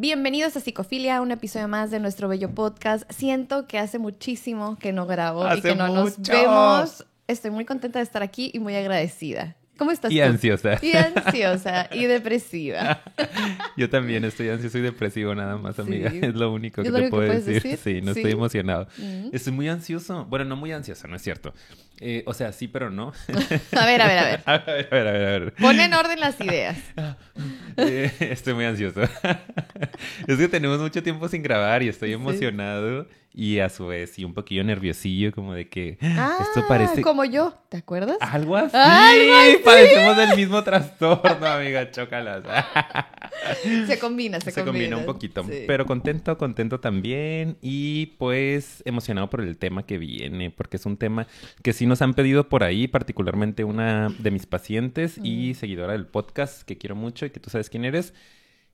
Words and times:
Bienvenidos 0.00 0.56
a 0.56 0.60
Psicofilia, 0.60 1.20
un 1.20 1.32
episodio 1.32 1.66
más 1.66 1.90
de 1.90 1.98
nuestro 1.98 2.28
bello 2.28 2.54
podcast. 2.54 3.02
Siento 3.10 3.66
que 3.66 3.80
hace 3.80 3.98
muchísimo 3.98 4.78
que 4.78 4.92
no 4.92 5.06
grabo 5.06 5.44
y 5.52 5.60
que 5.60 5.74
no 5.74 5.88
nos 5.88 6.20
vemos. 6.22 7.04
Estoy 7.26 7.50
muy 7.50 7.64
contenta 7.64 7.98
de 7.98 8.04
estar 8.04 8.22
aquí 8.22 8.52
y 8.54 8.60
muy 8.60 8.76
agradecida. 8.76 9.56
¿Cómo 9.76 9.90
estás 9.90 10.12
Y 10.12 10.18
tú? 10.18 10.22
ansiosa. 10.22 10.78
Y 10.82 10.92
ansiosa 10.92 11.88
y 11.92 12.04
depresiva. 12.06 13.00
Yo 13.76 13.90
también 13.90 14.24
estoy 14.24 14.50
ansioso 14.50 14.78
y 14.78 14.82
depresivo 14.82 15.34
nada 15.34 15.56
más, 15.56 15.80
amiga. 15.80 16.12
Sí. 16.12 16.20
Es 16.22 16.34
lo 16.36 16.52
único 16.52 16.80
¿Es 16.80 16.86
que 16.86 16.90
lo 16.92 16.96
te 16.98 17.02
único 17.02 17.16
puedo 17.16 17.30
que 17.32 17.38
decir. 17.38 17.54
decir? 17.62 17.78
Sí, 17.82 18.00
no 18.00 18.14
Sí. 18.14 18.20
estoy 18.20 18.32
emocionado. 18.32 18.86
Mm. 18.98 19.30
Estoy 19.32 19.52
muy 19.52 19.68
ansioso. 19.68 20.26
Bueno, 20.26 20.44
no 20.44 20.54
muy 20.54 20.70
ansioso, 20.70 21.08
no 21.08 21.16
es 21.16 21.22
cierto. 21.22 21.52
Eh, 22.00 22.22
o 22.26 22.34
sea, 22.34 22.52
sí, 22.52 22.68
pero 22.68 22.90
no. 22.90 23.12
A 23.76 23.86
ver, 23.86 24.00
a 24.02 24.06
ver, 24.06 24.18
a 24.18 24.24
ver. 24.24 24.40
a 24.46 24.58
ver, 24.58 24.68
a 24.68 24.72
ver, 24.90 25.06
a 25.08 25.12
ver. 25.12 25.26
a 25.26 25.38
ver. 25.44 25.54
Pon 25.54 25.78
en 25.80 25.94
orden 25.94 26.20
las 26.20 26.40
ideas. 26.40 26.78
Eh, 27.80 28.10
estoy 28.32 28.54
muy 28.54 28.64
ansioso. 28.64 29.02
es 29.02 30.36
que 30.36 30.48
tenemos 30.48 30.80
mucho 30.80 31.00
tiempo 31.00 31.28
sin 31.28 31.44
grabar 31.44 31.80
y 31.84 31.88
estoy 31.88 32.08
Sí. 32.08 32.14
emocionado 32.14 33.06
y 33.32 33.60
a 33.60 33.68
su 33.68 33.86
vez 33.86 34.18
y 34.18 34.24
un 34.24 34.34
poquillo 34.34 34.64
nerviosillo 34.64 35.30
como 35.30 35.54
de 35.54 35.68
que 35.68 35.96
Ah, 36.02 36.38
esto 36.40 36.66
parece 36.66 37.02
como 37.02 37.24
yo, 37.24 37.54
¿te 37.68 37.76
acuerdas? 37.76 38.16
algo 38.20 38.56
así. 38.56 38.76
Algo 38.76 39.34
así. 39.36 39.56
Padecemos 39.64 40.16
del 40.16 40.34
mismo 40.34 40.64
trastorno, 40.64 41.46
amiga, 41.46 41.88
chócalas. 41.92 42.42
Se 43.86 43.98
combina, 44.00 44.40
se, 44.40 44.50
Se 44.50 44.64
combina 44.64 44.96
un 44.96 45.04
poquito, 45.04 45.44
Sí. 45.44 45.62
pero 45.68 45.86
contento, 45.86 46.36
contento 46.36 46.80
también 46.80 47.56
y 47.62 48.06
pues 48.18 48.82
emocionado 48.86 49.30
por 49.30 49.40
el 49.42 49.56
tema 49.56 49.86
que 49.86 49.98
viene, 49.98 50.50
porque 50.50 50.76
es 50.78 50.86
un 50.86 50.96
tema 50.96 51.28
que 51.62 51.72
sí 51.72 51.86
nos 51.88 52.02
han 52.02 52.14
pedido 52.14 52.48
por 52.48 52.62
ahí, 52.62 52.86
particularmente 52.88 53.64
una 53.64 54.08
de 54.18 54.30
mis 54.30 54.46
pacientes 54.46 55.18
y 55.22 55.54
seguidora 55.54 55.92
del 55.92 56.06
podcast 56.06 56.62
que 56.62 56.78
quiero 56.78 56.94
mucho 56.94 57.26
y 57.26 57.30
que 57.30 57.40
tú 57.40 57.50
sabes 57.50 57.68
quién 57.70 57.84
eres. 57.84 58.14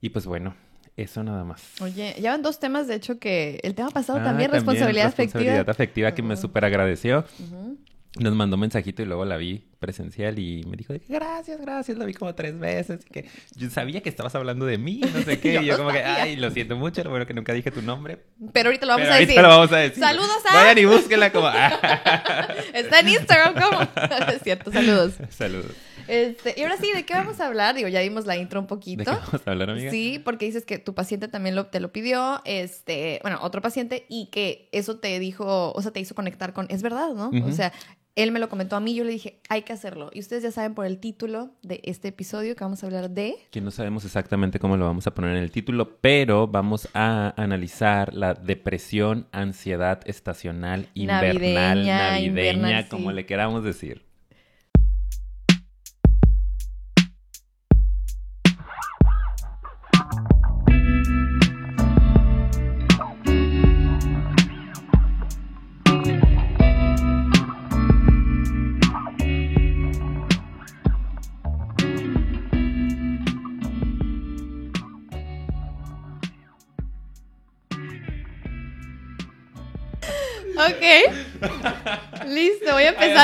Y 0.01 0.11
pues 0.11 0.27
bueno, 0.27 0.55
eso 0.97 1.25
nada 1.25 1.45
más. 1.45 1.81
Oye, 1.81 2.15
ya 2.21 2.33
van 2.33 2.43
dos 2.43 2.61
temas, 2.61 2.87
de 2.87 2.97
hecho, 2.97 3.19
que 3.19 3.59
el 3.63 3.75
tema 3.75 3.91
pasado 3.91 4.19
Ah, 4.21 4.25
también, 4.25 4.51
responsabilidad, 4.51 5.07
responsabilidad 5.07 5.69
afectiva 5.71 6.15
que 6.15 6.23
me 6.23 6.37
súper 6.37 6.65
agradeció. 6.65 7.25
Ujú. 7.41 7.79
Nos 8.21 8.33
mandó 8.35 8.55
un 8.55 8.61
mensajito 8.61 9.03
y 9.03 9.07
luego 9.07 9.25
la 9.25 9.37
vi 9.37 9.65
presencial 9.81 10.39
y 10.39 10.63
me 10.65 10.77
dijo 10.77 10.93
de 10.93 11.01
que 11.01 11.13
gracias, 11.13 11.61
gracias, 11.61 11.99
la 11.99 12.05
vi 12.05 12.15
como 12.15 12.33
tres 12.35 12.57
veces 12.59 13.01
y 13.07 13.13
que 13.13 13.29
yo 13.57 13.69
sabía 13.71 14.03
que 14.03 14.09
estabas 14.09 14.35
hablando 14.37 14.65
de 14.67 14.79
mí, 14.79 15.01
no 15.13 15.21
sé 15.23 15.41
qué, 15.41 15.53
Yo 15.55 15.61
y 15.63 15.67
yo 15.67 15.77
como 15.77 15.91
que, 15.91 16.03
ay, 16.03 16.37
lo 16.37 16.51
siento 16.53 16.77
mucho, 16.77 17.03
lo 17.03 17.11
bueno 17.11 17.27
que 17.27 17.35
nunca 17.35 17.53
dije 17.53 17.71
tu 17.73 17.83
nombre, 17.83 18.19
Pero 18.53 18.69
ahorita 18.69 18.87
lo 18.87 18.93
vamos 18.93 19.03
Pero 19.03 19.13
a 19.13 19.17
ahorita 19.17 19.29
decir. 19.33 19.43
lo 19.43 19.49
vamos 19.49 19.73
a 19.73 19.77
decir. 19.79 19.99
Saludos 20.03 20.31
a- 20.49 20.55
Vayan 20.55 20.79
y 20.79 20.85
búsquenla 20.85 21.33
como... 21.33 21.49
Está 22.73 23.01
en 23.01 23.09
Instagram, 23.09 23.55
¿cómo? 23.61 23.81
es 24.33 24.43
cierto, 24.43 24.73
saludos. 24.73 25.15
Saludos. 25.31 25.73
Este, 26.07 26.55
y 26.57 26.63
ahora 26.63 26.77
sí, 26.77 26.93
¿de 26.93 27.05
qué 27.05 27.15
vamos 27.15 27.41
a 27.41 27.47
hablar? 27.47 27.75
Digo, 27.75 27.89
ya 27.89 28.01
dimos 28.01 28.27
la 28.27 28.37
intro 28.37 28.61
un 28.61 28.67
¿De 28.67 28.69
poquito. 28.69 29.05
qué 29.05 29.11
vamos 29.11 29.41
a 29.47 29.51
hablar, 29.51 29.71
amiga? 29.71 29.91
Sí, 29.91 30.21
porque 30.25 30.47
dices 30.47 30.65
que 30.65 30.79
tu 30.79 30.95
paciente 30.95 31.29
también 31.29 31.57
lo, 31.57 31.67
te 31.67 31.81
lo 31.81 31.93
pidió, 31.93 32.43
este, 32.45 33.19
bueno, 33.23 33.39
otro 33.43 33.61
paciente, 33.63 34.05
y 34.09 34.27
que 34.27 34.69
eso 34.73 34.99
te 34.99 35.19
dijo, 35.19 35.73
o 35.73 35.83
sea, 35.83 35.93
te 35.93 36.01
hizo 36.01 36.15
conectar 36.15 36.53
con, 36.53 36.67
es 36.71 36.83
verdad, 36.83 37.11
¿no? 37.15 37.31
O 37.47 37.53
sea, 37.53 37.73
él 38.17 38.31
me 38.31 38.39
lo 38.39 38.49
comentó 38.49 38.77
a 38.77 38.81
mí, 38.81 38.95
yo 38.95 39.03
le 39.05 39.11
dije, 39.11 39.41
hay 39.49 39.63
que 39.63 39.73
hacerlo. 39.73 40.11
Y 40.13 40.21
ustedes 40.21 40.43
ya 40.43 40.53
saben 40.53 40.75
por 40.75 40.87
el 40.87 40.99
título 40.99 41.51
de 41.63 41.81
este 41.85 42.09
episodio 42.09 42.55
que 42.55 42.63
vamos 42.63 42.83
a 42.83 42.87
hablar 42.87 43.11
de... 43.11 43.35
Que 43.51 43.61
no 43.61 43.71
sabemos 43.71 44.05
exactamente 44.05 44.61
cómo 44.61 44.77
lo 44.77 44.85
vamos 44.85 45.07
a 45.07 45.15
poner 45.15 45.37
en 45.37 45.43
el 45.43 45.51
título, 45.51 45.99
pero 46.01 46.47
vamos 46.47 46.89
a 46.95 47.35
analizar 47.37 48.15
la 48.15 48.35
depresión, 48.35 49.27
ansiedad 49.33 50.01
estacional, 50.07 50.89
invernal, 50.95 51.39
Navideña, 51.39 52.11
navideña, 52.11 52.27
invernal, 52.27 52.89
como 52.89 53.11
sí. 53.11 53.17
le 53.17 53.27
queramos 53.27 53.65
decir. 53.65 54.03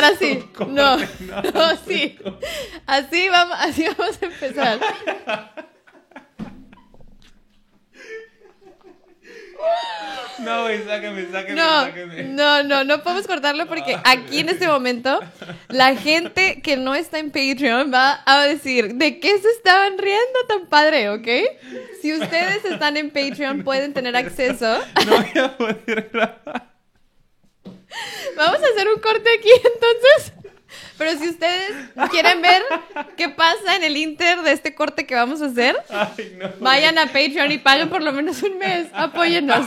Empezar 0.09 0.15
así. 0.15 0.45
No, 0.69 0.97
No, 1.55 1.77
sí. 1.87 2.19
Así 2.87 3.29
vamos, 3.29 3.57
así 3.61 3.85
vamos 3.97 4.19
a 4.23 4.27
empezar. 4.27 4.81
No, 10.39 10.63
güey, 10.63 10.83
sáqueme, 10.85 11.27
sáqueme, 11.31 11.55
No, 11.55 11.83
sáqueme. 11.85 12.23
no, 12.25 12.63
no, 12.63 12.83
no 12.85 13.03
podemos 13.03 13.27
cortarlo 13.27 13.67
porque 13.67 13.97
aquí 14.05 14.39
en 14.39 14.49
este 14.49 14.67
momento 14.67 15.21
la 15.69 15.95
gente 15.97 16.63
que 16.63 16.79
no 16.79 16.95
está 16.95 17.19
en 17.19 17.31
Patreon 17.31 17.93
va 17.93 18.23
a 18.25 18.45
decir, 18.47 18.95
¿de 18.95 19.21
qué 19.21 19.39
se 19.39 19.49
estaban 19.51 19.99
riendo 19.99 20.39
tan 20.49 20.67
padre, 20.67 21.11
ok? 21.11 21.29
Si 22.01 22.15
ustedes 22.15 22.65
están 22.65 22.97
en 22.97 23.11
Patreon 23.11 23.63
pueden 23.63 23.93
tener 23.93 24.17
acceso. 24.17 24.79
No 25.07 25.17
voy 25.17 25.43
a 25.45 25.57
poder 25.59 26.11
grabar. 26.11 26.70
Vamos 28.37 28.61
a 28.63 28.67
hacer 28.67 28.89
un 28.89 29.01
corte 29.01 29.29
aquí 29.39 29.51
entonces. 29.75 30.33
Pero 30.99 31.13
si 31.19 31.29
ustedes 31.29 31.71
quieren 32.11 32.43
ver 32.43 32.63
qué 33.17 33.29
pasa 33.29 33.77
en 33.77 33.85
el 33.85 33.97
inter 33.97 34.43
de 34.43 34.53
este 34.53 34.75
corte 34.75 35.07
que 35.07 35.15
vamos 35.15 35.41
a 35.43 35.47
hacer, 35.47 35.77
Ay, 35.89 36.37
no. 36.39 36.49
vayan 36.61 36.99
a 36.99 37.07
Patreon 37.07 37.53
y 37.53 37.59
paguen 37.59 37.89
por 37.89 38.03
lo 38.03 38.13
menos 38.13 38.43
un 38.43 38.59
mes. 38.59 38.87
Apóyennos. 38.93 39.67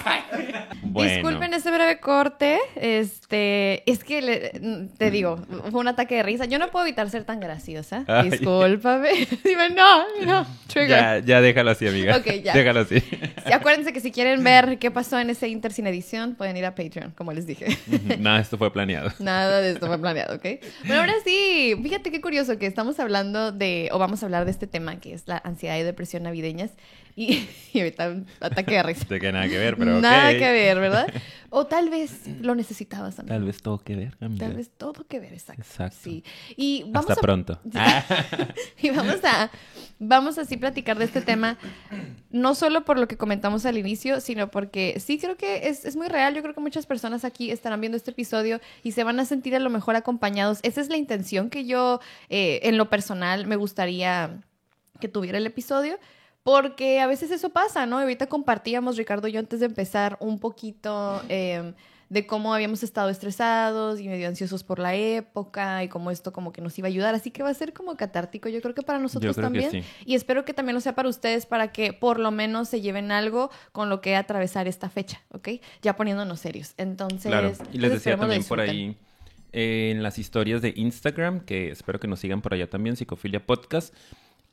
Bueno. 0.83 1.11
Disculpen 1.11 1.53
este 1.53 1.71
breve 1.71 1.99
corte. 1.99 2.59
Este, 2.75 3.89
es 3.89 4.03
que 4.03 4.21
le- 4.21 4.87
te 4.97 5.09
digo, 5.11 5.39
fue 5.71 5.79
un 5.79 5.87
ataque 5.87 6.15
de 6.15 6.23
risa. 6.23 6.45
Yo 6.45 6.59
no 6.59 6.69
puedo 6.69 6.85
evitar 6.85 7.09
ser 7.09 7.23
tan 7.23 7.39
graciosa. 7.39 8.03
Ay. 8.07 8.29
Discúlpame. 8.29 9.09
Dime, 9.43 9.69
no, 9.71 10.05
no, 10.25 10.45
trigger. 10.67 10.89
Ya, 10.89 11.19
ya 11.19 11.41
déjalo 11.41 11.71
así, 11.71 11.87
amiga. 11.87 12.17
Ok, 12.17 12.27
ya. 12.43 12.53
Déjalo 12.53 12.81
así. 12.81 13.01
Y 13.47 13.51
acuérdense 13.51 13.91
que 13.93 13.99
si 14.01 14.11
quieren 14.11 14.43
ver 14.43 14.77
qué 14.77 14.91
pasó 14.91 15.19
en 15.19 15.29
ese 15.29 15.47
inter 15.47 15.73
sin 15.73 15.87
edición, 15.87 16.35
pueden 16.35 16.55
ir 16.57 16.65
a 16.65 16.75
Patreon, 16.75 17.11
como 17.11 17.31
les 17.33 17.47
dije. 17.47 17.75
Nada, 18.19 18.39
esto 18.39 18.57
fue 18.57 18.71
planeado. 18.71 19.11
Nada 19.19 19.61
de 19.61 19.71
esto 19.71 19.87
fue 19.87 19.97
planeado, 19.99 20.35
¿ok? 20.35 20.45
Bueno, 20.97 21.11
ahora 21.11 21.23
sí, 21.23 21.75
fíjate 21.81 22.11
qué 22.11 22.21
curioso 22.21 22.57
que 22.57 22.65
estamos 22.65 22.99
hablando 22.99 23.51
de, 23.51 23.89
o 23.91 23.99
vamos 23.99 24.23
a 24.23 24.27
hablar 24.27 24.45
de 24.45 24.51
este 24.51 24.67
tema 24.67 24.99
que 24.99 25.13
es 25.13 25.27
la 25.27 25.37
ansiedad 25.43 25.77
y 25.77 25.83
depresión 25.83 26.23
navideñas. 26.23 26.71
Y, 27.15 27.47
y 27.73 27.79
ahorita 27.79 28.09
un 28.09 28.27
ataque 28.39 28.75
de 28.75 28.83
risa. 28.83 29.05
Tiene 29.05 29.31
nada 29.33 29.47
que 29.47 29.57
ver, 29.57 29.77
pero 29.77 29.99
Nada 29.99 30.31
que 30.31 30.51
ver, 30.51 30.79
¿verdad? 30.79 31.07
O 31.55 31.67
tal 31.67 31.91
vez 31.91 32.21
lo 32.41 32.55
necesitabas 32.55 33.15
también. 33.15 33.37
Tal 33.37 33.45
vez 33.45 33.61
todo 33.61 33.77
que 33.77 33.95
ver, 33.95 34.17
amiga. 34.19 34.47
Tal 34.47 34.55
vez 34.55 34.71
todo 34.75 35.05
que 35.05 35.19
ver, 35.19 35.33
exacto. 35.33 35.61
Exacto. 35.61 35.99
Sí. 36.01 36.23
Y 36.57 36.81
vamos 36.87 37.11
Hasta 37.11 37.13
a, 37.13 37.21
pronto. 37.21 37.59
Y 38.81 38.89
vamos 38.89 39.23
a 39.23 39.51
vamos 39.99 40.39
así 40.39 40.57
platicar 40.57 40.97
de 40.97 41.05
este 41.05 41.21
tema 41.21 41.59
no 42.31 42.55
solo 42.55 42.85
por 42.85 42.97
lo 42.97 43.07
que 43.07 43.17
comentamos 43.17 43.67
al 43.67 43.77
inicio, 43.77 44.19
sino 44.19 44.49
porque 44.49 44.99
sí 44.99 45.19
creo 45.19 45.37
que 45.37 45.67
es, 45.67 45.85
es 45.85 45.95
muy 45.95 46.07
real. 46.07 46.33
Yo 46.33 46.41
creo 46.41 46.55
que 46.55 46.61
muchas 46.61 46.87
personas 46.87 47.23
aquí 47.23 47.51
estarán 47.51 47.79
viendo 47.79 47.97
este 47.97 48.09
episodio 48.09 48.59
y 48.81 48.93
se 48.93 49.03
van 49.03 49.19
a 49.19 49.25
sentir 49.25 49.55
a 49.55 49.59
lo 49.59 49.69
mejor 49.69 49.95
acompañados. 49.95 50.59
Esa 50.63 50.81
es 50.81 50.89
la 50.89 50.97
intención 50.97 51.51
que 51.51 51.65
yo, 51.65 51.99
eh, 52.29 52.61
en 52.63 52.77
lo 52.77 52.89
personal, 52.89 53.45
me 53.45 53.57
gustaría 53.57 54.41
que 54.99 55.07
tuviera 55.07 55.37
el 55.37 55.45
episodio. 55.45 55.99
Porque 56.43 56.99
a 56.99 57.07
veces 57.07 57.31
eso 57.31 57.49
pasa, 57.49 57.85
¿no? 57.85 57.99
Ahorita 57.99 58.27
compartíamos, 58.27 58.97
Ricardo 58.97 59.27
y 59.27 59.31
yo, 59.31 59.39
antes 59.39 59.61
de 59.61 59.65
empezar, 59.65 60.17
un 60.19 60.39
poquito 60.39 61.21
eh, 61.29 61.73
de 62.09 62.27
cómo 62.27 62.53
habíamos 62.53 62.83
estado 62.83 63.09
estresados 63.09 63.99
y 63.99 64.07
medio 64.07 64.27
ansiosos 64.27 64.63
por 64.63 64.77
la 64.77 64.93
época 64.93 65.83
y 65.83 65.87
cómo 65.87 66.11
esto 66.11 66.31
como 66.31 66.51
que 66.51 66.61
nos 66.61 66.77
iba 66.77 66.87
a 66.87 66.89
ayudar. 66.89 67.15
Así 67.15 67.31
que 67.31 67.41
va 67.43 67.49
a 67.49 67.53
ser 67.53 67.73
como 67.73 67.95
catártico, 67.97 68.49
yo 68.49 68.61
creo 68.61 68.75
que 68.75 68.83
para 68.83 68.99
nosotros 68.99 69.35
también. 69.35 69.71
sí. 69.71 69.83
Y 70.05 70.15
espero 70.15 70.45
que 70.45 70.53
también 70.53 70.75
lo 70.75 70.81
sea 70.81 70.93
para 70.93 71.09
ustedes 71.09 71.45
para 71.45 71.71
que 71.71 71.93
por 71.93 72.19
lo 72.19 72.29
menos 72.29 72.69
se 72.69 72.81
lleven 72.81 73.11
algo 73.11 73.49
con 73.71 73.89
lo 73.89 74.01
que 74.01 74.15
atravesar 74.15 74.67
esta 74.67 74.89
fecha, 74.89 75.21
¿ok? 75.29 75.49
Ya 75.81 75.95
poniéndonos 75.95 76.39
serios. 76.39 76.73
Entonces, 76.77 77.31
Claro. 77.31 77.51
Y 77.71 77.79
les 77.79 77.91
decía 77.91 78.17
también 78.17 78.43
por 78.43 78.59
ahí 78.59 78.97
eh, 79.53 79.91
en 79.91 80.03
las 80.03 80.19
historias 80.19 80.61
de 80.61 80.73
Instagram, 80.75 81.39
que 81.39 81.71
espero 81.71 81.99
que 81.99 82.07
nos 82.07 82.19
sigan 82.19 82.41
por 82.41 82.53
allá 82.53 82.69
también, 82.69 82.95
Psicofilia 82.95 83.43
Podcast, 83.43 83.93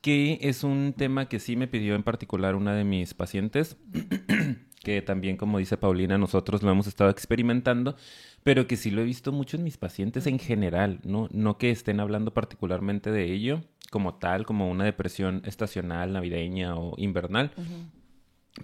que 0.00 0.38
es 0.42 0.64
un 0.64 0.94
tema 0.96 1.28
que 1.28 1.40
sí 1.40 1.56
me 1.56 1.68
pidió 1.68 1.94
en 1.94 2.02
particular 2.02 2.54
una 2.54 2.74
de 2.74 2.84
mis 2.84 3.14
pacientes, 3.14 3.76
que 4.82 5.02
también, 5.02 5.36
como 5.36 5.58
dice 5.58 5.76
Paulina, 5.76 6.16
nosotros 6.16 6.62
lo 6.62 6.70
hemos 6.70 6.86
estado 6.86 7.10
experimentando, 7.10 7.96
pero 8.42 8.66
que 8.66 8.76
sí 8.76 8.90
lo 8.90 9.02
he 9.02 9.04
visto 9.04 9.32
mucho 9.32 9.56
en 9.56 9.64
mis 9.64 9.76
pacientes 9.76 10.26
en 10.26 10.38
general, 10.38 11.00
¿no? 11.04 11.28
No 11.32 11.58
que 11.58 11.70
estén 11.70 12.00
hablando 12.00 12.32
particularmente 12.32 13.10
de 13.10 13.24
ello 13.32 13.62
como 13.90 14.14
tal, 14.14 14.46
como 14.46 14.70
una 14.70 14.84
depresión 14.84 15.42
estacional, 15.44 16.12
navideña 16.12 16.76
o 16.76 16.94
invernal, 16.96 17.50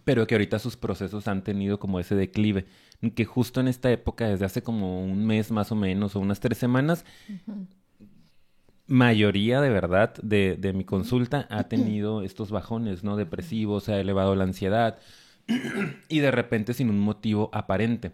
pero 0.05 0.27
que 0.27 0.37
ahorita 0.37 0.59
sus 0.59 0.77
procesos 0.77 1.29
han 1.29 1.43
tenido 1.43 1.79
como 1.79 2.01
ese 2.01 2.15
declive, 2.15 2.67
que 3.15 3.25
justo 3.25 3.61
en 3.61 3.69
esta 3.69 3.91
época, 3.91 4.29
desde 4.29 4.45
hace 4.47 4.63
como 4.63 5.05
un 5.05 5.27
mes 5.27 5.51
más 5.51 5.73
o 5.73 5.75
menos, 5.75 6.17
o 6.17 6.21
unas 6.21 6.41
tres 6.41 6.59
semanas, 6.59 7.05
mayoría 8.87 9.61
de 9.61 9.71
verdad 9.71 10.15
de, 10.23 10.57
de 10.57 10.73
mi 10.73 10.85
consulta 10.85 11.47
ha 11.51 11.65
tenido 11.65 12.23
estos 12.23 12.51
bajones, 12.51 13.05
¿no? 13.05 13.17
Depresivos, 13.17 13.85
se 13.85 13.93
ha 13.95 14.01
elevado 14.01 14.35
la 14.35 14.45
ansiedad 14.45 14.99
y 16.09 16.19
de 16.21 16.31
repente 16.31 16.75
sin 16.75 16.91
un 16.91 17.01
motivo 17.01 17.51
aparente. 17.53 18.13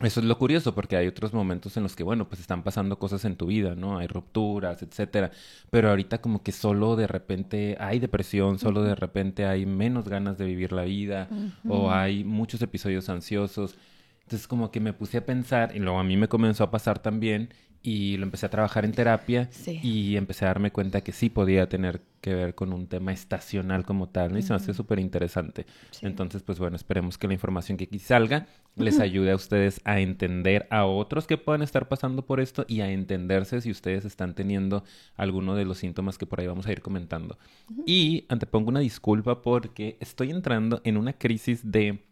Eso 0.00 0.20
es 0.20 0.26
lo 0.26 0.38
curioso, 0.38 0.74
porque 0.74 0.96
hay 0.96 1.06
otros 1.06 1.34
momentos 1.34 1.76
en 1.76 1.82
los 1.82 1.94
que, 1.94 2.02
bueno, 2.02 2.26
pues 2.26 2.40
están 2.40 2.62
pasando 2.62 2.98
cosas 2.98 3.26
en 3.26 3.36
tu 3.36 3.46
vida, 3.46 3.74
¿no? 3.74 3.98
Hay 3.98 4.06
rupturas, 4.06 4.82
etcétera. 4.82 5.30
Pero 5.68 5.90
ahorita 5.90 6.22
como 6.22 6.42
que 6.42 6.52
solo 6.52 6.96
de 6.96 7.06
repente 7.06 7.76
hay 7.78 7.98
depresión, 7.98 8.58
solo 8.58 8.82
de 8.82 8.94
repente 8.94 9.44
hay 9.44 9.66
menos 9.66 10.08
ganas 10.08 10.38
de 10.38 10.46
vivir 10.46 10.72
la 10.72 10.84
vida, 10.84 11.28
o 11.68 11.90
hay 11.90 12.24
muchos 12.24 12.62
episodios 12.62 13.10
ansiosos. 13.10 13.76
Entonces 14.22 14.48
como 14.48 14.70
que 14.70 14.80
me 14.80 14.94
puse 14.94 15.18
a 15.18 15.26
pensar, 15.26 15.76
y 15.76 15.80
luego 15.80 15.98
a 15.98 16.04
mí 16.04 16.16
me 16.16 16.28
comenzó 16.28 16.64
a 16.64 16.70
pasar 16.70 17.00
también, 17.00 17.50
y 17.82 18.16
lo 18.18 18.24
empecé 18.24 18.46
a 18.46 18.50
trabajar 18.50 18.84
en 18.84 18.92
terapia 18.92 19.48
y 19.66 20.16
empecé 20.16 20.44
a 20.44 20.48
darme 20.48 20.70
cuenta 20.70 21.00
que 21.00 21.12
sí 21.12 21.30
podía 21.30 21.68
tener 21.68 22.02
que 22.20 22.34
ver 22.34 22.54
con 22.54 22.72
un 22.74 22.86
tema 22.86 23.12
estacional 23.12 23.84
como 23.86 24.08
tal, 24.10 24.32
¿no? 24.32 24.38
y 24.38 24.42
se 24.42 24.52
me 24.52 24.56
hace 24.56 24.74
súper 24.74 24.98
interesante. 24.98 25.64
Entonces, 26.02 26.42
pues 26.42 26.58
bueno, 26.58 26.76
esperemos 26.76 27.16
que 27.16 27.26
la 27.26 27.32
información 27.32 27.78
que 27.78 27.84
aquí 27.84 27.98
salga 27.98 28.46
les 28.76 29.00
ayude 29.00 29.30
a 29.30 29.34
ustedes 29.34 29.80
a 29.84 30.00
entender 30.00 30.66
a 30.70 30.84
otros 30.84 31.26
que 31.26 31.38
puedan 31.38 31.62
estar 31.62 31.88
pasando 31.88 32.26
por 32.26 32.40
esto 32.40 32.66
y 32.68 32.82
a 32.82 32.90
entenderse 32.90 33.60
si 33.60 33.70
ustedes 33.70 34.04
están 34.04 34.34
teniendo 34.34 34.84
alguno 35.16 35.54
de 35.54 35.64
los 35.64 35.78
síntomas 35.78 36.18
que 36.18 36.26
por 36.26 36.40
ahí 36.40 36.46
vamos 36.46 36.66
a 36.66 36.72
ir 36.72 36.82
comentando. 36.82 37.38
Y 37.86 38.26
antepongo 38.28 38.68
una 38.68 38.80
disculpa 38.80 39.40
porque 39.40 39.96
estoy 40.00 40.30
entrando 40.30 40.82
en 40.84 40.98
una 40.98 41.14
crisis 41.14 41.70
de 41.70 42.09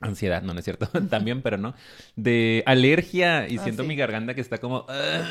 ansiedad, 0.00 0.42
no, 0.42 0.52
no 0.52 0.58
es 0.58 0.64
cierto, 0.64 0.86
también, 1.10 1.42
pero 1.42 1.56
no, 1.56 1.74
de 2.16 2.62
alergia 2.66 3.48
y 3.48 3.58
ah, 3.58 3.62
siento 3.62 3.84
mi 3.84 3.96
garganta 3.96 4.34
que 4.34 4.40
está 4.40 4.58
como 4.58 4.86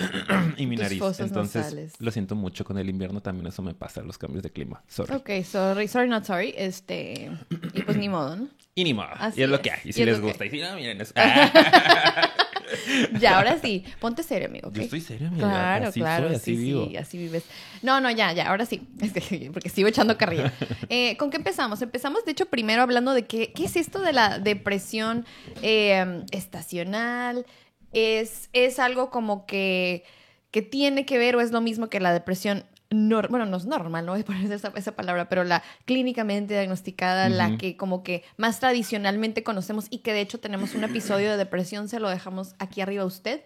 y 0.57 0.65
mi 0.65 0.75
nariz. 0.75 1.01
Entonces, 1.19 1.95
lo 1.99 2.11
siento 2.11 2.35
mucho 2.35 2.63
con 2.63 2.77
el 2.77 2.89
invierno 2.89 3.21
también 3.21 3.47
eso 3.47 3.61
me 3.61 3.73
pasa, 3.73 4.01
los 4.01 4.17
cambios 4.17 4.43
de 4.43 4.51
clima. 4.51 4.83
Sorry. 4.87 5.13
Ok, 5.13 5.29
sorry, 5.43 5.87
sorry, 5.87 6.09
not 6.09 6.23
sorry. 6.23 6.53
Este, 6.57 7.31
y 7.73 7.81
pues 7.81 7.97
ni 7.97 8.09
modo, 8.09 8.35
¿no? 8.35 8.47
Y 8.75 8.83
ni 8.85 8.93
modo. 8.93 9.09
y 9.35 9.41
es, 9.41 9.49
lo 9.49 9.61
que 9.61 9.71
hay. 9.71 9.79
Y 9.83 9.91
si 9.91 10.05
les 10.05 10.21
gusta. 10.21 10.45
Y 10.45 10.51
si 10.51 10.61
no, 10.61 10.73
miren 10.75 11.01
eso. 11.01 11.13
ya, 13.19 13.37
ahora 13.37 13.59
sí. 13.59 13.83
Ponte 13.99 14.23
serio, 14.23 14.47
amigo. 14.47 14.71
Yo 14.71 14.81
estoy 14.81 15.01
serio, 15.01 15.27
amigo. 15.27 15.47
Claro, 15.47 15.91
claro. 15.91 16.29
así 16.29 16.55
sí, 16.55 16.57
vivo. 16.57 16.87
sí, 16.87 16.97
así 16.97 17.17
vives. 17.17 17.43
No, 17.81 18.01
no, 18.01 18.11
ya, 18.11 18.31
ya, 18.33 18.49
ahora 18.49 18.65
sí. 18.65 18.81
Porque 19.53 19.69
sigo 19.69 19.87
echando 19.87 20.17
carrilla. 20.17 20.53
Eh, 20.91 21.17
¿Con 21.17 21.29
qué 21.29 21.37
empezamos? 21.37 21.81
Empezamos, 21.81 22.25
de 22.25 22.31
hecho, 22.31 22.47
primero 22.47 22.81
hablando 22.81 23.13
de 23.13 23.25
qué, 23.25 23.51
qué 23.53 23.65
es 23.65 23.75
esto 23.75 24.01
de 24.01 24.13
la 24.13 24.39
depresión 24.39 25.25
eh, 25.61 26.23
estacional. 26.31 27.45
Es, 27.91 28.49
es 28.53 28.79
algo 28.79 29.09
como 29.09 29.45
que, 29.45 30.03
que 30.51 30.61
tiene 30.61 31.05
que 31.05 31.17
ver 31.17 31.35
o 31.35 31.41
es 31.41 31.51
lo 31.51 31.61
mismo 31.61 31.89
que 31.89 31.99
la 31.99 32.13
depresión 32.13 32.65
bueno, 32.91 33.45
no 33.45 33.57
es 33.57 33.65
normal, 33.65 34.05
no 34.05 34.13
voy 34.13 34.21
a 34.21 34.25
poner 34.25 34.51
esa, 34.51 34.71
esa 34.75 34.91
palabra, 34.93 35.29
pero 35.29 35.43
la 35.43 35.63
clínicamente 35.85 36.55
diagnosticada, 36.55 37.29
la 37.29 37.57
que 37.57 37.77
como 37.77 38.01
que 38.01 38.23
más 38.37 38.59
tradicionalmente 38.59 39.43
conocemos 39.43 39.87
y 39.89 39.99
que 39.99 40.13
de 40.13 40.21
hecho 40.21 40.39
tenemos 40.39 40.73
un 40.73 40.83
episodio 40.83 41.29
de 41.29 41.37
depresión, 41.37 41.87
se 41.87 41.99
lo 41.99 42.09
dejamos 42.09 42.55
aquí 42.57 42.81
arriba 42.81 43.03
a 43.03 43.05
usted. 43.05 43.41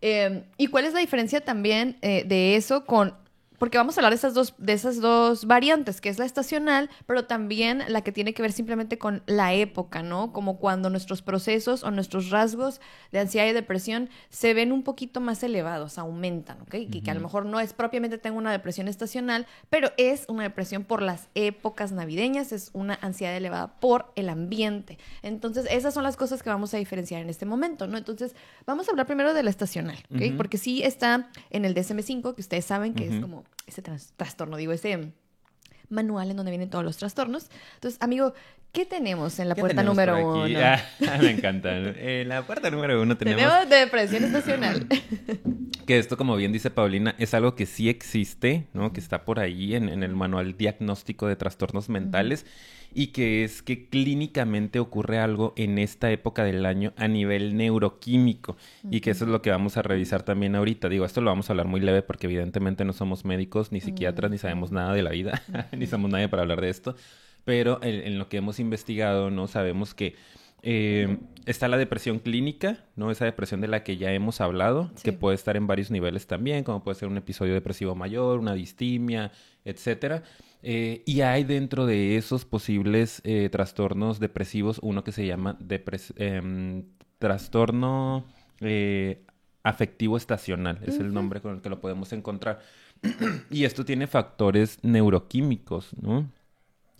Em, 0.00 0.44
¿Y 0.56 0.68
cuál 0.68 0.84
es 0.84 0.94
la 0.94 1.00
diferencia 1.00 1.40
también 1.40 1.96
eh, 2.02 2.24
de 2.24 2.56
eso 2.56 2.84
con 2.84 3.14
porque 3.58 3.78
vamos 3.78 3.96
a 3.96 4.00
hablar 4.00 4.12
de 4.12 4.16
esas 4.16 4.34
dos, 4.34 4.54
de 4.58 4.72
esas 4.72 5.00
dos 5.00 5.46
variantes, 5.46 6.00
que 6.00 6.08
es 6.08 6.18
la 6.18 6.24
estacional, 6.24 6.90
pero 7.06 7.24
también 7.24 7.82
la 7.88 8.02
que 8.02 8.12
tiene 8.12 8.34
que 8.34 8.42
ver 8.42 8.52
simplemente 8.52 8.98
con 8.98 9.22
la 9.26 9.52
época, 9.54 10.02
¿no? 10.02 10.32
Como 10.32 10.58
cuando 10.58 10.90
nuestros 10.90 11.22
procesos 11.22 11.82
o 11.82 11.90
nuestros 11.90 12.30
rasgos 12.30 12.80
de 13.12 13.18
ansiedad 13.18 13.46
y 13.46 13.52
depresión 13.52 14.08
se 14.30 14.54
ven 14.54 14.72
un 14.72 14.82
poquito 14.82 15.20
más 15.20 15.42
elevados, 15.42 15.98
aumentan, 15.98 16.60
¿ok? 16.62 16.76
Que 17.02 17.10
a 17.10 17.14
lo 17.14 17.20
mejor 17.20 17.46
no 17.46 17.60
es 17.60 17.72
propiamente 17.72 18.18
tengo 18.18 18.38
una 18.38 18.52
depresión 18.52 18.88
estacional, 18.88 19.46
pero 19.70 19.90
es 19.96 20.24
una 20.28 20.44
depresión 20.44 20.84
por 20.84 21.02
las 21.02 21.28
épocas 21.34 21.92
navideñas, 21.92 22.52
es 22.52 22.70
una 22.72 22.98
ansiedad 23.02 23.36
elevada 23.36 23.78
por 23.80 24.12
el 24.14 24.28
ambiente. 24.28 24.98
Entonces, 25.22 25.66
esas 25.70 25.94
son 25.94 26.04
las 26.04 26.16
cosas 26.16 26.42
que 26.42 26.50
vamos 26.50 26.74
a 26.74 26.78
diferenciar 26.78 27.22
en 27.22 27.28
este 27.28 27.46
momento, 27.46 27.86
¿no? 27.86 27.98
Entonces, 27.98 28.34
vamos 28.66 28.88
a 28.88 28.92
hablar 28.92 29.06
primero 29.06 29.34
de 29.34 29.42
la 29.42 29.50
estacional, 29.50 29.98
¿ok? 30.14 30.36
Porque 30.36 30.58
sí 30.58 30.82
está 30.82 31.30
en 31.50 31.64
el 31.64 31.74
DSM-5, 31.74 32.34
que 32.34 32.40
ustedes 32.40 32.64
saben 32.64 32.94
que 32.94 33.06
es 33.06 33.20
como 33.20 33.44
ese 33.66 33.82
trastorno, 33.82 34.56
digo, 34.56 34.72
ese 34.72 35.12
manual 35.88 36.30
en 36.30 36.36
donde 36.36 36.50
vienen 36.50 36.70
todos 36.70 36.84
los 36.84 36.96
trastornos. 36.96 37.50
Entonces, 37.74 38.00
amigo, 38.02 38.34
¿qué 38.72 38.84
tenemos 38.84 39.38
en 39.38 39.48
la 39.48 39.54
puerta 39.54 39.82
número 39.82 40.16
uno? 40.44 40.58
Ah, 40.60 40.80
me 41.20 41.30
encanta. 41.30 41.76
En 41.76 42.28
la 42.28 42.46
puerta 42.46 42.70
número 42.70 43.00
uno 43.00 43.16
tenemos... 43.16 43.42
Tenemos 43.42 43.68
depresión 43.68 44.24
estacional. 44.24 44.86
que 45.86 45.98
esto, 45.98 46.16
como 46.16 46.36
bien 46.36 46.52
dice 46.52 46.70
Paulina, 46.70 47.14
es 47.18 47.34
algo 47.34 47.54
que 47.54 47.66
sí 47.66 47.88
existe, 47.88 48.66
¿no? 48.74 48.92
Que 48.92 49.00
está 49.00 49.24
por 49.24 49.40
ahí 49.40 49.74
en, 49.74 50.02
el 50.02 50.14
manual 50.14 50.56
diagnóstico 50.56 51.26
de 51.26 51.36
trastornos 51.36 51.88
mentales 51.88 52.44
y 52.94 53.08
que 53.08 53.44
es 53.44 53.62
que 53.62 53.88
clínicamente 53.88 54.78
ocurre 54.78 55.18
algo 55.18 55.52
en 55.56 55.78
esta 55.78 56.10
época 56.10 56.44
del 56.44 56.64
año 56.66 56.92
a 56.96 57.08
nivel 57.08 57.56
neuroquímico 57.56 58.56
y 58.90 59.00
que 59.00 59.10
eso 59.10 59.24
es 59.24 59.30
lo 59.30 59.42
que 59.42 59.50
vamos 59.50 59.76
a 59.76 59.82
revisar 59.82 60.22
también 60.22 60.54
ahorita. 60.54 60.88
Digo, 60.88 61.04
esto 61.04 61.20
lo 61.20 61.30
vamos 61.30 61.48
a 61.48 61.52
hablar 61.52 61.66
muy 61.66 61.80
leve 61.80 62.02
porque 62.02 62.26
evidentemente 62.26 62.84
no 62.84 62.92
somos 62.92 63.24
médicos 63.24 63.72
ni 63.72 63.80
psiquiatras 63.80 64.30
ni 64.30 64.38
sabemos 64.38 64.72
nada 64.72 64.92
de 64.94 65.02
la 65.02 65.10
vida, 65.10 65.42
ni 65.76 65.86
somos 65.86 66.10
nadie 66.10 66.28
para 66.28 66.42
hablar 66.42 66.60
de 66.60 66.70
esto, 66.70 66.96
pero 67.44 67.78
en, 67.82 68.18
lo 68.18 68.28
que 68.28 68.38
hemos 68.38 68.60
investigado, 68.60 69.30
¿no? 69.30 69.46
Sabemos 69.46 69.94
que 69.94 70.16
eh, 70.62 71.18
está 71.46 71.68
la 71.68 71.76
depresión 71.76 72.18
clínica, 72.18 72.84
¿no? 72.96 73.10
Esa 73.10 73.24
depresión 73.24 73.60
de 73.60 73.68
la 73.68 73.84
que 73.84 73.96
ya 73.96 74.12
hemos 74.12 74.40
hablado, 74.40 74.90
que 75.02 75.12
puede 75.12 75.34
estar 75.36 75.56
en 75.56 75.66
varios 75.66 75.90
niveles 75.90 76.26
también, 76.26 76.64
como 76.64 76.82
puede 76.82 76.98
ser 76.98 77.08
un 77.08 77.16
episodio 77.16 77.54
depresivo 77.54 77.94
mayor, 77.94 78.40
una 78.40 78.54
distimia, 78.54 79.30
etcétera. 79.64 80.24
Eh, 80.62 81.02
y 81.06 81.20
hay 81.20 81.44
dentro 81.44 81.86
de 81.86 82.16
esos 82.16 82.44
posibles 82.44 83.20
eh, 83.24 83.48
trastornos 83.50 84.18
depresivos 84.18 84.80
uno 84.82 85.04
que 85.04 85.12
se 85.12 85.24
llama 85.24 85.56
em, 86.16 86.84
trastorno 87.18 88.24
eh, 88.60 89.24
afectivo 89.62 90.16
estacional, 90.16 90.80
es 90.84 90.98
el 90.98 91.12
nombre 91.12 91.40
con 91.40 91.54
el 91.54 91.60
que 91.60 91.68
lo 91.68 91.80
podemos 91.80 92.12
encontrar. 92.12 92.60
y 93.50 93.64
esto 93.64 93.84
tiene 93.84 94.06
factores 94.06 94.78
neuroquímicos, 94.82 95.96
¿no? 96.00 96.28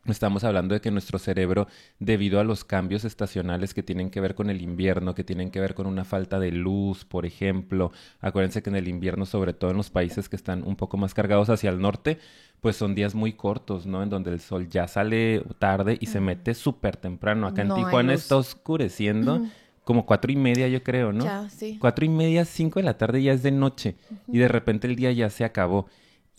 Estamos 0.08 0.44
hablando 0.44 0.75
de 0.75 0.81
que 0.81 0.90
nuestro 0.90 1.19
cerebro, 1.19 1.69
debido 1.99 2.40
a 2.40 2.44
los 2.44 2.64
cambios 2.64 3.05
estacionales 3.05 3.75
que 3.75 3.82
tienen 3.82 4.10
que 4.10 4.20
ver 4.20 4.34
con 4.34 4.50
el 4.50 4.62
invierno, 4.62 5.14
que 5.14 5.25
tienen 5.25 5.50
que 5.50 5.60
ver 5.60 5.75
con 5.75 5.87
una 5.87 6.05
falta 6.05 6.38
de 6.40 6.50
luz, 6.50 7.05
por 7.05 7.26
ejemplo, 7.26 7.93
acuérdense 8.20 8.62
que 8.62 8.70
en 8.70 8.76
el 8.76 8.88
invierno, 8.88 9.26
sobre 9.26 9.52
todo 9.52 9.70
en 9.70 9.76
los 9.76 9.90
países 9.90 10.28
que 10.28 10.37
están 10.37 10.62
un 10.64 10.76
poco 10.76 10.96
más 10.96 11.14
cargados 11.14 11.50
hacia 11.50 11.70
el 11.70 11.81
norte, 11.81 12.19
pues 12.60 12.76
son 12.76 12.94
días 12.94 13.14
muy 13.14 13.34
cortos, 13.34 13.87
¿no? 13.87 14.02
En 14.02 14.10
donde 14.10 14.31
el 14.31 14.40
sol 14.40 14.69
ya 14.69 14.88
sale 14.88 15.43
tarde 15.58 15.96
y 16.00 16.06
se 16.06 16.20
mete 16.20 16.55
súper 16.55 16.96
temprano. 16.96 17.46
Acá 17.46 17.62
en 17.62 17.75
Tijuana 17.75 18.15
está 18.15 18.36
oscureciendo. 18.36 19.43
Como 19.84 20.05
cuatro 20.05 20.31
y 20.31 20.36
media, 20.36 20.69
yo 20.69 20.82
creo, 20.82 21.15
¿no? 21.15 21.24
Ya, 21.24 21.48
sí. 21.48 21.79
Cuatro 21.81 22.05
y 22.05 22.10
media, 22.10 22.44
cinco 22.44 22.79
de 22.79 22.84
la 22.84 22.98
tarde 22.98 23.22
ya 23.22 23.32
es 23.32 23.43
de 23.43 23.53
noche. 23.53 23.96
Y 24.27 24.36
de 24.36 24.46
repente 24.46 24.86
el 24.86 24.96
día 24.96 25.12
ya 25.12 25.31
se 25.31 25.44
acabó. 25.44 25.86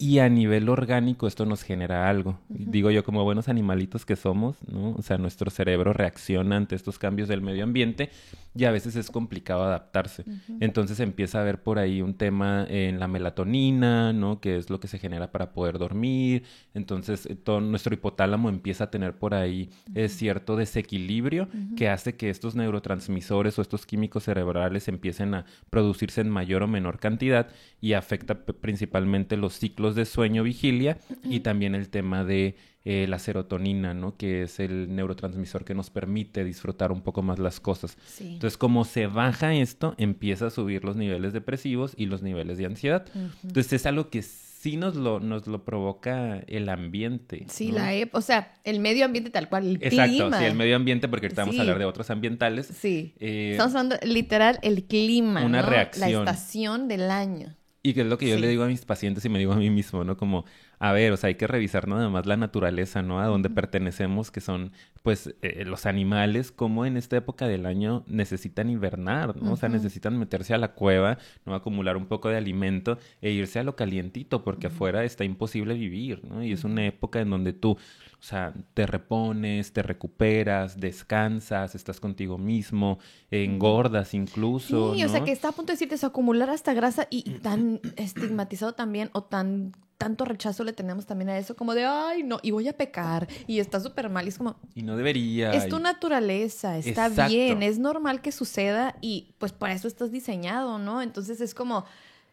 Y 0.01 0.19
a 0.19 0.29
nivel 0.29 0.69
orgánico 0.69 1.27
esto 1.27 1.45
nos 1.45 1.61
genera 1.61 2.09
algo. 2.09 2.39
Digo 2.47 2.89
yo, 2.89 3.03
como 3.03 3.25
buenos 3.25 3.49
animalitos 3.49 4.05
que 4.05 4.15
somos, 4.15 4.55
¿no? 4.65 4.91
O 4.93 5.01
sea, 5.01 5.17
nuestro 5.17 5.51
cerebro 5.51 5.91
reacciona 5.91 6.55
ante 6.55 6.75
estos 6.75 6.97
cambios 6.97 7.27
del 7.27 7.41
medio 7.41 7.65
ambiente 7.65 8.09
y 8.55 8.63
a 8.63 8.71
veces 8.71 8.95
es 8.95 9.11
complicado 9.11 9.63
adaptarse. 9.63 10.23
Entonces 10.61 11.01
empieza 11.01 11.37
a 11.37 11.41
haber 11.41 11.61
por 11.61 11.79
ahí 11.79 12.01
un 12.01 12.13
tema 12.13 12.65
en 12.69 12.99
la 12.99 13.09
melatonina, 13.09 14.13
¿no? 14.13 14.39
Que 14.39 14.55
es 14.55 14.69
lo 14.69 14.79
que 14.79 14.87
se 14.87 14.99
genera 14.99 15.31
para 15.31 15.51
poder 15.51 15.77
dormir. 15.77 16.43
Entonces 16.73 17.25
eh, 17.25 17.35
todo 17.35 17.59
nuestro 17.59 17.93
hipotálamo 17.93 18.47
empieza 18.47 18.85
a 18.85 18.91
tener 18.91 19.17
por 19.17 19.33
ahí 19.33 19.69
eh, 19.95 20.07
cierto 20.07 20.55
desequilibrio 20.55 21.49
que 21.75 21.89
hace 21.89 22.15
que 22.15 22.29
estos 22.29 22.55
neurotransmisores 22.55 23.59
o 23.59 23.61
estos 23.61 23.85
químicos 23.85 24.23
cerebrales 24.23 24.87
empiecen 24.87 25.33
a 25.33 25.45
producirse 25.69 26.21
en 26.21 26.29
mayor 26.29 26.63
o 26.63 26.67
menor 26.67 26.99
cantidad 26.99 27.49
y 27.81 27.93
afecta 27.93 28.45
principalmente 28.45 29.37
los 29.37 29.53
ciclos 29.53 29.88
de 29.95 30.05
sueño 30.05 30.43
vigilia 30.43 30.97
y 31.23 31.41
también 31.41 31.75
el 31.75 31.89
tema 31.89 32.23
de 32.23 32.55
eh, 32.85 33.07
la 33.07 33.19
serotonina, 33.19 33.93
¿no? 33.93 34.15
Que 34.15 34.43
es 34.43 34.59
el 34.59 34.95
neurotransmisor 34.95 35.65
que 35.65 35.75
nos 35.75 35.89
permite 35.89 36.43
disfrutar 36.43 36.91
un 36.91 37.01
poco 37.01 37.21
más 37.21 37.37
las 37.37 37.59
cosas. 37.59 37.97
Entonces, 38.19 38.57
como 38.57 38.85
se 38.85 39.07
baja 39.07 39.53
esto, 39.53 39.95
empieza 39.97 40.47
a 40.47 40.49
subir 40.49 40.85
los 40.85 40.95
niveles 40.95 41.33
depresivos 41.33 41.93
y 41.97 42.05
los 42.05 42.21
niveles 42.21 42.57
de 42.57 42.65
ansiedad. 42.65 43.05
Entonces, 43.43 43.73
es 43.73 43.85
algo 43.85 44.09
que 44.09 44.21
sí 44.21 44.75
nos 44.75 44.95
lo, 44.95 45.19
nos 45.19 45.47
lo 45.47 45.63
provoca 45.63 46.39
el 46.47 46.69
ambiente. 46.69 47.45
Sí, 47.49 47.71
la 47.71 47.91
o 48.11 48.21
sea, 48.21 48.53
el 48.63 48.79
medio 48.79 49.05
ambiente 49.05 49.29
tal 49.29 49.49
cual, 49.49 49.67
el 49.67 49.75
Exacto, 49.81 50.31
sí, 50.37 50.45
el 50.45 50.55
medio 50.55 50.75
ambiente, 50.75 51.07
porque 51.07 51.27
ahorita 51.27 51.43
vamos 51.43 51.57
a 51.57 51.61
hablar 51.61 51.79
de 51.79 51.85
otros 51.85 52.09
ambientales. 52.09 52.67
Sí. 52.67 53.13
Eh, 53.19 53.51
Estamos 53.51 53.75
hablando 53.75 53.97
literal 54.03 54.59
el 54.61 54.83
clima. 54.85 55.45
Una 55.45 55.61
reacción. 55.61 56.25
La 56.25 56.31
estación 56.31 56.87
del 56.87 57.09
año. 57.09 57.55
Y 57.81 57.93
que 57.93 58.01
es 58.01 58.07
lo 58.07 58.17
que 58.17 58.27
yo 58.27 58.37
le 58.37 58.47
digo 58.47 58.63
a 58.63 58.67
mis 58.67 58.83
pacientes 58.83 59.23
y 59.23 59.29
me 59.29 59.39
digo 59.39 59.53
a 59.53 59.55
mí 59.55 59.69
mismo, 59.69 60.03
¿no? 60.03 60.17
Como 60.17 60.45
a 60.79 60.93
ver, 60.93 61.11
o 61.11 61.17
sea, 61.17 61.27
hay 61.27 61.35
que 61.35 61.45
revisar 61.45 61.87
nada 61.89 62.09
más 62.09 62.25
la 62.25 62.37
naturaleza, 62.37 63.01
¿no? 63.01 63.19
A 63.19 63.25
donde 63.25 63.49
pertenecemos, 63.49 64.31
que 64.31 64.39
son, 64.39 64.71
pues, 65.03 65.35
eh, 65.41 65.65
los 65.65 65.85
animales, 65.85 66.53
como 66.53 66.85
en 66.85 66.95
esta 66.95 67.17
época 67.17 67.47
del 67.47 67.65
año 67.65 68.05
necesitan 68.07 68.69
invernar, 68.69 69.35
¿no? 69.35 69.53
O 69.53 69.57
sea, 69.57 69.67
necesitan 69.67 70.17
meterse 70.17 70.53
a 70.53 70.57
la 70.57 70.73
cueva, 70.73 71.17
¿no? 71.45 71.53
Acumular 71.53 71.97
un 71.97 72.05
poco 72.05 72.29
de 72.29 72.37
alimento 72.37 72.97
e 73.21 73.31
irse 73.31 73.59
a 73.59 73.63
lo 73.63 73.75
calientito, 73.75 74.43
porque 74.43 74.67
afuera 74.67 75.03
está 75.03 75.25
imposible 75.25 75.73
vivir, 75.73 76.23
¿no? 76.23 76.43
Y 76.43 76.53
es 76.53 76.63
una 76.63 76.85
época 76.85 77.19
en 77.19 77.29
donde 77.29 77.51
tú 77.51 77.77
o 78.19 78.23
sea, 78.23 78.53
te 78.73 78.85
repones, 78.85 79.71
te 79.71 79.81
recuperas, 79.81 80.77
descansas, 80.77 81.73
estás 81.73 82.01
contigo 82.01 82.37
mismo, 82.37 82.99
engordas 83.31 84.13
incluso. 84.13 84.93
Sí, 84.93 85.03
o 85.05 85.09
sea, 85.09 85.23
que 85.23 85.31
está 85.31 85.49
a 85.49 85.51
punto 85.53 85.71
de 85.71 85.75
decirte 85.77 86.05
acumular 86.05 86.49
hasta 86.49 86.73
grasa 86.73 87.07
y, 87.09 87.23
tan 87.39 87.79
estigmatizado 87.95 88.73
también 88.73 89.09
o 89.13 89.23
tan 89.23 89.71
tanto 89.97 90.23
rechazo 90.23 90.63
le 90.63 90.71
tenemos 90.71 91.05
también 91.05 91.27
a 91.27 91.37
eso, 91.37 91.57
como 91.57 91.73
de, 91.75 91.83
ay, 91.85 92.23
no, 92.23 92.39
y 92.41 92.51
voy 92.51 92.69
a 92.69 92.73
pecar, 92.73 93.27
y 93.47 93.59
está 93.59 93.81
súper 93.81 94.09
mal, 94.09 94.23
y 94.25 94.29
es 94.29 94.37
como... 94.37 94.55
Y 94.73 94.81
no 94.81 94.95
debería. 94.95 95.51
Es 95.51 95.67
tu 95.67 95.77
naturaleza, 95.77 96.77
está 96.77 97.09
bien, 97.27 97.61
es 97.63 97.79
normal 97.79 98.21
que 98.21 98.31
suceda 98.31 98.95
y 99.01 99.35
pues 99.39 99.51
para 99.51 99.73
eso 99.73 99.89
estás 99.89 100.09
diseñado, 100.09 100.79
¿no? 100.79 101.01
Entonces 101.01 101.41
es 101.41 101.53
como, 101.53 101.83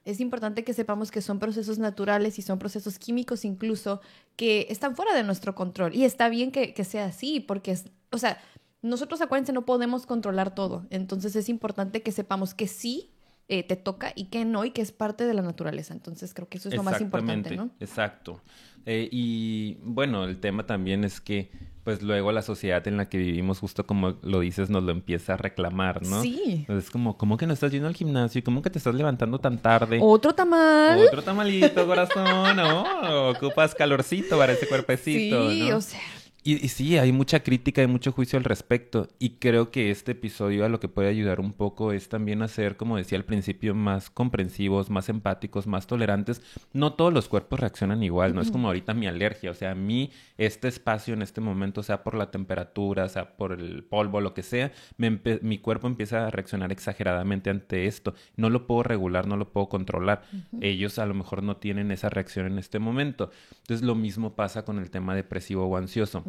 es 0.06 0.20
importante 0.20 0.62
que 0.62 0.72
sepamos 0.72 1.10
que 1.10 1.20
son 1.20 1.40
procesos 1.40 1.78
naturales 1.78 2.38
y 2.38 2.42
son 2.42 2.60
procesos 2.60 2.98
químicos 2.98 3.44
incluso 3.44 4.00
que 4.36 4.68
están 4.70 4.94
fuera 4.94 5.12
de 5.14 5.24
nuestro 5.24 5.56
control. 5.56 5.94
Y 5.96 6.04
está 6.04 6.28
bien 6.28 6.52
que, 6.52 6.72
sea 6.84 7.06
así, 7.06 7.40
porque, 7.40 7.72
es, 7.72 7.86
o 8.12 8.18
sea, 8.18 8.38
nosotros 8.82 9.20
acuérdense, 9.20 9.52
no 9.52 9.66
podemos 9.66 10.06
controlar 10.06 10.54
todo. 10.54 10.86
Entonces 10.90 11.34
es 11.34 11.48
importante 11.48 12.02
que 12.02 12.12
sepamos 12.12 12.54
que 12.54 12.68
sí 12.68 13.10
eh, 13.48 13.64
te 13.64 13.74
toca 13.74 14.12
y 14.14 14.26
que 14.26 14.44
no, 14.44 14.64
y 14.64 14.70
que 14.70 14.80
es 14.80 14.92
parte 14.92 15.26
de 15.26 15.34
la 15.34 15.42
naturaleza. 15.42 15.92
Entonces 15.92 16.34
creo 16.34 16.48
que 16.48 16.58
eso 16.58 16.68
es 16.68 16.76
lo 16.76 16.84
más 16.84 17.00
importante, 17.00 17.56
¿no? 17.56 17.70
Exacto. 17.80 18.40
Eh, 18.86 19.08
y 19.10 19.78
bueno, 19.82 20.22
el 20.22 20.38
tema 20.38 20.66
también 20.66 21.02
es 21.02 21.20
que 21.20 21.50
pues 21.86 22.02
luego 22.02 22.32
la 22.32 22.42
sociedad 22.42 22.84
en 22.88 22.96
la 22.96 23.08
que 23.08 23.16
vivimos, 23.16 23.60
justo 23.60 23.86
como 23.86 24.16
lo 24.22 24.40
dices, 24.40 24.70
nos 24.70 24.82
lo 24.82 24.90
empieza 24.90 25.34
a 25.34 25.36
reclamar, 25.36 26.02
¿no? 26.04 26.20
Sí. 26.20 26.66
Es 26.68 26.90
como, 26.90 27.16
¿cómo 27.16 27.36
que 27.36 27.46
no 27.46 27.52
estás 27.52 27.70
yendo 27.70 27.86
al 27.86 27.94
gimnasio? 27.94 28.42
¿Cómo 28.42 28.60
que 28.60 28.70
te 28.70 28.78
estás 28.78 28.96
levantando 28.96 29.38
tan 29.38 29.58
tarde? 29.58 30.00
Otro 30.02 30.34
tamal. 30.34 30.98
Otro 31.06 31.22
tamalito, 31.22 31.86
corazón, 31.86 32.56
¿no? 32.56 33.30
Ocupas 33.30 33.72
calorcito 33.76 34.36
para 34.36 34.54
ese 34.54 34.66
cuerpecito, 34.66 35.48
Sí, 35.48 35.70
o 35.70 35.80
sea... 35.80 36.00
Y, 36.46 36.68
sí, 36.68 36.96
hay 36.96 37.10
mucha 37.10 37.40
crítica 37.42 37.82
y 37.82 37.88
mucho 37.88 38.12
juicio 38.12 38.38
al 38.38 38.44
respecto. 38.44 39.08
Y 39.18 39.30
creo 39.30 39.72
que 39.72 39.90
este 39.90 40.12
episodio 40.12 40.64
a 40.64 40.68
lo 40.68 40.78
que 40.78 40.86
puede 40.86 41.08
ayudar 41.08 41.40
un 41.40 41.52
poco 41.52 41.90
es 41.90 42.08
también 42.08 42.40
a 42.40 42.46
ser, 42.46 42.76
como 42.76 42.96
decía 42.96 43.18
al 43.18 43.24
principio, 43.24 43.74
más 43.74 44.10
comprensivos, 44.10 44.88
más 44.88 45.08
empáticos, 45.08 45.66
más 45.66 45.88
tolerantes. 45.88 46.40
No 46.72 46.92
todos 46.92 47.12
los 47.12 47.26
cuerpos 47.26 47.58
reaccionan 47.58 48.04
igual, 48.04 48.32
no 48.32 48.42
es 48.42 48.52
como 48.52 48.68
ahorita 48.68 48.94
mi 48.94 49.08
alergia. 49.08 49.50
O 49.50 49.54
sea, 49.54 49.72
a 49.72 49.74
mí 49.74 50.12
este 50.38 50.68
espacio 50.68 51.14
en 51.14 51.22
este 51.22 51.40
momento, 51.40 51.82
sea 51.82 52.04
por 52.04 52.14
la 52.14 52.30
temperatura, 52.30 53.08
sea 53.08 53.36
por 53.36 53.50
el 53.50 53.82
polvo, 53.82 54.20
lo 54.20 54.32
que 54.32 54.44
sea, 54.44 54.70
mi 54.98 55.58
cuerpo 55.58 55.88
empieza 55.88 56.28
a 56.28 56.30
reaccionar 56.30 56.70
exageradamente 56.70 57.50
ante 57.50 57.86
esto. 57.86 58.14
No 58.36 58.50
lo 58.50 58.68
puedo 58.68 58.84
regular, 58.84 59.26
no 59.26 59.36
lo 59.36 59.50
puedo 59.50 59.68
controlar. 59.68 60.22
Ellos 60.60 61.00
a 61.00 61.06
lo 61.06 61.14
mejor 61.14 61.42
no 61.42 61.56
tienen 61.56 61.90
esa 61.90 62.08
reacción 62.08 62.46
en 62.46 62.60
este 62.60 62.78
momento. 62.78 63.32
Entonces 63.62 63.84
lo 63.84 63.96
mismo 63.96 64.36
pasa 64.36 64.64
con 64.64 64.78
el 64.78 64.92
tema 64.92 65.16
depresivo 65.16 65.66
o 65.66 65.76
ansioso. 65.76 66.22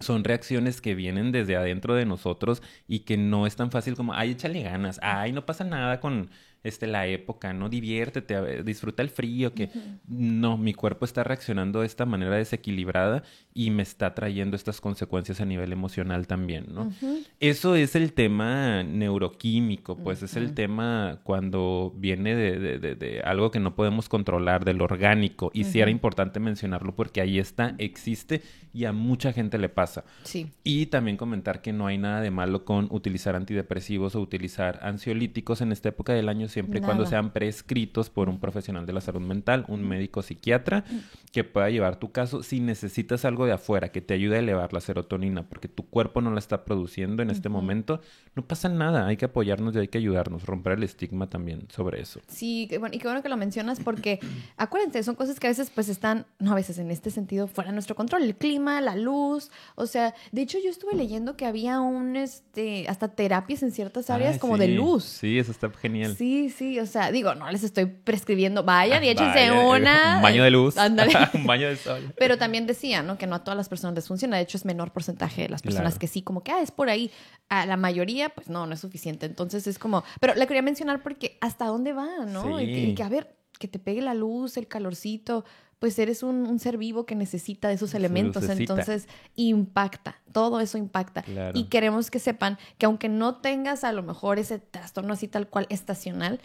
Son 0.00 0.24
reacciones 0.24 0.80
que 0.82 0.94
vienen 0.94 1.32
desde 1.32 1.56
adentro 1.56 1.94
de 1.94 2.04
nosotros 2.04 2.62
y 2.86 3.00
que 3.00 3.16
no 3.16 3.46
es 3.46 3.56
tan 3.56 3.70
fácil 3.70 3.96
como, 3.96 4.12
ay, 4.12 4.32
échale 4.32 4.62
ganas, 4.62 5.00
ay, 5.02 5.32
no 5.32 5.46
pasa 5.46 5.64
nada 5.64 6.00
con 6.00 6.30
este, 6.66 6.86
la 6.86 7.06
época, 7.06 7.52
¿no? 7.52 7.68
Diviértete, 7.68 8.62
disfruta 8.62 9.02
el 9.02 9.10
frío, 9.10 9.54
que 9.54 9.70
no, 10.08 10.56
mi 10.56 10.74
cuerpo 10.74 11.04
está 11.04 11.24
reaccionando 11.24 11.80
de 11.80 11.86
esta 11.86 12.06
manera 12.06 12.36
desequilibrada 12.36 13.22
y 13.54 13.70
me 13.70 13.82
está 13.82 14.14
trayendo 14.14 14.56
estas 14.56 14.80
consecuencias 14.80 15.40
a 15.40 15.44
nivel 15.44 15.72
emocional 15.72 16.26
también, 16.26 16.66
¿no? 16.72 16.92
Eso 17.40 17.74
es 17.74 17.96
el 17.96 18.12
tema 18.12 18.82
neuroquímico, 18.82 19.96
pues 19.96 20.22
es 20.22 20.36
el 20.36 20.54
tema 20.54 21.20
cuando 21.22 21.94
viene 21.96 22.34
de, 22.34 22.78
de, 22.78 22.94
de, 22.94 23.20
algo 23.20 23.50
que 23.50 23.60
no 23.60 23.74
podemos 23.74 24.08
controlar, 24.08 24.64
del 24.64 24.80
orgánico, 24.80 25.50
y 25.54 25.64
sí 25.64 25.80
era 25.80 25.90
importante 25.90 26.40
mencionarlo 26.40 26.94
porque 26.94 27.20
ahí 27.20 27.38
está, 27.38 27.74
existe 27.78 28.42
y 28.76 28.84
a 28.84 28.92
mucha 28.92 29.32
gente 29.32 29.56
le 29.56 29.70
pasa. 29.70 30.04
Sí. 30.22 30.52
Y 30.62 30.86
también 30.86 31.16
comentar 31.16 31.62
que 31.62 31.72
no 31.72 31.86
hay 31.86 31.96
nada 31.96 32.20
de 32.20 32.30
malo 32.30 32.66
con 32.66 32.88
utilizar 32.90 33.34
antidepresivos 33.34 34.14
o 34.14 34.20
utilizar 34.20 34.80
ansiolíticos 34.82 35.62
en 35.62 35.72
esta 35.72 35.88
época 35.88 36.12
del 36.12 36.28
año 36.28 36.48
siempre 36.56 36.78
y 36.78 36.82
cuando 36.82 37.04
sean 37.04 37.34
prescritos 37.34 38.08
por 38.08 38.30
un 38.30 38.40
profesional 38.40 38.86
de 38.86 38.94
la 38.94 39.02
salud 39.02 39.20
mental, 39.20 39.66
un 39.68 39.86
médico 39.86 40.22
psiquiatra, 40.22 40.84
que 41.32 41.44
pueda 41.44 41.68
llevar 41.68 41.96
tu 41.98 42.12
caso. 42.12 42.42
Si 42.42 42.60
necesitas 42.60 43.26
algo 43.26 43.44
de 43.44 43.52
afuera 43.52 43.90
que 43.90 44.00
te 44.00 44.14
ayude 44.14 44.36
a 44.36 44.38
elevar 44.38 44.72
la 44.72 44.80
serotonina, 44.80 45.46
porque 45.46 45.68
tu 45.68 45.84
cuerpo 45.84 46.22
no 46.22 46.30
la 46.30 46.38
está 46.38 46.64
produciendo 46.64 47.22
en 47.22 47.28
este 47.28 47.50
momento, 47.50 48.00
no 48.34 48.46
pasa 48.46 48.70
nada. 48.70 49.06
Hay 49.06 49.18
que 49.18 49.26
apoyarnos 49.26 49.76
y 49.76 49.80
hay 49.80 49.88
que 49.88 49.98
ayudarnos, 49.98 50.46
romper 50.46 50.78
el 50.78 50.84
estigma 50.84 51.28
también 51.28 51.68
sobre 51.68 52.00
eso. 52.00 52.22
Sí, 52.26 52.70
bueno, 52.80 52.96
y 52.96 53.00
qué 53.00 53.06
bueno 53.06 53.22
que 53.22 53.28
lo 53.28 53.36
mencionas 53.36 53.80
porque 53.80 54.18
acuérdense, 54.56 55.02
son 55.02 55.14
cosas 55.14 55.38
que 55.38 55.46
a 55.46 55.50
veces 55.50 55.68
pues 55.68 55.90
están, 55.90 56.24
no 56.38 56.52
a 56.52 56.54
veces 56.54 56.78
en 56.78 56.90
este 56.90 57.10
sentido, 57.10 57.48
fuera 57.48 57.68
de 57.68 57.74
nuestro 57.74 57.94
control. 57.94 58.22
El 58.22 58.34
clima, 58.34 58.80
la 58.80 58.96
luz, 58.96 59.50
o 59.74 59.84
sea, 59.84 60.14
de 60.32 60.40
hecho 60.40 60.56
yo 60.64 60.70
estuve 60.70 60.94
leyendo 60.94 61.36
que 61.36 61.44
había 61.44 61.80
un, 61.80 62.16
este, 62.16 62.88
hasta 62.88 63.08
terapias 63.08 63.62
en 63.62 63.72
ciertas 63.72 64.08
áreas 64.08 64.38
como 64.38 64.56
de 64.56 64.68
luz. 64.68 65.04
Sí, 65.04 65.38
eso 65.38 65.50
está 65.52 65.68
genial. 65.70 66.16
Sí, 66.16 66.35
Sí, 66.56 66.78
o 66.78 66.86
sea, 66.86 67.10
digo, 67.10 67.34
no 67.34 67.50
les 67.50 67.62
estoy 67.62 67.86
prescribiendo, 67.86 68.62
vayan 68.62 69.02
y 69.04 69.08
ah, 69.08 69.12
échense 69.12 69.50
una. 69.52 70.16
Un 70.16 70.22
baño 70.22 70.44
de 70.44 70.50
luz. 70.50 70.76
un 71.34 71.46
baño 71.46 71.68
de 71.68 71.76
sol. 71.76 72.12
Pero 72.18 72.38
también 72.38 72.66
decía, 72.66 73.02
¿no? 73.02 73.18
Que 73.18 73.26
no 73.26 73.36
a 73.36 73.44
todas 73.44 73.56
las 73.56 73.68
personas 73.68 73.94
les 73.94 74.06
funciona. 74.06 74.36
De 74.36 74.42
hecho, 74.42 74.56
es 74.56 74.64
menor 74.64 74.92
porcentaje 74.92 75.42
de 75.42 75.48
las 75.48 75.62
personas 75.62 75.98
que 75.98 76.06
sí, 76.06 76.22
como 76.22 76.42
que, 76.42 76.52
ah, 76.52 76.60
es 76.62 76.70
por 76.70 76.88
ahí. 76.88 77.10
A 77.48 77.66
la 77.66 77.76
mayoría, 77.76 78.30
pues 78.30 78.48
no, 78.48 78.66
no 78.66 78.74
es 78.74 78.80
suficiente. 78.80 79.26
Entonces 79.26 79.66
es 79.66 79.78
como, 79.78 80.04
pero 80.20 80.34
la 80.34 80.46
quería 80.46 80.62
mencionar 80.62 81.02
porque 81.02 81.38
hasta 81.40 81.66
dónde 81.66 81.92
va, 81.92 82.24
¿no? 82.26 82.60
y 82.60 82.94
que, 82.94 83.02
a 83.02 83.08
ver, 83.08 83.36
que 83.58 83.68
te 83.68 83.78
pegue 83.78 84.02
la 84.02 84.14
luz, 84.14 84.56
el 84.56 84.68
calorcito 84.68 85.44
pues 85.78 85.98
eres 85.98 86.22
un, 86.22 86.58
ser 86.58 86.78
vivo 86.78 87.04
que 87.04 87.14
necesita 87.14 87.68
de 87.68 87.74
esos 87.74 87.94
elementos, 87.94 88.48
entonces 88.48 89.08
impacta, 89.34 90.22
todo 90.32 90.60
eso 90.60 90.78
impacta. 90.78 91.24
Y 91.54 91.64
queremos 91.64 92.10
que 92.10 92.18
sepan 92.18 92.58
que 92.78 92.86
aunque 92.86 93.08
no 93.08 93.36
tengas 93.36 93.84
a 93.84 93.92
lo 93.92 94.02
mejor 94.02 94.38
ese 94.38 94.58
trastorno 94.58 95.12
así 95.12 95.28
tal 95.28 95.48
cual 95.48 95.66
estacional, 95.68 96.40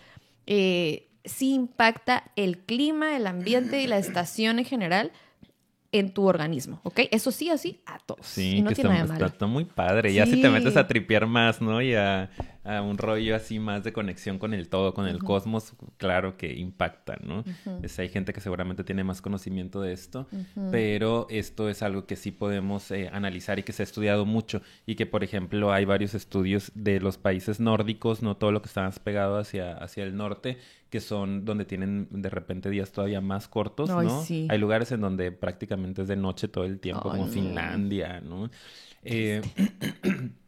eh, 0.48 1.10
sí 1.24 1.54
impacta 1.54 2.32
el 2.36 2.60
clima, 2.60 3.16
el 3.16 3.28
ambiente 3.28 3.82
y 3.82 3.88
la 3.88 3.98
estación 3.98 4.60
en 4.60 4.66
general, 4.66 5.12
en 5.94 6.14
tu 6.14 6.26
organismo, 6.26 6.80
¿ok? 6.84 7.02
Eso 7.12 7.32
sí, 7.32 7.50
así 7.50 7.82
a 7.86 8.00
todos. 8.00 8.26
Sí, 8.26 8.62
no 8.62 8.70
que 8.70 8.76
tiene 8.76 9.02
está, 9.02 9.26
está, 9.26 9.46
muy 9.46 9.66
padre. 9.66 10.14
Ya 10.14 10.26
si 10.26 10.42
te 10.42 10.50
metes 10.50 10.78
a 10.78 10.88
tripear 10.88 11.28
más, 11.28 11.62
¿no? 11.62 11.82
Y 11.82 11.96
a, 11.96 12.30
un 12.64 12.98
rollo 12.98 13.36
así 13.36 13.60
más 13.60 13.84
de 13.84 13.92
conexión 13.92 14.38
con 14.38 14.54
el 14.54 14.70
todo, 14.70 14.94
con 14.94 15.08
el 15.08 15.20
cosmos, 15.20 15.74
claro 15.98 16.38
que 16.38 16.54
impacta, 16.54 17.18
¿no? 17.24 17.44
hay 17.98 18.10
gente 18.10 18.34
que 18.34 18.42
seguramente 18.42 18.84
tiene 18.84 19.04
más 19.04 19.22
conocimiento 19.22 19.82
de 19.82 19.94
esto, 19.94 20.28
pero 20.72 21.28
esto 21.30 21.70
es 21.70 21.82
algo 21.82 22.06
que 22.06 22.16
sí 22.16 22.32
podemos 22.32 22.92
eh, 22.92 23.10
analizar 23.12 23.60
y 23.60 23.64
que 23.64 23.74
se 23.74 23.84
ha 23.84 23.86
estudiado 23.86 24.26
mucho 24.26 24.62
y 24.86 24.96
que, 24.96 25.06
por 25.06 25.24
ejemplo, 25.24 25.72
hay 25.74 25.86
varios 25.86 26.14
estudios 26.14 26.72
de 26.76 27.00
los 27.00 27.18
países 27.18 27.60
nórdicos, 27.60 28.22
no 28.22 28.38
todo 28.38 28.52
lo 28.52 28.62
que 28.62 28.68
está 28.68 28.84
más 28.84 29.00
pegado 29.00 29.38
hacia, 29.38 29.74
hacia 29.78 30.04
el 30.04 30.16
norte, 30.16 30.58
que 30.90 31.00
son 31.00 31.46
donde 31.46 31.66
tienen 31.66 32.08
de 32.12 32.30
repente 32.30 32.70
días 32.70 32.92
todavía 32.92 33.22
más 33.22 33.48
cortos, 33.48 33.90
¿no? 33.90 34.24
Hay 34.50 34.58
lugares 34.58 34.92
en 34.92 35.02
donde 35.02 35.32
prácticamente 35.32 36.02
es 36.04 36.08
de 36.08 36.16
noche 36.16 36.48
todo 36.48 36.66
el 36.66 36.80
tiempo, 36.80 37.10
como 37.10 37.28
Finlandia, 37.28 38.20
¿no? 38.22 38.50
Eh, 39.04 39.42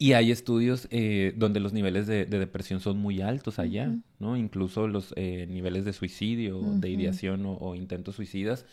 y 0.00 0.14
hay 0.14 0.32
estudios 0.32 0.88
eh, 0.90 1.32
donde 1.36 1.60
los 1.60 1.72
niveles 1.72 2.08
de, 2.08 2.24
depresión 2.24 2.80
son 2.80 2.98
muy 2.98 3.20
altos 3.20 3.60
allá, 3.60 3.94
¿no? 4.18 4.36
Incluso 4.36 4.88
los 4.88 5.14
eh, 5.14 5.46
niveles 5.48 5.84
de 5.84 5.92
suicidio, 5.92 6.60
de 6.60 6.90
ideación 6.90 7.46
o, 7.46 7.52
o 7.52 7.76
intentos 7.76 8.16
suicidas 8.16 8.66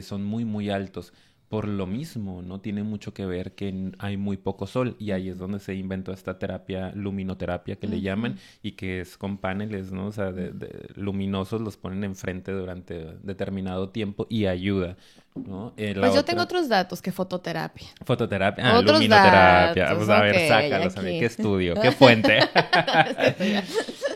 son 0.00 0.24
muy, 0.24 0.46
muy 0.46 0.70
altos 0.70 1.12
por 1.48 1.68
lo 1.68 1.86
mismo, 1.86 2.42
¿no? 2.42 2.60
Tiene 2.60 2.82
mucho 2.82 3.14
que 3.14 3.24
ver 3.24 3.52
que 3.52 3.92
hay 3.98 4.16
muy 4.16 4.36
poco 4.36 4.66
sol 4.66 4.96
y 4.98 5.12
ahí 5.12 5.28
es 5.28 5.38
donde 5.38 5.60
se 5.60 5.74
inventó 5.74 6.12
esta 6.12 6.38
terapia, 6.38 6.90
luminoterapia 6.94 7.76
que 7.76 7.86
le 7.86 8.00
llaman 8.00 8.36
y 8.62 8.72
que 8.72 9.00
es 9.00 9.16
con 9.16 9.38
paneles, 9.38 9.92
¿no? 9.92 10.06
O 10.06 10.12
sea, 10.12 10.32
de, 10.32 10.52
luminosos 10.96 11.60
los 11.60 11.76
ponen 11.76 12.02
enfrente 12.02 12.50
durante 12.50 13.16
determinado 13.22 13.90
tiempo 13.90 14.26
y 14.28 14.46
ayuda, 14.46 14.96
¿no? 15.36 15.72
Eh, 15.76 15.94
pues 15.96 16.14
yo 16.14 16.24
tengo 16.24 16.42
otros 16.42 16.68
datos 16.68 17.00
que 17.00 17.12
fototerapia. 17.12 17.86
Fototerapia, 18.04 18.64
ah, 18.64 18.82
luminoterapia. 18.82 19.94
pues 19.94 20.08
a 20.08 20.22
ver, 20.22 20.48
sácalos, 20.48 20.96
a 20.96 21.00
ver, 21.00 21.20
¿qué 21.20 21.26
estudio? 21.26 21.74
¿Qué 21.80 21.92
fuente? 21.92 22.40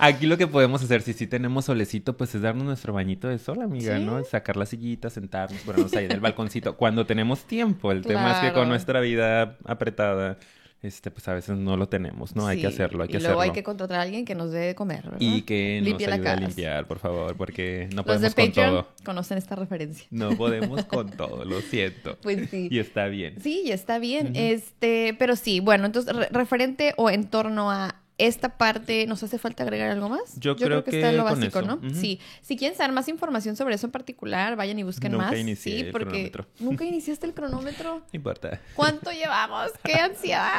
Aquí 0.00 0.26
lo 0.26 0.36
que 0.38 0.46
podemos 0.46 0.82
hacer, 0.82 1.02
si 1.02 1.12
sí 1.12 1.26
tenemos 1.26 1.66
solecito, 1.66 2.16
pues 2.16 2.34
es 2.34 2.42
darnos 2.42 2.64
nuestro 2.64 2.92
bañito 2.92 3.28
de 3.28 3.38
sol, 3.38 3.60
amiga, 3.62 3.98
¿no? 3.98 4.24
Sacar 4.24 4.56
la 4.56 4.66
sillita, 4.66 5.10
sentarnos, 5.10 5.60
ponernos 5.62 5.92
ahí 5.94 6.06
en 6.06 6.12
el 6.12 6.20
balconcito. 6.20 6.76
Cuando 6.76 7.06
tenemos 7.06 7.44
tiempo, 7.44 7.92
el 7.92 8.02
tema 8.02 8.32
es 8.32 8.38
que 8.48 8.52
con 8.52 8.68
nuestra 8.68 9.00
vida 9.00 9.56
apretada 9.64 10.38
este, 10.82 11.10
pues 11.10 11.28
a 11.28 11.34
veces 11.34 11.58
no 11.58 11.76
lo 11.76 11.90
tenemos, 11.90 12.34
¿no? 12.34 12.46
Hay 12.46 12.58
que 12.58 12.66
hacerlo, 12.66 13.02
hay 13.02 13.10
que 13.10 13.18
y 13.18 13.20
luego 13.20 13.40
hacerlo. 13.40 13.52
hay 13.52 13.54
que 13.54 13.62
contratar 13.62 13.98
a 13.98 14.02
alguien 14.02 14.24
que 14.24 14.34
nos 14.34 14.50
dé 14.50 14.60
de 14.60 14.74
comer, 14.74 15.02
¿verdad? 15.04 15.18
Y 15.20 15.42
que 15.42 15.76
nos 15.80 15.88
Limpie 15.88 16.06
la 16.06 16.14
ayude 16.14 16.28
a 16.30 16.36
limpiar, 16.36 16.86
por 16.86 16.98
favor, 16.98 17.36
porque 17.36 17.86
no 17.90 17.96
Los 17.96 18.06
podemos 18.06 18.34
de 18.34 18.42
con 18.44 18.52
todo. 18.52 18.88
conocen 19.04 19.36
esta 19.36 19.56
referencia. 19.56 20.06
No 20.10 20.30
podemos 20.38 20.86
con 20.86 21.10
todo, 21.10 21.44
lo 21.44 21.60
siento. 21.60 22.16
Pues 22.22 22.48
sí. 22.48 22.68
Y 22.70 22.78
está 22.78 23.08
bien. 23.08 23.34
Sí, 23.42 23.64
ya 23.66 23.74
está 23.74 23.98
bien. 23.98 24.32
Este, 24.34 25.14
pero 25.18 25.36
sí, 25.36 25.60
bueno, 25.60 25.84
entonces 25.84 26.16
re- 26.16 26.28
referente 26.30 26.94
o 26.96 27.10
en 27.10 27.28
torno 27.28 27.70
a 27.70 27.96
esta 28.26 28.56
parte, 28.58 29.06
¿nos 29.06 29.22
hace 29.22 29.38
falta 29.38 29.62
agregar 29.62 29.90
algo 29.90 30.08
más? 30.08 30.38
Yo 30.38 30.56
creo 30.56 30.84
que, 30.84 30.96
está 30.96 31.12
lo 31.12 31.24
básico. 31.24 31.62
¿no? 31.62 31.80
Sí. 31.94 32.20
Si 32.42 32.56
quieren 32.56 32.76
saber 32.76 32.92
más 32.92 33.08
información 33.08 33.56
sobre 33.56 33.74
eso 33.74 33.86
en 33.86 33.92
particular, 33.92 34.56
vayan 34.56 34.78
y 34.78 34.82
busquen 34.82 35.12
Nunca 35.12 35.30
más. 35.30 35.38
inicié 35.38 35.72
sí, 35.72 35.80
el 35.86 35.90
porque 35.92 36.30
cronómetro. 36.30 36.46
nunca 36.60 36.84
iniciaste 36.84 37.26
el 37.26 37.34
cronómetro. 37.34 38.02
No 38.12 38.16
importa. 38.16 38.60
¿Cuánto 38.74 39.10
llevamos? 39.12 39.70
¡Qué 39.82 39.94
ansiedad! 39.94 40.50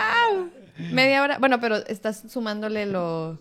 Media 0.77 1.21
hora. 1.21 1.37
Bueno, 1.37 1.59
pero 1.59 1.77
estás 1.77 2.23
sumándole 2.27 2.85
lo. 2.85 3.39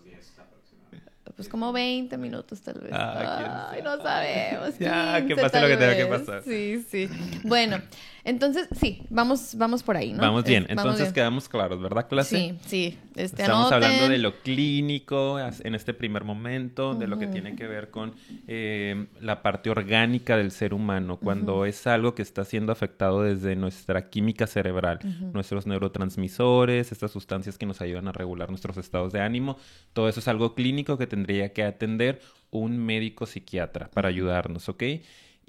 Pues 1.35 1.47
como 1.47 1.71
20 1.71 2.17
minutos 2.17 2.61
tal 2.61 2.75
vez. 2.81 2.91
Ah, 2.93 3.69
Ay, 3.71 3.81
no 3.81 3.97
sabemos. 4.01 4.77
Ya, 4.77 5.21
que 5.21 5.27
15 5.27 5.41
pase 5.41 5.61
lo 5.61 5.67
que 5.67 5.77
tenga 5.77 5.95
que 5.95 6.05
pasar. 6.05 6.43
Sí, 6.43 6.85
sí. 6.89 7.09
Bueno, 7.43 7.81
entonces 8.23 8.67
sí, 8.79 9.03
vamos, 9.09 9.55
vamos 9.55 9.83
por 9.83 9.97
ahí, 9.97 10.13
¿no? 10.13 10.21
Vamos 10.21 10.43
bien. 10.43 10.63
Es- 10.63 10.69
vamos 10.69 10.83
Entonces 10.83 11.07
bien. 11.07 11.13
quedamos 11.13 11.49
claros, 11.49 11.81
¿verdad, 11.81 12.07
clase? 12.07 12.37
Sí, 12.37 12.59
sí. 12.65 12.97
Este, 13.15 13.41
Estamos 13.41 13.71
anoten. 13.71 13.73
hablando 13.73 14.07
de 14.09 14.17
lo 14.19 14.39
clínico 14.41 15.39
en 15.39 15.75
este 15.75 15.93
primer 15.93 16.23
momento, 16.23 16.95
de 16.95 17.07
lo 17.07 17.17
que 17.17 17.27
tiene 17.27 17.55
que 17.55 17.67
ver 17.67 17.89
con 17.91 18.13
eh, 18.47 19.07
la 19.19 19.41
parte 19.41 19.69
orgánica 19.69 20.37
del 20.37 20.51
ser 20.51 20.73
humano, 20.73 21.17
cuando 21.17 21.65
es 21.65 21.85
algo 21.87 22.15
que 22.15 22.21
está 22.21 22.45
siendo 22.45 22.71
afectado 22.71 23.23
desde 23.23 23.55
nuestra 23.55 24.09
química 24.09 24.47
cerebral, 24.47 24.99
nuestros 25.33 25.65
neurotransmisores, 25.67 26.91
estas 26.91 27.11
sustancias 27.11 27.57
que 27.57 27.65
nos 27.65 27.81
ayudan 27.81 28.07
a 28.07 28.11
regular 28.11 28.49
nuestros 28.49 28.77
estados 28.77 29.11
de 29.13 29.21
ánimo, 29.21 29.57
todo 29.93 30.07
eso 30.09 30.19
es 30.19 30.27
algo 30.27 30.55
clínico 30.55 30.97
que 30.97 31.07
tendría 31.07 31.53
que 31.53 31.63
atender 31.63 32.21
un 32.49 32.77
médico 32.77 33.25
psiquiatra 33.25 33.89
para 33.93 34.09
ayudarnos, 34.09 34.67
¿ok? 34.69 34.83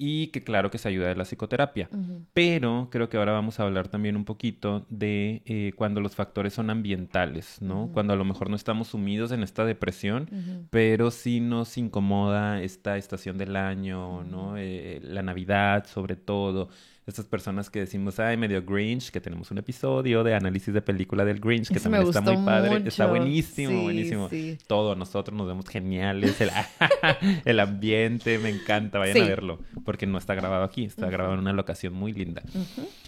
Y 0.05 0.27
que 0.33 0.43
claro 0.43 0.69
que 0.69 0.79
se 0.79 0.89
ayuda 0.89 1.07
de 1.07 1.15
la 1.15 1.25
psicoterapia. 1.25 1.89
Pero 2.35 2.89
creo 2.91 3.09
que 3.09 3.19
ahora 3.19 3.31
vamos 3.31 3.61
a 3.61 3.63
hablar 3.63 3.87
también 3.87 4.17
un 4.17 4.25
poquito 4.25 4.85
de 4.91 5.43
eh, 5.45 5.73
cuando 5.77 6.01
los 6.01 6.17
factores 6.17 6.55
son 6.55 6.71
ambientales, 6.71 7.63
¿no? 7.63 7.89
Cuando 7.93 8.13
a 8.13 8.17
lo 8.17 8.25
mejor 8.25 8.51
no 8.51 8.57
estamos 8.57 8.89
sumidos 8.89 9.31
en 9.31 9.45
esta 9.45 9.65
depresión, 9.65 10.29
pero 10.71 11.13
sí 11.13 11.39
nos 11.39 11.79
incomoda 11.79 12.61
esta 12.63 12.97
estación 12.97 13.39
del 13.39 13.55
año, 13.55 14.25
¿no? 14.25 14.57
Eh, 14.57 14.99
la 15.05 15.23
Navidad, 15.23 15.87
sobre 15.87 16.17
todo. 16.17 16.69
Estas 17.05 17.25
personas 17.27 17.69
que 17.69 17.81
decimos, 17.81 18.21
ay, 18.21 18.37
medio 18.37 18.63
Grinch, 18.65 19.11
que 19.11 19.21
tenemos 19.21 19.51
un 19.51 19.59
episodio 19.59 20.23
de 20.23 20.35
análisis 20.37 20.73
de 20.73 20.81
película 20.83 21.25
del 21.25 21.41
Grinch, 21.41 21.69
que 21.73 21.81
también 21.81 22.05
está 22.05 22.21
muy 22.21 22.37
padre. 22.45 22.83
Está 22.87 23.07
buenísimo, 23.07 23.71
Sí, 23.71 23.83
buenísimo. 23.83 24.29
sí. 24.29 24.57
Todo, 24.69 24.95
nosotros 24.95 25.37
nos 25.37 25.49
vemos 25.49 25.69
geniales. 25.69 26.41
El, 26.41 26.51
el 27.45 27.59
ambiente, 27.61 28.39
me 28.39 28.51
encanta. 28.51 28.99
Vayan 29.01 29.17
Sí. 29.17 29.23
a 29.23 29.25
verlo. 29.27 29.59
Porque 29.85 30.07
no 30.07 30.17
está 30.17 30.37
grabado 30.37 30.63
aquí, 30.63 30.85
está 30.85 31.11
grabado 31.11 31.35
en 31.35 31.41
una 31.41 31.53
locación 31.53 31.93
muy 31.93 32.13
linda. 32.13 32.43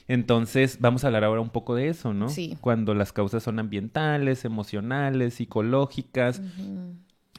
Entonces, 0.09 0.79
vamos 0.81 1.05
a 1.05 1.07
hablar 1.07 1.23
ahora 1.23 1.41
un 1.41 1.51
poco 1.51 1.77
de 1.77 1.89
eso, 1.89 2.13
¿no? 2.13 2.29
Sí. 2.29 2.59
Cuando 2.61 2.95
las 2.95 3.13
causas 3.13 3.45
son 3.45 3.59
ambientales, 3.61 4.45
emocionales, 4.45 5.35
psicológicas. 5.35 6.43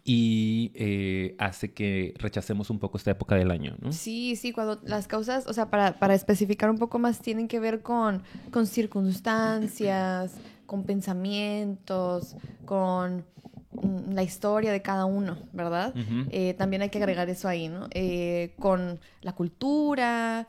Y 0.08 0.72
eh, 0.76 1.36
hace 1.40 1.74
que 1.74 2.14
rechacemos 2.20 2.70
un 2.70 2.78
poco 2.78 2.96
esta 2.98 3.10
época 3.10 3.34
del 3.34 3.50
año, 3.50 3.76
¿no? 3.82 3.92
Sí, 3.92 4.36
sí, 4.36 4.52
cuando 4.52 4.80
las 4.84 5.08
causas, 5.08 5.48
o 5.48 5.54
sea, 5.54 5.72
para, 5.72 5.98
para 5.98 6.14
especificar 6.14 6.70
un 6.70 6.78
poco 6.78 7.00
más, 7.00 7.20
tienen 7.22 7.48
que 7.48 7.60
ver 7.60 7.82
con, 7.82 8.22
con 8.52 8.68
circunstancias, 8.68 10.36
con 10.68 10.84
pensamientos, 10.84 12.36
con 12.66 13.26
mm, 13.72 14.12
la 14.14 14.22
historia 14.22 14.72
de 14.72 14.84
cada 14.84 15.06
uno, 15.06 15.40
¿verdad? 15.54 15.96
Eh, 16.30 16.54
también 16.54 16.84
hay 16.84 16.90
que 16.90 17.00
agregar 17.00 17.28
eso 17.30 17.48
ahí, 17.48 17.68
¿no? 17.68 17.88
Eh, 17.90 18.54
con 18.60 19.00
la 19.22 19.34
cultura, 19.34 20.48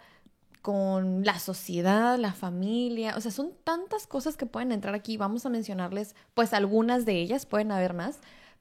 con 0.60 1.24
la 1.24 1.38
sociedad, 1.38 2.18
la 2.18 2.32
familia, 2.32 3.14
o 3.16 3.20
sea, 3.20 3.30
son 3.30 3.52
tantas 3.64 4.06
cosas 4.06 4.36
que 4.36 4.46
pueden 4.46 4.72
entrar 4.72 4.94
aquí. 4.94 5.16
Vamos 5.16 5.46
a 5.46 5.48
mencionarles, 5.48 6.14
pues, 6.34 6.52
algunas 6.52 7.06
de 7.06 7.14
ellas, 7.20 7.46
pueden 7.46 7.70
haber 7.72 7.94
más. 7.94 8.18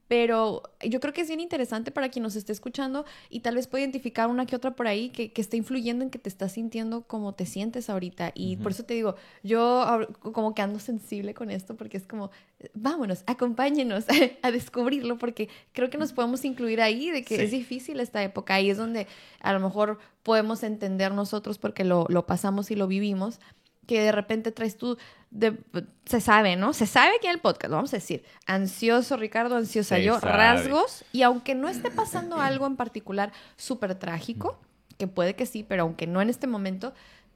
Pero 0.07 0.62
yo 0.88 1.00
creo 1.00 1.13
que 1.13 1.21
es 1.21 1.27
bien 1.27 1.39
interesante 1.39 1.89
para 1.91 2.09
quien 2.09 2.21
nos 2.24 2.35
esté 2.35 2.51
escuchando 2.51 3.05
y 3.29 3.39
tal 3.39 3.55
vez 3.55 3.65
puede 3.67 3.83
identificar 3.83 4.27
una 4.29 4.45
que 4.45 4.55
otra 4.55 4.75
por 4.75 4.85
ahí 4.88 5.09
que, 5.09 5.31
que 5.33 5.41
esté 5.41 5.57
influyendo 5.57 6.03
en 6.03 6.12
que 6.12 6.19
te 6.19 6.29
estás 6.29 6.51
sintiendo 6.51 7.01
como 7.03 7.33
te 7.33 7.45
sientes 7.47 7.89
ahorita. 7.89 8.31
Y 8.35 8.57
por 8.57 8.71
eso 8.71 8.83
te 8.85 8.93
digo, 8.93 9.15
yo 9.43 10.07
como 10.21 10.53
que 10.53 10.62
ando 10.62 10.79
sensible 10.79 11.33
con 11.33 11.50
esto 11.50 11.75
porque 11.75 11.97
es 11.97 12.05
como, 12.05 12.29
vámonos, 12.75 13.24
acompáñenos 13.25 14.05
a 14.43 14.51
descubrirlo 14.51 15.17
porque 15.17 15.49
creo 15.71 15.89
que 15.89 15.97
nos 15.97 16.13
podemos 16.13 16.45
incluir 16.45 16.82
ahí 16.82 17.10
de 17.10 17.23
que 17.23 17.38
Sí. 17.38 17.41
es 17.43 17.51
difícil 17.51 17.99
esta 17.99 18.21
época. 18.23 18.53
Ahí 18.56 18.69
es 18.69 18.77
donde 18.77 19.08
a 19.39 19.53
lo 19.53 19.60
mejor 19.60 19.97
podemos 20.21 20.62
entender 20.63 21.13
nosotros 21.13 21.58
porque 21.58 21.84
lo, 21.84 22.06
lo 22.10 22.25
pasamos 22.27 22.69
y 22.69 22.75
lo 22.75 22.88
vivimos 22.88 23.39
que 23.86 24.02
de 24.02 24.12
repente 24.12 24.52
traes 24.52 24.78
tú, 24.78 24.98
de- 25.32 25.58
se 26.06 26.21
sabe, 26.21 26.56
¿no? 26.56 26.74
Se 26.74 26.86
sabe 26.88 27.13
que 27.21 27.28
en 27.28 27.34
el 27.34 27.39
podcast, 27.41 27.69
lo 27.69 27.76
vamos 27.78 27.93
a 27.93 27.98
decir, 27.98 28.24
ansioso 28.48 29.17
Ricardo, 29.17 29.56
ansiosa 29.56 29.95
Se 29.98 30.04
yo, 30.04 30.19
sabe. 30.19 30.34
rasgos, 30.34 31.04
y 31.12 31.21
aunque 31.24 31.56
no 31.56 31.67
esté 31.69 31.91
pasando 31.91 32.39
algo 32.39 32.65
en 32.67 32.76
particular 32.76 33.32
súper 33.58 33.95
trágico, 33.95 34.60
que 34.98 35.08
puede 35.08 35.36
que 35.36 35.45
sí, 35.45 35.63
pero 35.63 35.84
aunque 35.84 36.08
no 36.08 36.21
en 36.21 36.30
este 36.30 36.48
momento, 36.48 36.93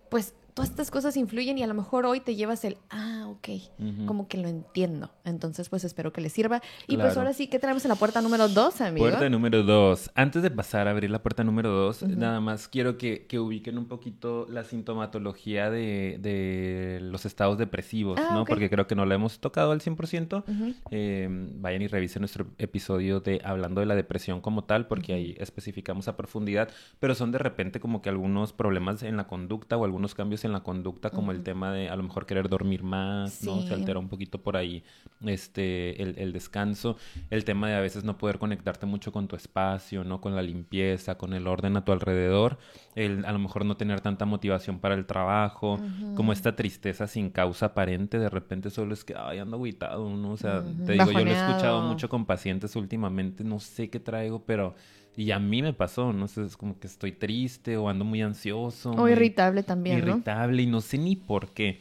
pues 0.10 0.34
todas 0.54 0.70
estas 0.70 0.92
cosas 0.92 1.18
influyen 1.18 1.58
y 1.58 1.64
a 1.64 1.68
lo 1.68 1.74
mejor 1.74 2.06
hoy 2.06 2.20
te 2.20 2.36
llevas 2.36 2.64
el, 2.66 2.78
ah, 2.90 3.28
ok, 3.30 3.50
como 4.06 4.28
que 4.28 4.38
lo 4.38 4.48
entiendo. 4.48 5.12
Entonces, 5.24 5.70
pues 5.70 5.84
espero 5.84 6.12
que 6.12 6.22
les 6.22 6.34
sirva. 6.34 6.62
Y 6.88 6.98
pues 6.98 7.16
ahora 7.18 7.34
sí, 7.34 7.48
¿qué 7.48 7.60
tenemos 7.60 7.86
en 7.86 7.90
la 7.90 7.96
puerta 7.96 8.22
número 8.22 8.48
dos, 8.48 8.82
amigo? 8.82 9.06
Puerta 9.08 9.30
número 9.30 9.64
dos. 9.64 10.12
Antes 10.16 10.44
de 10.44 10.52
pasar 10.52 10.88
a 10.88 10.92
abrir 10.92 11.10
la 11.10 11.22
puerta 11.22 11.44
número 11.44 11.70
dos, 11.70 12.04
nada 12.04 12.40
más 12.42 12.68
quiero 12.68 12.98
que, 12.98 13.26
que 13.28 13.40
ubiquen 13.40 13.78
un 13.78 13.88
poquito 13.88 14.46
la 14.50 14.64
sintomatología 14.64 15.70
de, 15.70 16.18
de 16.20 17.00
los 17.02 17.26
estados 17.26 17.58
depresivos, 17.58 18.20
Ah, 18.20 18.32
¿no? 18.34 18.46
Porque 18.46 18.70
creo 18.70 18.88
que 18.88 18.96
no 18.96 19.06
la 19.06 19.16
hemos 19.16 19.40
tocado 19.40 19.72
al 19.72 19.82
100%. 19.82 20.44
Ujú. 20.48 20.74
Eh, 20.92 21.28
vayan 21.56 21.82
y 21.82 21.88
revisen 21.88 22.22
nuestro 22.22 22.48
episodio 22.58 23.20
de 23.20 23.42
hablando 23.44 23.80
de 23.82 23.86
la 23.86 23.96
depresión 23.96 24.42
como 24.42 24.64
tal, 24.64 24.88
porque 24.88 25.14
ahí 25.14 25.36
especificamos 25.40 26.08
a 26.08 26.18
profundidad, 26.18 26.70
pero 27.00 27.16
son 27.16 27.32
de 27.32 27.38
repente 27.38 27.80
como 27.80 28.02
que 28.02 28.10
algunos 28.10 28.54
problemas 28.54 29.04
en 29.04 29.18
la 29.18 29.28
conducta 29.28 29.78
o 29.78 29.86
algunos 29.86 30.16
cambios 30.16 30.38
en 30.45 30.54
la 30.54 30.62
conducta, 30.62 31.10
como 31.10 31.32
el 31.32 31.43
tema 31.43 31.71
de 31.71 31.89
a 31.89 31.95
lo 31.95 32.04
mejor 32.04 32.25
querer 32.25 32.49
dormir 32.49 32.84
más, 32.84 33.43
¿no? 33.43 33.62
Se 33.62 33.73
altera 33.73 33.99
un 33.99 34.10
poquito 34.10 34.41
por 34.41 34.58
ahí 34.58 34.84
este, 35.25 36.02
el, 36.02 36.15
el 36.17 36.34
descanso, 36.34 36.97
el 37.30 37.43
tema 37.43 37.67
de 37.67 37.75
a 37.75 37.80
veces 37.80 38.04
no 38.04 38.17
poder 38.17 38.39
conectarte 38.39 38.86
mucho 38.86 39.12
con 39.12 39.28
tu 39.28 39.36
espacio, 39.36 40.04
¿no? 40.04 40.21
Con 40.21 40.36
la 40.36 40.41
limpieza, 40.41 41.15
con 41.15 41.34
el 41.34 41.47
orden 41.47 41.78
a 41.78 41.84
tu 41.86 41.91
alrededor, 41.91 42.58
el 42.95 43.25
a 43.25 43.32
lo 43.32 43.39
mejor 43.39 43.65
no 43.65 43.78
tener 43.78 44.02
tanta 44.02 44.25
motivación 44.25 44.80
para 44.80 44.95
el 44.95 45.06
trabajo, 45.06 45.80
como 46.15 46.34
esta 46.34 46.56
tristeza 46.56 47.08
sin 47.08 47.30
causa 47.30 47.67
aparente, 47.67 48.19
de 48.19 48.30
repente 48.30 48.69
solo 48.69 48.93
es 48.93 49.04
que, 49.04 49.15
ay, 49.17 49.39
ando 49.39 49.58
agüitado, 49.58 50.10
¿no? 50.10 50.32
O 50.32 50.38
sea, 50.38 50.63
te 50.86 50.93
digo, 50.93 51.12
yo 51.12 51.25
lo 51.25 51.32
he 51.32 51.38
escuchado 51.38 51.82
mucho 51.82 52.10
con 52.10 52.25
pacientes 52.25 52.75
últimamente, 52.75 53.43
no 53.43 53.60
sé 53.60 53.89
qué 53.89 53.99
traigo, 53.99 54.43
pero... 54.45 54.75
Y 55.15 55.32
a 55.32 55.39
mí 55.39 55.62
me 55.62 55.74
pasó, 55.74 56.13
no 56.13 56.28
sé, 56.28 56.43
es 56.45 56.56
como 56.56 56.80
que 56.80 56.88
estoy 56.88 57.12
triste 57.12 57.76
o 57.78 57.89
ando 57.89 58.06
muy 58.06 58.22
ansioso. 58.22 58.91
O 58.91 59.10
irritable 59.10 59.63
también, 59.63 60.00
¿no? 60.02 60.08
irritable 60.12 60.62
y 60.63 60.67
no 60.67 60.80
sé 60.82 60.98
ni 60.98 61.15
por 61.15 61.54
qué. 61.54 61.80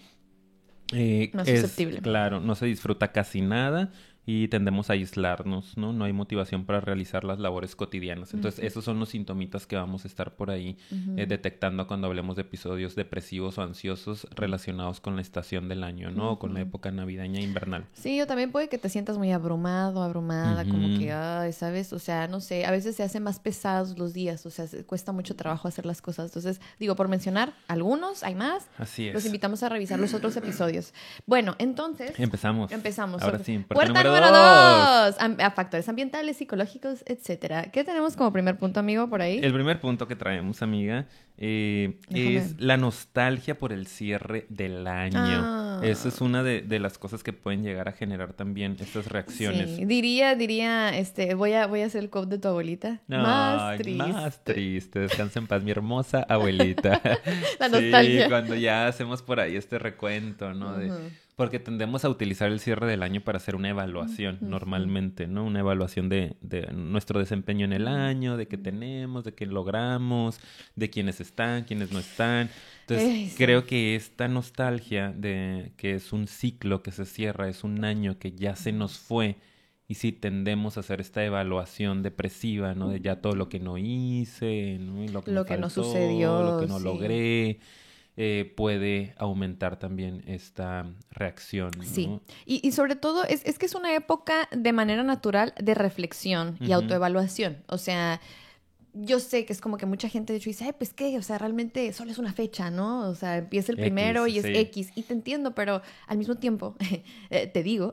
Eh, 0.92 1.30
Más 1.34 1.46
es- 1.46 1.60
susceptible. 1.60 2.00
claro, 2.00 2.40
no 2.40 2.54
se 2.54 2.66
disfruta 2.66 3.12
casi 3.12 3.40
nada 3.42 3.92
y 4.30 4.48
tendemos 4.48 4.90
a 4.90 4.92
aislarnos, 4.92 5.78
¿no? 5.78 5.94
No 5.94 6.04
hay 6.04 6.12
motivación 6.12 6.66
para 6.66 6.80
realizar 6.82 7.24
las 7.24 7.38
labores 7.38 7.74
cotidianas. 7.74 8.34
Entonces, 8.34 8.62
esos 8.62 8.84
son 8.84 9.00
los 9.00 9.08
sintomitas 9.08 9.66
que 9.66 9.74
vamos 9.76 10.04
a 10.04 10.08
estar 10.08 10.36
por 10.36 10.50
ahí 10.50 10.76
eh, 11.16 11.24
detectando 11.26 11.86
cuando 11.86 12.08
hablemos 12.08 12.36
de 12.36 12.42
episodios 12.42 12.94
depresivos 12.94 13.56
o 13.56 13.62
ansiosos 13.62 14.26
relacionados 14.36 15.00
con 15.00 15.16
la 15.16 15.22
estación 15.22 15.66
del 15.70 15.82
año, 15.82 16.10
¿no? 16.10 16.32
O 16.32 16.38
con 16.38 16.52
la 16.52 16.60
época 16.60 16.90
navideña 16.90 17.40
e 17.40 17.42
invernal. 17.42 17.86
Sí, 17.94 18.18
yo 18.18 18.26
también 18.26 18.52
puede 18.52 18.68
que 18.68 18.76
te 18.76 18.90
sientas 18.90 19.16
muy 19.16 19.32
abrumado, 19.32 20.02
abrumada, 20.02 20.64
como 20.66 20.98
que, 20.98 21.10
ay, 21.10 21.54
¿sabes? 21.54 21.94
O 21.94 21.98
sea, 21.98 22.28
no 22.28 22.40
sé, 22.40 22.66
a 22.66 22.70
veces 22.70 22.96
se 22.96 23.02
hacen 23.04 23.22
más 23.22 23.40
pesados 23.40 23.98
los 23.98 24.12
días, 24.12 24.44
o 24.44 24.50
sea, 24.50 24.66
se- 24.66 24.84
cuesta 24.84 25.10
mucho 25.12 25.36
trabajo 25.36 25.68
hacer 25.68 25.86
las 25.86 26.02
cosas. 26.02 26.26
Entonces, 26.26 26.60
digo, 26.78 26.96
por 26.96 27.08
mencionar 27.08 27.54
algunos, 27.66 28.22
hay 28.22 28.34
más, 28.34 28.66
Así 28.76 29.08
es. 29.08 29.14
los 29.14 29.24
invitamos 29.24 29.62
a 29.62 29.70
revisar 29.70 29.98
los 29.98 30.12
otros 30.12 30.36
episodios. 30.36 30.92
Bueno, 31.24 31.54
entonces, 31.58 32.12
Empezamos. 32.20 32.70
empezamos. 32.72 33.22
Ahora 33.22 33.38
Sobre- 33.38 33.44
sí, 33.46 33.64
número 34.26 35.04
dos. 35.04 35.16
a 35.40 35.50
factores 35.50 35.88
ambientales, 35.88 36.37
psicológicos, 36.37 37.02
etcétera. 37.07 37.70
¿Qué 37.72 37.85
tenemos 37.85 38.16
como 38.16 38.33
primer 38.33 38.57
punto, 38.59 38.81
amigo, 38.81 39.09
por 39.09 39.22
ahí? 39.22 39.38
El 39.42 39.52
primer 39.52 39.81
punto 39.81 40.07
que 40.09 40.16
traemos, 40.16 40.62
amiga, 40.62 41.07
eh, 41.37 41.98
es 42.11 42.61
la 42.61 42.76
nostalgia 42.76 43.59
por 43.59 43.72
el 43.72 43.87
cierre 43.87 44.46
del 44.48 44.87
año. 44.87 45.18
Ah. 45.20 45.81
Esa 45.83 46.09
es 46.09 46.20
una 46.20 46.42
de, 46.42 46.62
de 46.62 46.78
las 46.81 46.98
cosas 46.98 47.22
que 47.22 47.33
pueden 47.33 47.62
llegar 47.62 47.88
a 47.88 47.92
generar 47.92 48.33
también 48.33 48.76
estas 48.81 49.07
reacciones. 49.07 49.76
Sí, 49.76 49.85
diría, 49.85 50.35
diría, 50.35 50.96
este, 50.98 51.35
voy 51.35 51.52
a, 51.52 51.66
voy 51.66 51.83
a 51.83 51.87
hacer 51.87 52.02
el 52.02 52.11
quote 52.11 52.31
de 52.31 52.38
tu 52.38 52.48
abuelita. 52.48 53.00
más 53.07 53.62
Ay, 53.62 53.78
triste. 53.78 54.02
Más 54.12 54.44
triste. 54.44 54.98
Descansa 55.00 55.38
en 55.38 55.46
paz, 55.46 55.62
mi 55.62 55.70
hermosa 55.70 56.22
abuelita. 56.28 57.00
La 57.61 57.66
Sí, 57.68 57.72
nostalgia. 57.72 58.28
cuando 58.28 58.54
ya 58.57 58.88
hacemos 58.88 59.22
por 59.22 59.38
ahí 59.38 59.54
este 59.57 59.78
recuento, 59.78 60.52
¿no? 60.54 60.76
De. 60.76 60.90
Porque 61.38 61.61
tendemos 61.61 62.05
a 62.05 62.09
utilizar 62.09 62.51
el 62.51 62.59
cierre 62.59 62.88
del 62.88 63.01
año 63.01 63.20
para 63.20 63.37
hacer 63.37 63.55
una 63.55 63.68
evaluación, 63.68 64.38
normalmente, 64.40 65.29
¿no? 65.29 65.44
Una 65.44 65.61
evaluación 65.61 66.09
de, 66.09 66.35
de, 66.40 66.62
nuestro 66.72 67.20
desempeño 67.20 67.64
en 67.64 67.72
el 67.72 67.87
año, 67.87 68.37
de 68.37 68.48
qué 68.48 68.59
tenemos, 68.59 69.22
de 69.22 69.35
qué 69.35 69.46
logramos, 69.46 70.40
de 70.74 70.90
quiénes 70.90 71.20
están, 71.20 71.62
quiénes 71.62 71.92
no 71.92 72.01
están. 72.01 72.51
Entonces, 72.81 73.37
creo 73.37 73.66
que 73.66 73.94
esta 73.94 74.27
nostalgia 74.27 75.12
de 75.12 75.70
que 75.77 75.94
es 75.94 76.12
un 76.12 76.27
ciclo 76.27 76.83
que 76.83 76.90
se 76.90 77.07
cierra, 77.07 77.48
es 77.48 77.62
un 77.62 77.85
año 77.85 78.18
que 78.18 78.33
ya 78.33 78.57
se 78.57 78.72
nos 78.72 78.98
fue, 78.98 79.37
y 79.87 79.94
si 79.94 80.11
tendemos 80.11 80.77
a 80.77 80.81
hacer 80.81 81.01
esta 81.01 81.24
evaluación 81.24 82.03
depresiva, 82.03 82.74
¿no? 82.74 82.88
De 82.88 83.01
ya 83.01 83.20
todo 83.20 83.37
lo 83.37 83.48
que 83.48 83.61
no 83.61 83.79
hice, 83.79 84.79
¿no? 84.81 85.07
lo 85.12 85.22
que, 85.22 85.31
lo 85.31 85.44
que 85.44 85.57
no 85.57 85.70
sucedió, 85.70 86.42
lo 86.42 86.59
que 86.59 86.66
no 86.66 86.81
logré. 86.81 87.61
Eh, 88.20 88.52
puede 88.57 89.14
aumentar 89.16 89.78
también 89.78 90.24
esta 90.26 90.87
reacción. 91.12 91.70
Sí, 91.85 92.18
y, 92.46 92.66
y, 92.66 92.72
sobre 92.72 92.96
todo 92.96 93.22
es, 93.22 93.44
es, 93.44 93.61
que 93.61 93.66
es 93.66 93.76
una 93.76 93.94
época 93.94 94.48
de 94.50 94.72
manera 94.72 95.04
natural 95.04 95.54
de 95.62 95.72
reflexión 95.76 96.57
y 96.59 96.72
autoevaluación. 96.72 97.62
O 97.68 97.78
sea, 97.78 98.20
yo 98.92 99.20
sé 99.20 99.44
que 99.44 99.52
es 99.52 99.61
como 99.61 99.76
que 99.76 99.87
mucha 99.87 100.09
gente 100.09 100.33
de 100.33 100.38
hecho 100.38 100.50
dice, 100.50 100.64
ay, 100.64 100.72
pues 100.76 100.92
qué, 100.92 101.16
o 101.16 101.22
sea, 101.22 101.38
realmente 101.38 101.92
solo 101.92 102.11
es 102.11 102.18
una 102.18 102.33
fecha, 102.33 102.72
¿no? 102.72 103.09
O 103.09 103.14
sea, 103.14 103.37
empieza 103.37 103.70
el 103.70 103.78
primero 103.78 104.26
y 104.26 104.38
es 104.38 104.44
X. 104.44 104.90
Y 104.96 105.02
te 105.02 105.12
entiendo, 105.12 105.54
pero 105.54 105.81
al 106.09 106.18
mismo 106.18 106.35
tiempo, 106.35 106.74
eh, 107.31 107.46
te 107.46 107.62
digo. 107.62 107.92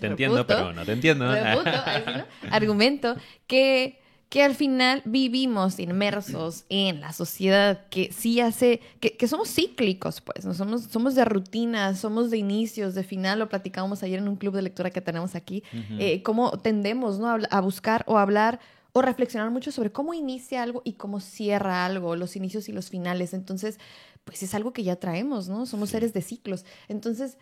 Te 0.00 0.06
entiendo, 0.08 0.44
pero 0.48 0.72
no 0.72 0.84
te 0.84 0.92
entiendo. 0.94 1.26
Argumento 2.50 3.14
que 3.46 4.01
que 4.32 4.42
al 4.42 4.54
final 4.54 5.02
vivimos 5.04 5.78
inmersos 5.78 6.64
en 6.70 7.02
la 7.02 7.12
sociedad 7.12 7.84
que 7.90 8.10
sí 8.14 8.40
hace, 8.40 8.80
que, 8.98 9.14
que 9.14 9.28
somos 9.28 9.50
cíclicos, 9.50 10.22
pues, 10.22 10.46
¿no? 10.46 10.54
somos, 10.54 10.84
somos 10.84 11.14
de 11.14 11.26
rutina, 11.26 11.94
somos 11.94 12.30
de 12.30 12.38
inicios, 12.38 12.94
de 12.94 13.04
final, 13.04 13.40
lo 13.40 13.50
platicábamos 13.50 14.02
ayer 14.02 14.20
en 14.20 14.28
un 14.28 14.36
club 14.36 14.54
de 14.54 14.62
lectura 14.62 14.88
que 14.88 15.02
tenemos 15.02 15.34
aquí, 15.34 15.62
eh, 15.98 16.22
cómo 16.22 16.58
tendemos 16.60 17.18
¿no? 17.18 17.28
a, 17.28 17.60
buscar 17.60 18.06
o 18.08 18.16
hablar 18.16 18.58
o 18.94 19.02
reflexionar 19.02 19.50
mucho 19.50 19.70
sobre 19.70 19.92
cómo 19.92 20.14
inicia 20.14 20.62
algo 20.62 20.80
y 20.82 20.94
cómo 20.94 21.20
cierra 21.20 21.84
algo, 21.84 22.16
los 22.16 22.34
inicios 22.34 22.70
y 22.70 22.72
los 22.72 22.88
finales. 22.88 23.34
Entonces, 23.34 23.78
pues 24.24 24.42
es 24.42 24.54
algo 24.54 24.72
que 24.72 24.82
ya 24.82 24.96
traemos, 24.96 25.50
¿no? 25.50 25.66
Somos 25.66 25.90
seres 25.90 26.14
de 26.14 26.22
ciclos. 26.22 26.64
Entonces, 26.88 27.36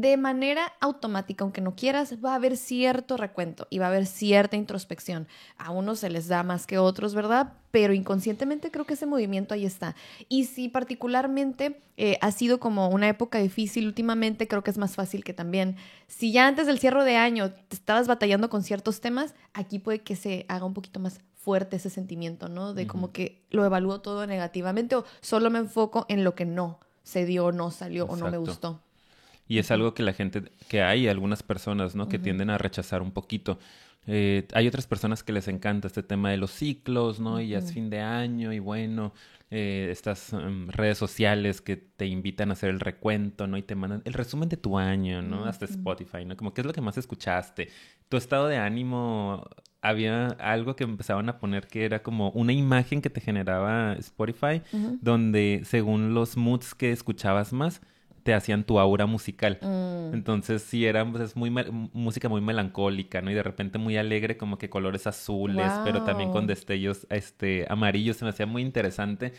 de 0.00 0.16
manera 0.16 0.72
automática, 0.80 1.44
aunque 1.44 1.60
no 1.60 1.74
quieras, 1.74 2.16
va 2.24 2.32
a 2.32 2.34
haber 2.36 2.56
cierto 2.56 3.16
recuento 3.16 3.66
y 3.70 3.78
va 3.78 3.86
a 3.86 3.88
haber 3.88 4.06
cierta 4.06 4.56
introspección. 4.56 5.28
A 5.56 5.70
unos 5.70 6.00
se 6.00 6.10
les 6.10 6.28
da 6.28 6.42
más 6.42 6.66
que 6.66 6.76
a 6.76 6.82
otros, 6.82 7.14
¿verdad? 7.14 7.54
Pero 7.70 7.92
inconscientemente 7.92 8.70
creo 8.70 8.84
que 8.84 8.94
ese 8.94 9.06
movimiento 9.06 9.54
ahí 9.54 9.64
está. 9.64 9.94
Y 10.28 10.44
si 10.44 10.68
particularmente 10.68 11.80
eh, 11.96 12.18
ha 12.20 12.30
sido 12.32 12.60
como 12.60 12.88
una 12.88 13.08
época 13.08 13.38
difícil 13.38 13.86
últimamente, 13.86 14.48
creo 14.48 14.62
que 14.62 14.70
es 14.70 14.78
más 14.78 14.94
fácil 14.94 15.24
que 15.24 15.34
también, 15.34 15.76
si 16.06 16.32
ya 16.32 16.46
antes 16.46 16.66
del 16.66 16.78
cierre 16.78 17.04
de 17.04 17.16
año 17.16 17.50
te 17.50 17.76
estabas 17.76 18.08
batallando 18.08 18.50
con 18.50 18.62
ciertos 18.62 19.00
temas, 19.00 19.34
aquí 19.52 19.78
puede 19.78 20.00
que 20.00 20.16
se 20.16 20.44
haga 20.48 20.64
un 20.64 20.74
poquito 20.74 21.00
más 21.00 21.20
fuerte 21.34 21.76
ese 21.76 21.90
sentimiento, 21.90 22.48
¿no? 22.48 22.74
De 22.74 22.86
como 22.86 23.10
que 23.10 23.42
lo 23.50 23.64
evalúo 23.64 24.00
todo 24.00 24.26
negativamente 24.26 24.96
o 24.96 25.04
solo 25.20 25.50
me 25.50 25.58
enfoco 25.60 26.04
en 26.08 26.24
lo 26.24 26.34
que 26.34 26.44
no 26.44 26.78
se 27.02 27.24
dio, 27.24 27.52
no 27.52 27.70
salió 27.70 28.04
o 28.04 28.16
no 28.16 28.30
me 28.30 28.36
gustó. 28.36 28.82
Y 29.48 29.58
es 29.58 29.70
algo 29.70 29.94
que 29.94 30.02
la 30.02 30.12
gente, 30.12 30.44
que 30.68 30.82
hay 30.82 31.08
algunas 31.08 31.42
personas, 31.42 31.94
¿no? 31.94 32.08
Que 32.08 32.18
tienden 32.18 32.50
a 32.50 32.58
rechazar 32.58 33.02
un 33.02 33.12
poquito. 33.12 33.58
Eh, 34.06 34.46
hay 34.54 34.66
otras 34.66 34.86
personas 34.86 35.22
que 35.22 35.32
les 35.32 35.48
encanta 35.48 35.86
este 35.86 36.02
tema 36.02 36.30
de 36.30 36.36
los 36.36 36.50
ciclos, 36.50 37.20
¿no? 37.20 37.40
Y 37.40 37.48
ya 37.48 37.58
es 37.58 37.72
fin 37.72 37.90
de 37.90 38.00
año 38.00 38.52
y 38.52 38.58
bueno, 38.58 39.12
eh, 39.50 39.88
estas 39.90 40.32
em, 40.32 40.68
redes 40.68 40.96
sociales 40.96 41.60
que 41.60 41.76
te 41.76 42.06
invitan 42.06 42.50
a 42.50 42.52
hacer 42.52 42.70
el 42.70 42.80
recuento, 42.80 43.46
¿no? 43.46 43.56
Y 43.58 43.62
te 43.62 43.74
mandan 43.74 44.02
el 44.04 44.14
resumen 44.14 44.48
de 44.48 44.56
tu 44.56 44.78
año, 44.78 45.20
¿no? 45.22 45.44
Hasta 45.44 45.64
Spotify, 45.66 46.24
¿no? 46.24 46.36
Como 46.36 46.54
qué 46.54 46.62
es 46.62 46.66
lo 46.66 46.72
que 46.72 46.80
más 46.80 46.96
escuchaste. 46.96 47.68
Tu 48.08 48.16
estado 48.16 48.48
de 48.48 48.56
ánimo, 48.56 49.46
había 49.80 50.28
algo 50.38 50.76
que 50.76 50.84
empezaban 50.84 51.28
a 51.28 51.38
poner 51.38 51.66
que 51.68 51.84
era 51.84 52.02
como 52.02 52.30
una 52.30 52.52
imagen 52.52 53.00
que 53.00 53.10
te 53.10 53.20
generaba 53.20 53.94
Spotify, 53.94 54.62
donde 55.00 55.62
según 55.64 56.14
los 56.14 56.36
moods 56.36 56.74
que 56.74 56.92
escuchabas 56.92 57.52
más, 57.52 57.80
te 58.28 58.34
hacían 58.34 58.64
tu 58.64 58.78
aura 58.78 59.06
musical. 59.06 59.58
Mm. 59.62 60.12
Entonces, 60.12 60.60
sí, 60.60 60.84
era 60.84 61.10
pues, 61.10 61.34
muy 61.34 61.48
música 61.94 62.28
muy 62.28 62.42
melancólica, 62.42 63.22
¿no? 63.22 63.30
Y 63.30 63.34
de 63.34 63.42
repente 63.42 63.78
muy 63.78 63.96
alegre, 63.96 64.36
como 64.36 64.58
que 64.58 64.68
colores 64.68 65.06
azules, 65.06 65.72
pero 65.82 66.02
también 66.02 66.30
con 66.30 66.46
destellos 66.46 67.06
este, 67.08 67.64
amarillos. 67.70 68.18
Se 68.18 68.26
me 68.26 68.28
hacía 68.28 68.44
muy 68.44 68.60
interesante. 68.60 69.32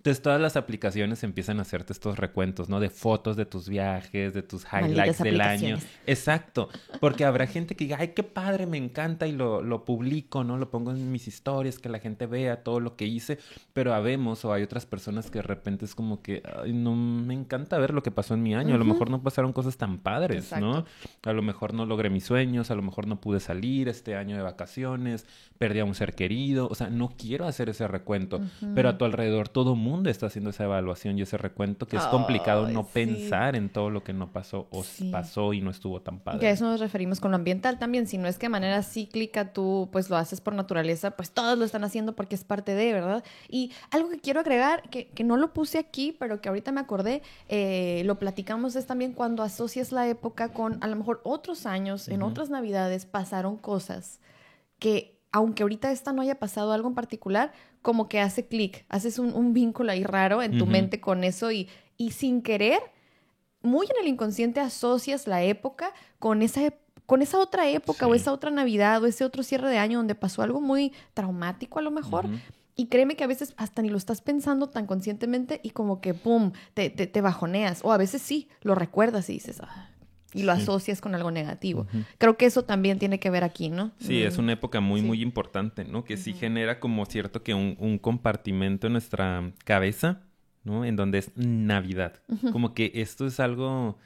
Entonces 0.00 0.22
todas 0.22 0.40
las 0.40 0.56
aplicaciones 0.56 1.22
empiezan 1.24 1.58
a 1.58 1.62
hacerte 1.62 1.92
estos 1.92 2.18
recuentos, 2.18 2.70
¿no? 2.70 2.80
De 2.80 2.88
fotos 2.88 3.36
de 3.36 3.44
tus 3.44 3.68
viajes, 3.68 4.32
de 4.32 4.42
tus 4.42 4.64
highlights 4.64 5.18
del 5.18 5.42
año. 5.42 5.76
Exacto, 6.06 6.70
porque 7.00 7.26
habrá 7.26 7.46
gente 7.46 7.76
que 7.76 7.84
diga, 7.84 7.98
ay, 8.00 8.14
qué 8.14 8.22
padre, 8.22 8.64
me 8.64 8.78
encanta 8.78 9.26
y 9.26 9.32
lo, 9.32 9.60
lo, 9.60 9.84
publico, 9.84 10.42
¿no? 10.42 10.56
Lo 10.56 10.70
pongo 10.70 10.92
en 10.92 11.12
mis 11.12 11.28
historias, 11.28 11.78
que 11.78 11.90
la 11.90 11.98
gente 11.98 12.24
vea 12.24 12.62
todo 12.62 12.80
lo 12.80 12.96
que 12.96 13.04
hice, 13.04 13.38
pero 13.74 13.92
habemos 13.92 14.42
o 14.46 14.54
hay 14.54 14.62
otras 14.62 14.86
personas 14.86 15.30
que 15.30 15.40
de 15.40 15.42
repente 15.42 15.84
es 15.84 15.94
como 15.94 16.22
que, 16.22 16.42
ay, 16.62 16.72
no 16.72 16.96
me 16.96 17.34
encanta 17.34 17.76
ver 17.76 17.92
lo 17.92 18.02
que 18.02 18.10
pasó 18.10 18.32
en 18.32 18.42
mi 18.42 18.54
año, 18.54 18.76
a 18.76 18.78
lo 18.78 18.86
mejor 18.86 19.10
no 19.10 19.22
pasaron 19.22 19.52
cosas 19.52 19.76
tan 19.76 19.98
padres, 19.98 20.50
¿no? 20.58 20.86
A 21.24 21.32
lo 21.34 21.42
mejor 21.42 21.74
no 21.74 21.84
logré 21.84 22.08
mis 22.08 22.24
sueños, 22.24 22.70
a 22.70 22.74
lo 22.74 22.80
mejor 22.80 23.06
no 23.06 23.20
pude 23.20 23.38
salir 23.38 23.90
este 23.90 24.16
año 24.16 24.34
de 24.34 24.42
vacaciones, 24.42 25.26
perdí 25.58 25.80
a 25.80 25.84
un 25.84 25.94
ser 25.94 26.14
querido, 26.14 26.68
o 26.70 26.74
sea, 26.74 26.88
no 26.88 27.12
quiero 27.18 27.46
hacer 27.46 27.68
ese 27.68 27.86
recuento, 27.86 28.40
pero 28.74 28.88
a 28.88 28.96
tu 28.96 29.04
alrededor 29.04 29.50
todo 29.50 29.76
mundo 29.76 29.89
mundo 29.90 30.10
está 30.10 30.26
haciendo 30.26 30.50
esa 30.50 30.64
evaluación 30.64 31.18
y 31.18 31.22
ese 31.22 31.36
recuento, 31.36 31.86
que 31.86 31.96
es 31.96 32.02
complicado 32.04 32.68
no 32.68 32.86
pensar 32.86 33.56
en 33.56 33.68
todo 33.68 33.90
lo 33.90 34.02
que 34.02 34.12
no 34.12 34.32
pasó 34.32 34.68
o 34.70 34.84
pasó 35.10 35.52
y 35.52 35.60
no 35.60 35.70
estuvo 35.70 36.00
tan 36.00 36.20
padre. 36.20 36.40
Que 36.40 36.46
a 36.46 36.50
eso 36.50 36.64
nos 36.64 36.80
referimos 36.80 37.20
con 37.20 37.30
lo 37.30 37.36
ambiental 37.36 37.78
también. 37.78 38.06
Si 38.06 38.18
no 38.18 38.28
es 38.28 38.38
que 38.38 38.46
de 38.46 38.50
manera 38.50 38.82
cíclica 38.82 39.52
tú 39.52 39.88
pues 39.92 40.10
lo 40.10 40.16
haces 40.16 40.40
por 40.40 40.54
naturaleza, 40.54 41.12
pues 41.12 41.30
todos 41.30 41.58
lo 41.58 41.64
están 41.64 41.84
haciendo 41.84 42.14
porque 42.14 42.34
es 42.34 42.44
parte 42.44 42.74
de, 42.74 42.92
¿verdad? 42.92 43.24
Y 43.48 43.72
algo 43.90 44.08
que 44.10 44.18
quiero 44.18 44.40
agregar, 44.40 44.88
que, 44.90 45.08
que 45.08 45.24
no 45.24 45.36
lo 45.36 45.52
puse 45.52 45.78
aquí, 45.78 46.16
pero 46.18 46.40
que 46.40 46.48
ahorita 46.48 46.72
me 46.72 46.80
acordé, 46.80 47.22
eh, 47.48 48.02
lo 48.04 48.18
platicamos 48.18 48.76
es 48.76 48.86
también 48.86 49.12
cuando 49.12 49.42
asocias 49.42 49.92
la 49.92 50.08
época 50.08 50.52
con 50.52 50.82
a 50.82 50.86
lo 50.86 50.96
mejor 50.96 51.20
otros 51.24 51.66
años, 51.66 52.08
en 52.08 52.22
otras 52.22 52.50
navidades 52.50 53.06
pasaron 53.06 53.56
cosas 53.56 54.20
que 54.78 55.20
aunque 55.32 55.62
ahorita 55.62 55.92
esta 55.92 56.12
no 56.12 56.22
haya 56.22 56.38
pasado 56.38 56.72
algo 56.72 56.88
en 56.88 56.94
particular, 56.94 57.52
como 57.82 58.08
que 58.08 58.20
hace 58.20 58.46
clic, 58.46 58.84
haces 58.88 59.18
un, 59.18 59.52
vínculo 59.52 59.92
ahí 59.92 60.04
raro 60.04 60.42
en 60.42 60.58
tu 60.58 60.66
mente 60.66 61.00
con 61.00 61.24
eso 61.24 61.50
y, 61.50 61.68
y 61.96 62.12
sin 62.12 62.42
querer, 62.42 62.80
muy 63.62 63.86
en 63.86 64.02
el 64.02 64.08
inconsciente 64.08 64.60
asocias 64.60 65.26
la 65.26 65.42
época 65.42 65.92
con 66.18 66.42
esa, 66.42 66.72
con 67.06 67.22
esa 67.22 67.38
otra 67.38 67.68
época 67.68 68.06
o 68.06 68.14
esa 68.14 68.32
otra 68.32 68.50
Navidad 68.50 69.02
o 69.02 69.06
ese 69.06 69.24
otro 69.24 69.42
cierre 69.42 69.68
de 69.68 69.78
año 69.78 69.98
donde 69.98 70.14
pasó 70.14 70.42
algo 70.42 70.60
muy 70.60 70.92
traumático 71.14 71.78
a 71.78 71.82
lo 71.82 71.90
mejor. 71.90 72.26
Y 72.76 72.86
créeme 72.86 73.16
que 73.16 73.24
a 73.24 73.26
veces 73.26 73.52
hasta 73.58 73.82
ni 73.82 73.90
lo 73.90 73.98
estás 73.98 74.22
pensando 74.22 74.70
tan 74.70 74.86
conscientemente 74.86 75.60
y 75.62 75.70
como 75.70 76.00
que, 76.00 76.14
¡pum!, 76.14 76.52
te, 76.72 76.88
te, 76.88 77.20
bajoneas. 77.20 77.80
O 77.84 77.92
a 77.92 77.98
veces 77.98 78.22
sí, 78.22 78.48
lo 78.62 78.74
recuerdas 78.74 79.28
y 79.28 79.34
dices, 79.34 79.60
ah, 79.60 79.89
y 80.34 80.42
lo 80.42 80.52
asocias 80.52 81.00
con 81.00 81.14
algo 81.14 81.30
negativo. 81.30 81.86
Creo 82.18 82.36
que 82.36 82.46
eso 82.46 82.64
también 82.64 82.98
tiene 82.98 83.18
que 83.18 83.30
ver 83.30 83.44
aquí, 83.44 83.68
¿no? 83.68 83.92
Sí, 83.98 84.22
es 84.22 84.38
una 84.38 84.52
época 84.52 84.80
muy, 84.80 85.02
muy 85.02 85.22
importante, 85.22 85.84
¿no? 85.84 86.04
Que 86.04 86.16
sí 86.16 86.32
genera 86.32 86.80
como 86.80 87.04
cierto 87.06 87.42
que 87.42 87.54
un, 87.54 87.76
un, 87.78 87.98
compartimento 87.98 88.86
en 88.86 88.94
nuestra 88.94 89.52
cabeza, 89.64 90.22
¿no? 90.64 90.84
En 90.84 90.96
donde 90.96 91.18
es 91.18 91.32
Navidad. 91.36 92.22
Como 92.52 92.74
que 92.74 92.92
esto 92.94 93.26
es 93.26 93.40
algo, 93.40 93.98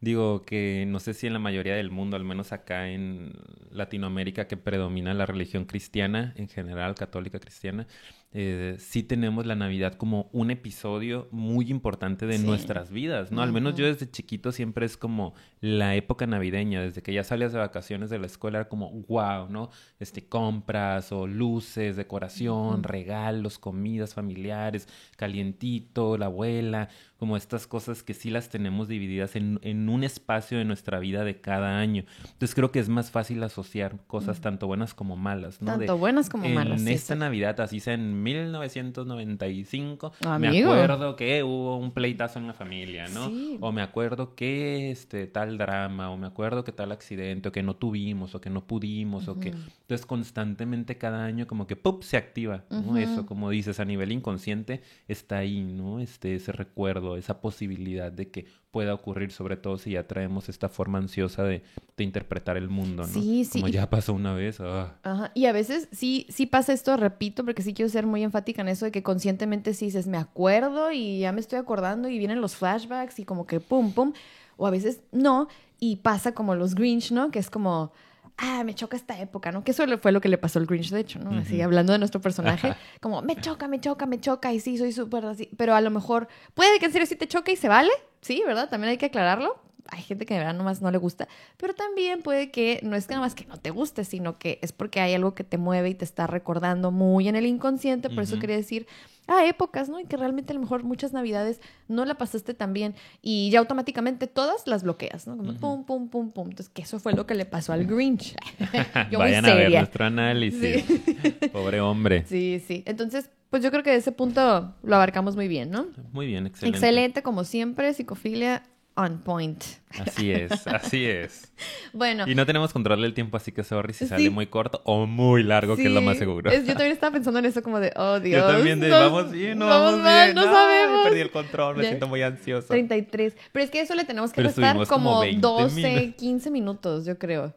digo, 0.00 0.42
que 0.42 0.84
no 0.86 1.00
sé 1.00 1.14
si 1.14 1.26
en 1.26 1.32
la 1.32 1.38
mayoría 1.38 1.74
del 1.74 1.90
mundo, 1.90 2.16
al 2.16 2.24
menos 2.24 2.52
acá 2.52 2.88
en 2.90 3.32
Latinoamérica, 3.70 4.46
que 4.46 4.56
predomina 4.56 5.14
la 5.14 5.26
religión 5.26 5.64
cristiana, 5.64 6.32
en 6.36 6.48
general, 6.48 6.94
católica 6.94 7.40
cristiana, 7.40 7.86
eh, 8.36 8.74
sí 8.80 9.04
tenemos 9.04 9.46
la 9.46 9.54
Navidad 9.54 9.94
como 9.94 10.28
un 10.32 10.50
episodio 10.50 11.28
muy 11.30 11.70
importante 11.70 12.26
de 12.26 12.40
nuestras 12.40 12.90
vidas, 12.90 13.30
¿no? 13.30 13.42
Al 13.42 13.52
menos 13.52 13.76
yo 13.76 13.86
desde 13.86 14.10
chiquito 14.10 14.50
siempre 14.50 14.86
es 14.86 14.96
como 14.96 15.34
la 15.60 15.94
época 15.94 16.26
navideña, 16.26 16.82
desde 16.82 17.00
que 17.00 17.12
ya 17.12 17.22
salías 17.22 17.52
de 17.52 17.60
vacaciones 17.60 18.10
de 18.10 18.18
la 18.18 18.26
escuela 18.26 18.58
era 18.58 18.68
como 18.68 18.90
wow, 18.90 19.48
¿no? 19.48 19.70
Este, 20.00 20.26
compras 20.26 21.12
o 21.12 21.28
luces, 21.28 21.94
decoración, 21.94 22.82
regalos, 22.82 23.60
comidas 23.60 24.14
familiares, 24.14 24.88
calientito, 25.16 26.18
la 26.18 26.26
abuela, 26.26 26.88
como 27.18 27.36
estas 27.36 27.68
cosas 27.68 28.02
que 28.02 28.14
sí 28.14 28.30
las 28.30 28.48
tenemos 28.48 28.88
divididas 28.88 29.36
en, 29.36 29.60
en 29.62 29.88
un 29.88 30.02
espacio 30.02 30.58
de 30.58 30.64
nuestra 30.64 30.98
vida 30.98 31.22
de 31.22 31.40
cada 31.40 31.78
año. 31.78 32.04
Entonces 32.24 32.54
creo 32.56 32.72
que 32.72 32.80
es 32.80 32.88
más 32.88 33.12
fácil 33.12 33.42
asociar 33.44 34.04
cosas 34.08 34.40
tanto 34.40 34.66
buenas 34.66 34.92
como 34.92 35.16
malas, 35.16 35.62
¿no? 35.62 35.78
Tanto 35.78 35.96
buenas 35.96 36.28
como 36.28 36.48
malas. 36.48 36.80
En 36.80 36.88
esta 36.88 37.14
Navidad, 37.14 37.60
así 37.60 37.78
sea 37.78 37.94
en 37.94 38.23
1995, 38.24 40.12
me 40.38 40.60
acuerdo 40.60 41.16
que 41.16 41.42
hubo 41.42 41.76
un 41.76 41.92
pleitazo 41.92 42.38
en 42.38 42.46
la 42.46 42.54
familia, 42.54 43.06
¿no? 43.08 43.30
O 43.60 43.72
me 43.72 43.82
acuerdo 43.82 44.34
que 44.34 44.90
este 44.90 45.26
tal 45.26 45.58
drama, 45.58 46.10
o 46.10 46.16
me 46.16 46.26
acuerdo 46.26 46.64
que 46.64 46.72
tal 46.72 46.92
accidente, 46.92 47.48
o 47.48 47.52
que 47.52 47.62
no 47.62 47.76
tuvimos, 47.76 48.34
o 48.34 48.40
que 48.40 48.50
no 48.50 48.66
pudimos, 48.66 49.28
o 49.28 49.38
que... 49.38 49.48
Entonces 49.48 50.06
constantemente 50.06 50.96
cada 50.98 51.24
año 51.24 51.46
como 51.46 51.66
que 51.66 51.76
¡pup! 51.76 52.02
se 52.02 52.16
activa, 52.16 52.64
¿no? 52.70 52.96
Eso, 52.96 53.26
como 53.26 53.50
dices, 53.50 53.80
a 53.80 53.84
nivel 53.84 54.12
inconsciente 54.12 54.82
está 55.08 55.38
ahí, 55.38 55.62
¿no? 55.62 56.00
Este, 56.00 56.34
ese 56.34 56.52
recuerdo, 56.52 57.16
esa 57.16 57.40
posibilidad 57.40 58.10
de 58.10 58.30
que 58.30 58.46
pueda 58.70 58.92
ocurrir, 58.94 59.30
sobre 59.30 59.56
todo 59.56 59.78
si 59.78 59.92
ya 59.92 60.08
traemos 60.08 60.48
esta 60.48 60.68
forma 60.68 60.98
ansiosa 60.98 61.44
de, 61.44 61.62
de 61.96 62.04
interpretar 62.04 62.56
el 62.56 62.68
mundo, 62.68 63.04
¿no? 63.04 63.08
Sí, 63.08 63.44
sí. 63.44 63.60
Como 63.60 63.68
ya 63.68 63.88
pasó 63.88 64.12
una 64.14 64.34
vez. 64.34 64.58
ah. 64.60 64.96
Ajá. 65.02 65.30
Y 65.34 65.46
a 65.46 65.52
veces 65.52 65.88
sí, 65.92 66.26
sí 66.28 66.46
pasa 66.46 66.72
esto, 66.72 66.96
repito, 66.96 67.44
porque 67.44 67.62
sí 67.62 67.72
quiero 67.72 67.88
ser 67.88 68.06
muy 68.06 68.13
enfática 68.22 68.62
en 68.62 68.68
eso 68.68 68.84
de 68.84 68.92
que 68.92 69.02
conscientemente 69.02 69.74
sí 69.74 69.86
dices, 69.86 70.06
me 70.06 70.18
acuerdo 70.18 70.92
y 70.92 71.20
ya 71.20 71.32
me 71.32 71.40
estoy 71.40 71.58
acordando 71.58 72.08
y 72.08 72.18
vienen 72.18 72.40
los 72.40 72.56
flashbacks 72.56 73.18
y 73.18 73.24
como 73.24 73.46
que 73.46 73.60
pum, 73.60 73.92
pum. 73.92 74.12
O 74.56 74.66
a 74.66 74.70
veces 74.70 75.00
no, 75.10 75.48
y 75.80 75.96
pasa 75.96 76.32
como 76.32 76.54
los 76.54 76.74
Grinch, 76.74 77.10
¿no? 77.10 77.30
Que 77.30 77.38
es 77.40 77.50
como, 77.50 77.92
ah, 78.36 78.62
me 78.64 78.74
choca 78.74 78.96
esta 78.96 79.18
época, 79.20 79.52
¿no? 79.52 79.64
Que 79.64 79.72
eso 79.72 79.84
fue 79.98 80.12
lo 80.12 80.20
que 80.20 80.28
le 80.28 80.38
pasó 80.38 80.58
al 80.58 80.66
Grinch, 80.66 80.90
de 80.90 81.00
hecho, 81.00 81.18
¿no? 81.18 81.38
Así, 81.38 81.60
hablando 81.60 81.92
de 81.92 81.98
nuestro 81.98 82.20
personaje, 82.20 82.74
como, 83.00 83.22
me 83.22 83.36
choca, 83.36 83.68
me 83.68 83.80
choca, 83.80 84.06
me 84.06 84.20
choca, 84.20 84.52
y 84.52 84.60
sí, 84.60 84.78
soy 84.78 84.92
súper 84.92 85.24
así. 85.26 85.48
Pero 85.56 85.74
a 85.74 85.80
lo 85.80 85.90
mejor, 85.90 86.28
puede 86.54 86.78
que 86.78 86.86
en 86.86 86.92
serio 86.92 87.06
sí 87.06 87.16
te 87.16 87.26
choque 87.26 87.52
y 87.52 87.56
se 87.56 87.68
vale, 87.68 87.90
sí, 88.20 88.42
¿verdad? 88.46 88.68
También 88.68 88.90
hay 88.90 88.98
que 88.98 89.06
aclararlo. 89.06 89.63
Hay 89.94 90.02
gente 90.02 90.26
que 90.26 90.34
de 90.34 90.40
verdad 90.40 90.54
nomás 90.54 90.82
no 90.82 90.90
le 90.90 90.98
gusta, 90.98 91.28
pero 91.56 91.74
también 91.74 92.22
puede 92.22 92.50
que 92.50 92.80
no 92.82 92.96
es 92.96 93.06
que 93.06 93.14
nada 93.14 93.24
más 93.24 93.34
que 93.34 93.46
no 93.46 93.56
te 93.58 93.70
guste, 93.70 94.04
sino 94.04 94.38
que 94.38 94.58
es 94.60 94.72
porque 94.72 95.00
hay 95.00 95.14
algo 95.14 95.34
que 95.34 95.44
te 95.44 95.56
mueve 95.56 95.90
y 95.90 95.94
te 95.94 96.04
está 96.04 96.26
recordando 96.26 96.90
muy 96.90 97.28
en 97.28 97.36
el 97.36 97.46
inconsciente, 97.46 98.10
por 98.10 98.24
eso 98.24 98.38
quería 98.38 98.56
decir, 98.56 98.86
ah, 99.26 99.46
épocas, 99.46 99.88
¿no? 99.88 100.00
Y 100.00 100.04
que 100.04 100.16
realmente 100.16 100.52
a 100.52 100.54
lo 100.54 100.60
mejor 100.60 100.82
muchas 100.84 101.12
navidades 101.12 101.60
no 101.88 102.04
la 102.04 102.14
pasaste 102.14 102.54
tan 102.54 102.72
bien 102.72 102.94
y 103.22 103.50
ya 103.50 103.58
automáticamente 103.58 104.26
todas 104.26 104.66
las 104.66 104.82
bloqueas, 104.82 105.26
¿no? 105.26 105.36
Como 105.36 105.54
pum, 105.54 105.84
pum, 105.84 106.08
pum, 106.08 106.30
pum. 106.30 106.48
Entonces, 106.48 106.68
que 106.68 106.82
eso 106.82 106.98
fue 106.98 107.12
lo 107.12 107.26
que 107.26 107.34
le 107.34 107.44
pasó 107.44 107.72
al 107.72 107.86
Grinch. 107.86 108.34
Yo 109.10 109.18
muy 109.18 109.28
Vayan 109.28 109.46
a 109.46 109.54
ver 109.54 109.70
nuestro 109.70 110.04
análisis. 110.04 110.84
Pobre 111.52 111.80
hombre. 111.80 112.24
Sí, 112.26 112.62
sí. 112.66 112.82
Entonces, 112.86 113.30
pues 113.50 113.62
yo 113.62 113.70
creo 113.70 113.84
que 113.84 113.90
de 113.90 113.98
ese 113.98 114.10
punto 114.10 114.74
lo 114.82 114.96
abarcamos 114.96 115.36
muy 115.36 115.46
bien, 115.46 115.70
¿no? 115.70 115.86
Muy 116.12 116.26
bien, 116.26 116.44
excelente. 116.44 116.76
Excelente, 116.76 117.22
como 117.22 117.44
siempre, 117.44 117.94
psicofilia 117.94 118.64
on 118.96 119.18
point. 119.22 119.62
Así 119.98 120.30
es, 120.30 120.66
así 120.66 121.04
es. 121.04 121.52
Bueno. 121.92 122.24
Y 122.28 122.34
no 122.34 122.44
tenemos 122.46 122.72
control 122.72 123.02
del 123.02 123.14
tiempo, 123.14 123.36
así 123.36 123.52
que 123.52 123.62
sorry 123.62 123.92
si 123.92 124.04
Sí. 124.04 124.08
sale 124.08 124.30
muy 124.30 124.46
corto 124.48 124.80
o 124.84 125.06
muy 125.06 125.42
largo, 125.44 125.76
que 125.76 125.84
es 125.86 125.90
lo 125.92 126.00
más 126.02 126.14
sí, 126.14 126.20
seguro. 126.20 126.50
es- 126.50 126.62
yo 126.66 126.72
también 126.74 126.92
estaba 126.92 127.12
pensando 127.12 127.38
en 127.38 127.44
eso 127.46 127.62
como 127.62 127.78
de, 127.78 127.92
oh 127.96 128.18
Dios. 128.20 128.42
Yo 128.42 128.48
también 128.52 128.80
de, 128.80 128.88
nos- 128.88 129.00
vamos 129.00 129.30
bien, 129.32 129.58
no 129.58 129.66
vamos 129.66 129.92
vamos, 129.92 130.00
mal, 130.04 130.24
bien. 130.32 130.34
no 130.34 130.40
Ay, 130.42 130.48
sabemos. 130.48 131.04
Perdí 131.04 131.20
el 131.20 131.30
control, 131.30 131.76
me 131.76 131.84
siento 131.86 132.08
muy 132.08 132.22
ansioso. 132.22 132.68
33. 132.68 133.36
Pero 133.52 133.64
es 133.64 133.70
que 133.70 133.80
eso 133.80 133.94
le 133.94 134.04
tenemos 134.04 134.30
que 134.32 134.36
Pero 134.36 134.48
restar 134.48 134.74
como 134.74 134.86
como, 134.86 135.20
20 135.20 135.40
12, 135.40 135.74
minutos. 135.76 136.14
15 136.18 136.50
minutos, 136.50 137.04
yo 137.06 137.18
creo. 137.18 137.54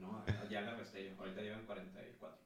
No, 0.00 0.24
ya 0.50 0.60
la 0.60 0.76
resté. 0.76 1.12
Ahorita 1.18 1.40
llevan 1.42 1.64
44. 1.66 2.36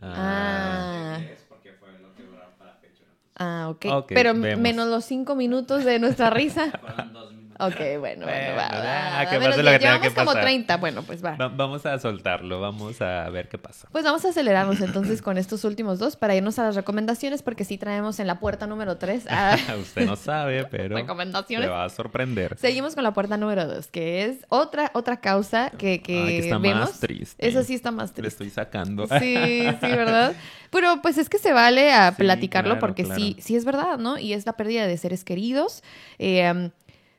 Ah. 0.00 1.18
Es 1.32 1.42
porque 1.48 1.72
fue 1.72 1.88
lo 2.00 2.14
que 2.14 2.22
duraron 2.22 2.52
para 2.58 2.74
Patreon. 2.74 3.10
Ah, 3.36 3.68
ok. 3.70 3.84
Ok, 3.90 4.12
Pero 4.14 4.32
vemos. 4.34 4.60
menos 4.60 4.88
los 4.88 5.04
5 5.04 5.34
minutos 5.34 5.84
de 5.84 5.98
nuestra 5.98 6.30
risa. 6.30 6.70
Fueron 6.80 7.12
dos. 7.12 7.32
Ok, 7.60 7.74
bueno, 7.76 7.98
bueno, 7.98 8.24
Bueno, 8.24 8.56
va, 8.56 8.68
va, 8.68 9.26
que 9.28 9.38
va. 9.38 9.44
pase 9.46 9.62
lo 9.64 9.70
que 9.72 9.78
tenga 9.80 9.98
como 10.00 10.24
pasar. 10.26 10.42
30. 10.42 10.76
Bueno, 10.76 11.02
pues 11.02 11.24
va. 11.24 11.34
Va- 11.36 11.48
vamos 11.48 11.84
a 11.86 11.98
soltarlo, 11.98 12.60
vamos 12.60 13.00
a 13.02 13.28
ver 13.30 13.48
qué 13.48 13.58
pasa. 13.58 13.88
Pues 13.90 14.04
vamos 14.04 14.24
a 14.24 14.28
acelerarnos 14.28 14.80
entonces 14.80 15.22
con 15.22 15.38
estos 15.38 15.64
últimos 15.64 15.98
dos 15.98 16.14
para 16.16 16.36
irnos 16.36 16.58
a 16.60 16.62
las 16.64 16.76
recomendaciones 16.76 17.42
porque 17.42 17.64
sí 17.64 17.76
traemos 17.76 18.20
en 18.20 18.26
la 18.28 18.38
puerta 18.38 18.66
número 18.68 18.96
3 18.96 19.24
Usted 19.80 20.06
no 20.06 20.14
sabe, 20.16 20.64
pero 20.70 20.96
se 20.96 21.02
recomendaciones. 21.02 21.68
va 21.68 21.84
a 21.84 21.88
sorprender. 21.88 22.56
Seguimos 22.58 22.94
con 22.94 23.02
la 23.04 23.12
puerta 23.12 23.36
número 23.36 23.66
2, 23.66 23.88
que 23.88 24.24
es 24.26 24.36
otra, 24.48 24.90
otra 24.94 25.20
causa 25.20 25.70
que, 25.70 26.00
que 26.00 26.18
Ay, 26.22 26.26
que 26.26 26.38
está 26.38 26.58
vemos. 26.58 26.80
más 26.90 27.00
triste. 27.00 27.46
Eso 27.48 27.64
sí 27.64 27.74
está 27.74 27.90
más 27.90 28.10
Le 28.10 28.14
triste. 28.14 28.44
estoy 28.44 28.50
sacando. 28.50 29.06
Sí, 29.08 29.34
sí, 29.80 29.86
¿verdad? 29.86 30.32
Pero 30.70 31.00
pues 31.02 31.18
es 31.18 31.28
que 31.28 31.38
se 31.38 31.52
vale 31.52 31.92
a 31.92 32.10
Sí, 32.10 32.16
platicarlo 32.18 32.72
claro, 32.74 32.80
porque 32.80 33.04
sí, 33.04 33.08
claro. 33.34 33.34
sí 33.38 33.56
es 33.56 33.64
verdad, 33.64 33.98
¿no? 33.98 34.18
Y 34.18 34.32
es 34.34 34.46
la 34.46 34.52
pérdida 34.52 34.86
de 34.86 34.96
seres 34.98 35.24
queridos, 35.24 35.82
eh, 36.18 36.70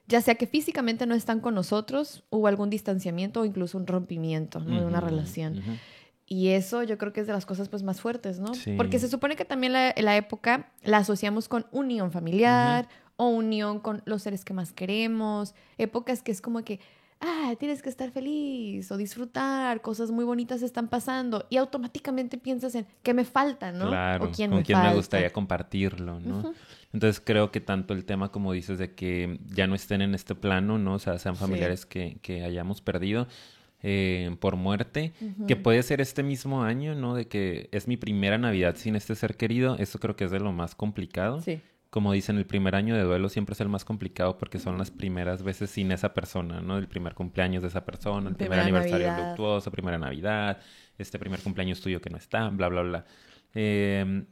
ya 0.10 0.22
sea 0.22 0.36
que 0.36 0.48
físicamente 0.48 1.06
no 1.06 1.13
están 1.13 1.39
con 1.39 1.54
nosotros, 1.54 2.24
hubo 2.32 2.48
algún 2.48 2.69
distanciamiento 2.69 3.41
o 3.41 3.45
incluso 3.45 3.78
un 3.78 3.86
rompimiento 3.86 4.60
¿no? 4.60 4.80
de 4.80 4.86
una 4.86 5.00
relación. 5.00 5.62
Y 6.26 6.50
eso 6.50 6.84
yo 6.84 6.98
creo 6.98 7.13
que 7.13 7.22
es 7.22 7.28
de 7.28 7.34
las 7.34 7.45
cosas 7.45 7.69
pues 7.69 7.84
más 7.84 8.02
fuertes, 8.02 8.39
¿no? 8.39 8.54
Sí. 8.54 8.74
Porque 8.76 9.00
se 9.00 9.08
supone 9.08 9.36
que 9.36 9.45
también 9.45 9.74
la, 9.74 9.93
la 9.98 10.17
época 10.17 10.72
la 10.84 10.98
asociamos 10.98 11.48
con 11.48 11.67
unión 11.72 12.12
familiar 12.12 12.89
o 13.17 13.28
unión 13.28 13.80
con 13.80 14.02
los 14.06 14.24
seres 14.24 14.43
que 14.43 14.54
más 14.54 14.72
queremos, 14.74 15.54
épocas 15.78 16.24
que 16.24 16.32
es 16.32 16.41
como 16.41 16.63
que, 16.63 16.80
ah, 17.19 17.54
tienes 17.60 17.82
que 17.84 17.89
estar 17.89 18.10
feliz 18.12 18.91
o 18.91 18.98
disfrutar, 18.98 19.82
cosas 19.82 20.10
muy 20.10 20.26
bonitas 20.26 20.63
están 20.63 20.88
pasando 20.88 21.45
y 21.50 21.58
automáticamente 21.58 22.38
piensas 22.38 22.74
en 22.76 22.88
qué 23.04 23.13
me 23.13 23.26
falta, 23.26 23.72
¿no? 23.72 23.88
Claro, 23.89 24.26
o 24.26 24.32
quién 24.32 24.50
con 24.50 24.60
me 24.60 24.65
quién 24.65 24.78
falta. 24.78 24.91
me 24.91 24.95
gustaría 24.95 25.32
compartirlo, 25.32 26.19
¿no? 26.19 26.54
Entonces 26.91 27.21
creo 27.23 27.52
que 27.52 27.60
tanto 27.62 27.93
el 27.93 28.04
tema 28.06 28.32
como 28.32 28.52
dices 28.54 28.80
de 28.80 28.93
que 28.95 29.39
ya 29.45 29.67
no 29.67 29.75
estén 29.75 30.02
en 30.02 30.15
este 30.15 30.34
plano, 30.36 30.78
¿no? 30.80 30.95
O 30.95 30.99
sea, 30.99 31.19
sean 31.19 31.36
Sí. 31.36 31.41
familiares 31.41 31.86
que, 31.86 32.17
que 32.21 32.43
hayamos 32.43 32.82
perdido 32.82 33.28
eh, 33.82 34.36
por 34.41 34.56
muerte, 34.58 35.13
que 35.47 35.56
puede 35.56 35.82
ser 35.84 36.02
este 36.02 36.21
mismo 36.21 36.63
año, 36.63 36.95
¿no? 36.95 37.15
De 37.15 37.28
que 37.30 37.69
es 37.71 37.88
mi 37.88 37.95
primera 37.95 38.38
Navidad 38.38 38.75
sin 38.75 38.95
este 38.97 39.15
ser 39.15 39.38
querido, 39.38 39.78
eso 39.78 39.99
creo 39.99 40.15
que 40.17 40.25
es 40.25 40.32
de 40.32 40.39
lo 40.39 40.52
más 40.52 40.75
complicado. 40.75 41.39
Sí. 41.41 41.62
Como 41.89 42.12
dicen, 42.12 42.38
el 42.38 42.45
primer 42.45 42.75
año 42.75 42.93
de 42.95 43.02
duelo 43.04 43.30
siempre 43.30 43.54
es 43.54 43.62
el 43.62 43.69
más 43.69 43.86
complicado 43.86 44.38
porque 44.38 44.60
son 44.60 44.78
las 44.78 44.91
primeras 44.91 45.41
veces 45.43 45.69
sin 45.71 45.91
esa 45.91 46.13
persona, 46.13 46.60
¿no? 46.62 46.78
El 46.78 46.88
primer 46.88 47.13
cumpleaños 47.15 47.62
de 47.63 47.69
esa 47.69 47.86
persona, 47.86 48.30
el 48.30 48.36
primer 48.36 48.60
aniversario 48.60 49.08
Navidad. 49.08 49.28
luctuoso, 49.30 49.71
primera 49.71 49.97
Navidad, 49.97 50.60
este 50.97 51.17
primer 51.17 51.39
cumpleaños 51.39 51.80
tuyo 51.82 52.02
que 52.02 52.10
no 52.10 52.17
está, 52.17 52.49
bla, 52.49 52.67
bla, 52.67 52.82
bla. 52.82 53.06
Eh, 53.56 54.23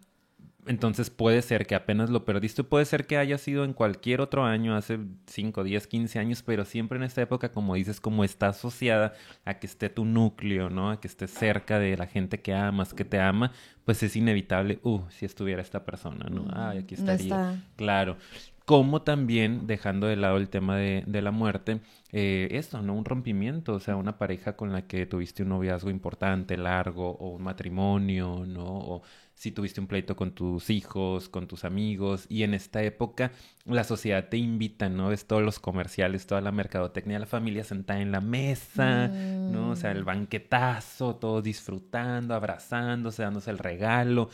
entonces 0.68 1.10
puede 1.10 1.42
ser 1.42 1.66
que 1.68 1.76
apenas 1.76 2.10
lo 2.10 2.26
perdiste, 2.26 2.64
puede 2.64 2.86
ser 2.86 3.08
que 3.08 3.18
haya 3.18 3.38
sido 3.38 3.64
en 3.66 3.74
cualquier 3.74 4.22
otro 4.22 4.46
año, 4.46 4.76
hace 4.76 5.00
5, 5.28 5.64
10, 5.64 5.88
15 5.88 6.20
años, 6.20 6.44
pero 6.44 6.66
siempre 6.66 6.98
en 6.98 7.04
esta 7.04 7.22
época, 7.22 7.52
como 7.52 7.76
dices, 7.76 8.00
como 8.02 8.24
está 8.24 8.50
asociada 8.50 9.14
a 9.46 9.56
que 9.60 9.68
esté 9.68 9.90
tu 9.90 10.06
núcleo, 10.06 10.70
¿no? 10.70 10.92
A 10.92 11.00
que 11.00 11.08
estés 11.08 11.32
cerca 11.32 11.80
de 11.80 11.98
la 11.98 12.08
gente 12.08 12.42
que 12.42 12.54
amas, 12.54 12.94
que 12.94 13.06
te 13.06 13.20
ama, 13.20 13.52
pues 13.86 14.04
es 14.04 14.16
inevitable, 14.16 14.80
uh, 14.84 15.02
si 15.10 15.26
estuviera 15.26 15.62
esta 15.62 15.86
persona, 15.86 16.28
¿no? 16.30 16.48
Ay, 16.54 16.80
aquí 16.80 16.96
No 16.96 17.12
estaría. 17.12 17.26
está. 17.26 17.64
Claro. 17.76 18.18
Como 18.66 19.02
también, 19.02 19.66
dejando 19.66 20.08
de 20.08 20.18
lado 20.18 20.36
el 20.38 20.50
tema 20.50 20.76
de, 20.76 21.04
de 21.08 21.22
la 21.22 21.32
muerte, 21.32 21.80
eh, 22.12 22.50
esto, 22.52 22.82
¿no? 22.82 22.96
Un 22.96 23.06
rompimiento, 23.06 23.74
o 23.76 23.80
sea, 23.80 23.96
una 23.96 24.18
pareja 24.18 24.58
con 24.58 24.74
la 24.74 24.88
que 24.88 25.06
tuviste 25.06 25.44
un 25.44 25.50
noviazgo 25.50 25.90
importante, 25.90 26.58
largo, 26.58 27.12
o 27.12 27.30
un 27.30 27.44
matrimonio, 27.44 28.44
¿no? 28.46 28.66
O 28.66 29.04
si 29.38 29.52
tuviste 29.52 29.80
un 29.80 29.86
pleito 29.86 30.16
con 30.16 30.32
tus 30.32 30.72
hijos, 30.72 31.30
con 31.30 31.48
tus 31.48 31.64
amigos, 31.64 32.26
y 32.28 32.42
en 32.42 32.56
esta 32.56 32.82
época 32.82 33.32
la 33.66 33.84
sociedad 33.84 34.30
te 34.30 34.38
invita, 34.38 34.90
¿no? 34.90 35.10
Ves 35.10 35.28
todos 35.28 35.44
los 35.44 35.60
comerciales, 35.60 36.26
toda 36.26 36.42
la 36.42 36.52
mercadotecnia, 36.52 37.20
la 37.20 37.28
familia 37.28 37.64
sentada 37.64 38.02
en 38.02 38.12
la 38.12 38.20
mesa, 38.20 39.10
¿no? 39.10 39.70
O 39.70 39.76
sea, 39.76 39.92
el 39.92 40.04
banquetazo, 40.04 41.18
todos 41.18 41.44
disfrutando, 41.44 42.34
abrazándose, 42.34 43.22
dándose 43.22 43.52
el 43.52 43.60
regalo. 43.60 44.32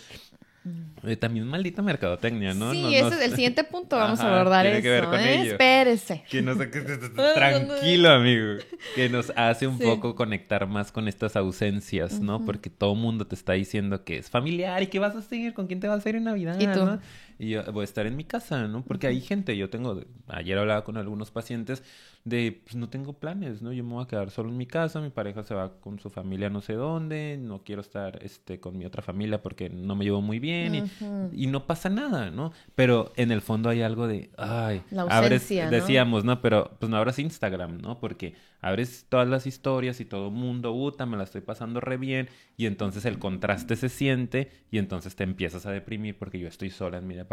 Eh, 1.03 1.17
también 1.17 1.45
maldita 1.45 1.81
mercadotecnia, 1.81 2.53
¿no? 2.53 2.71
sí, 2.71 2.81
No- 2.81 2.89
ese 2.89 3.01
no 3.01 3.07
es 3.09 3.21
el 3.21 3.31
siguiente 3.35 3.63
punto. 3.65 3.97
Vamos 3.97 4.19
Ajá, 4.19 4.29
a 4.29 4.35
abordar 4.39 4.63
tiene 4.63 4.77
eso. 4.77 4.83
que 4.83 4.89
ver 4.89 5.03
con 5.05 5.19
¿eh? 5.19 5.41
ello. 5.41 5.51
Espérese. 5.51 6.23
Que 6.29 6.41
nos 6.41 6.57
tranquilo, 7.35 8.09
amigo. 8.09 8.53
Que 8.95 9.09
nos 9.09 9.31
hace 9.35 9.67
un 9.67 9.77
Sí. 9.77 9.83
poco 9.83 10.15
conectar 10.15 10.65
más 10.67 10.91
con 10.91 11.07
estas 11.07 11.35
ausencias, 11.35 12.19
¿no? 12.21 12.45
Porque 12.45 12.69
todo 12.69 12.95
mundo 12.95 13.27
te 13.27 13.35
está 13.35 13.53
diciendo 13.53 14.03
que 14.05 14.17
es 14.17 14.29
familiar 14.29 14.81
y 14.83 14.87
que 14.87 14.99
vas 14.99 15.15
a 15.15 15.21
seguir, 15.21 15.53
con 15.53 15.67
quién 15.67 15.79
te 15.79 15.87
vas 15.87 16.05
a 16.05 16.09
ir 16.09 16.15
en 16.15 16.23
Navidad, 16.25 16.57
¿Y 16.59 16.67
tú? 16.67 16.85
¿no? 16.85 16.99
Y 17.43 17.55
voy 17.71 17.81
a 17.81 17.83
estar 17.83 18.05
en 18.07 18.15
mi 18.15 18.23
casa, 18.23 18.67
¿no? 18.67 18.83
Porque 18.85 19.07
hay 19.07 19.19
gente, 19.19 19.57
yo 19.57 19.69
tengo, 19.69 19.99
ayer 20.27 20.57
hablaba 20.57 20.83
con 20.83 20.95
algunos 20.97 21.29
pacientes 21.31 21.83
de, 22.23 22.61
pues 22.63 22.75
no 22.77 22.87
tengo 22.87 23.11
planes, 23.19 23.61
¿no? 23.61 23.73
Yo 23.73 23.83
me 23.83 23.93
voy 23.95 24.03
a 24.05 24.07
quedar 24.07 24.31
solo 24.31 24.49
en 24.49 24.55
mi 24.57 24.65
casa, 24.65 25.01
mi 25.01 25.09
pareja 25.09 25.43
se 25.43 25.53
va 25.53 25.73
con 25.81 25.99
su 25.99 26.09
familia 26.09 26.49
no 26.49 26.61
sé 26.61 26.73
dónde, 26.73 27.37
no 27.37 27.63
quiero 27.63 27.81
estar, 27.81 28.23
este, 28.23 28.61
con 28.61 28.77
mi 28.77 28.85
otra 28.85 29.01
familia 29.01 29.41
porque 29.41 29.69
no 29.69 29.95
me 29.95 30.05
llevo 30.05 30.21
muy 30.21 30.39
bien 30.39 30.75
y, 30.75 30.81
Ujú. 30.83 31.29
y 31.33 31.47
no 31.47 31.67
pasa 31.67 31.89
nada, 31.89 32.31
¿no? 32.31 32.53
Pero 32.75 33.11
en 33.17 33.31
el 33.31 33.41
fondo 33.41 33.67
hay 33.69 33.81
algo 33.81 34.07
de, 34.07 34.29
ay, 34.37 34.81
La 34.91 35.03
abres- 35.03 35.23
ausencia, 35.41 35.65
¿no? 35.65 35.71
decíamos, 35.71 36.23
¿no? 36.23 36.41
Pero 36.41 36.71
pues 36.79 36.89
no 36.89 36.95
abras 36.95 37.19
Instagram, 37.19 37.79
¿no? 37.81 37.99
Porque 37.99 38.35
abres 38.61 39.05
todas 39.09 39.27
las 39.27 39.45
historias 39.45 39.99
y 39.99 40.05
todo 40.05 40.31
mundo, 40.31 40.71
puta, 40.71 41.05
me 41.05 41.17
la 41.17 41.23
estoy 41.25 41.41
pasando 41.41 41.81
re 41.81 41.97
bien 41.97 42.29
y 42.55 42.67
entonces 42.67 43.03
el 43.03 43.19
contraste 43.19 43.75
se 43.75 43.89
siente 43.89 44.49
y 44.71 44.77
entonces 44.77 45.17
te 45.17 45.25
empiezas 45.25 45.65
a 45.65 45.71
deprimir 45.71 46.17
porque 46.17 46.39
yo 46.39 46.47
estoy 46.47 46.69
sola 46.69 46.99
en 46.99 47.05
mi 47.07 47.15
departamento 47.15 47.32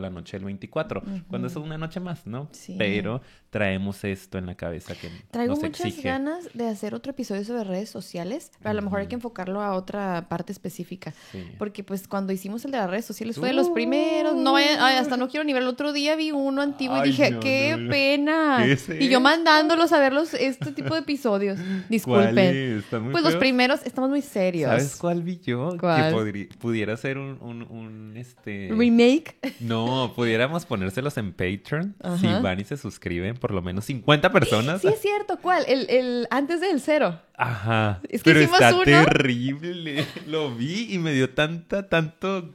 la 0.00 0.10
noche 0.10 0.36
del 0.36 0.44
24, 0.44 1.02
cuando 1.28 1.48
es 1.48 1.56
una 1.56 1.78
noche 1.78 2.00
más, 2.00 2.26
¿no? 2.26 2.48
Sí. 2.52 2.74
Pero 2.78 3.20
traemos 3.50 4.04
esto 4.04 4.38
en 4.38 4.46
la 4.46 4.54
cabeza 4.54 4.94
que 4.94 5.10
Traigo 5.30 5.54
nos 5.54 5.62
muchas 5.62 5.86
exige. 5.86 6.08
ganas 6.08 6.48
de 6.54 6.68
hacer 6.68 6.94
otro 6.94 7.10
episodio 7.10 7.44
sobre 7.44 7.64
redes 7.64 7.90
sociales, 7.90 8.52
pero 8.58 8.70
a 8.70 8.74
lo 8.74 8.82
mejor 8.82 9.00
hay 9.00 9.06
que 9.08 9.16
enfocarlo 9.16 9.60
a 9.60 9.74
otra 9.74 10.26
parte 10.28 10.52
específica. 10.52 11.12
Sí. 11.32 11.44
Porque 11.58 11.82
pues 11.82 12.06
cuando 12.06 12.32
hicimos 12.32 12.64
el 12.64 12.70
de 12.70 12.78
las 12.78 12.88
redes 12.90 13.04
sociales 13.04 13.36
fue 13.36 13.48
de 13.48 13.54
los 13.54 13.70
primeros. 13.70 14.36
No 14.36 14.52
vayan- 14.52 14.78
ay, 14.80 14.96
hasta 14.96 15.16
no 15.16 15.28
quiero 15.28 15.44
ni 15.44 15.52
ver. 15.52 15.62
El 15.62 15.68
otro 15.68 15.92
día 15.92 16.14
vi 16.16 16.30
uno 16.30 16.62
antiguo 16.62 16.98
y 17.04 17.08
dije, 17.08 17.30
no, 17.32 17.40
qué 17.40 17.76
no, 17.76 17.90
pena. 17.90 18.58
¿Qué 18.64 18.72
es 18.72 18.88
y 18.88 19.08
yo 19.08 19.20
mandándolos 19.20 19.92
a 19.92 19.98
ver 19.98 20.12
los, 20.12 20.34
este 20.34 20.72
tipo 20.72 20.94
de 20.94 21.00
episodios. 21.00 21.58
Disculpen. 21.88 22.84
Pues 23.12 23.24
los 23.24 23.36
primeros, 23.36 23.80
estamos 23.84 24.10
muy 24.10 24.22
serios. 24.22 24.68
¿Sabes 24.70 24.96
cuál 24.96 25.22
vi 25.22 25.38
yo? 25.40 25.76
¿Cuál? 25.78 26.32
Que 26.32 26.48
pudiera 26.58 26.96
ser 26.96 27.18
un, 27.18 27.38
un, 27.40 27.62
un, 27.62 28.16
este... 28.16 28.68
Remake. 28.70 29.29
No, 29.60 30.12
pudiéramos 30.16 30.64
ponérselos 30.66 31.16
en 31.18 31.32
Patreon 31.32 31.94
si 32.18 32.26
van 32.26 32.60
y 32.60 32.64
se 32.64 32.76
suscriben 32.76 33.36
por 33.36 33.52
lo 33.52 33.62
menos 33.62 33.84
50 33.84 34.32
personas. 34.32 34.80
Sí, 34.80 34.88
es 34.88 35.00
cierto, 35.00 35.38
¿cuál? 35.40 35.64
El, 35.68 35.88
el 35.90 36.26
antes 36.30 36.60
del 36.60 36.80
cero. 36.80 37.20
Ajá. 37.36 38.00
Es 38.08 38.22
que 38.22 38.30
Pero 38.30 38.40
hicimos 38.42 38.60
está 38.60 38.74
uno. 38.74 38.84
terrible. 38.84 40.06
Lo 40.26 40.54
vi 40.54 40.92
y 40.94 40.98
me 40.98 41.12
dio 41.12 41.30
tanta, 41.30 41.88
tanto, 41.88 42.50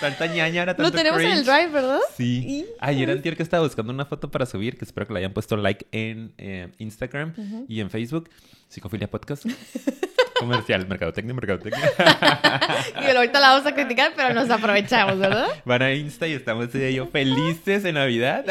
tanta 0.00 0.26
tanto 0.26 0.82
Lo 0.82 0.90
tenemos 0.92 1.20
en 1.20 1.26
el 1.26 1.44
cringe. 1.44 1.46
drive, 1.46 1.72
¿verdad? 1.72 2.00
Sí. 2.16 2.66
Ayer 2.80 3.10
antier 3.10 3.36
que 3.36 3.42
estaba 3.42 3.64
buscando 3.64 3.92
una 3.92 4.04
foto 4.06 4.30
para 4.30 4.46
subir, 4.46 4.76
que 4.78 4.84
espero 4.84 5.06
que 5.06 5.12
le 5.12 5.18
hayan 5.20 5.32
puesto 5.32 5.56
like 5.56 5.86
en 5.92 6.32
eh, 6.38 6.68
Instagram 6.78 7.34
y 7.68 7.80
en 7.80 7.90
Facebook. 7.90 8.30
Psicofilia 8.68 9.10
Podcast. 9.10 9.46
Comercial, 10.38 10.86
mercadotecnia, 10.86 11.34
mercadotecnia. 11.34 11.90
Y 13.02 13.10
ahorita 13.16 13.40
la 13.40 13.48
vamos 13.50 13.66
a 13.66 13.74
criticar, 13.74 14.12
pero 14.14 14.34
nos 14.34 14.48
aprovechamos, 14.50 15.18
¿verdad? 15.18 15.48
Van 15.64 15.82
a 15.82 15.92
Insta 15.92 16.26
y 16.26 16.32
estamos 16.32 16.72
de 16.72 16.88
ello 16.88 17.06
felices 17.06 17.84
en 17.84 17.94
Navidad. 17.94 18.44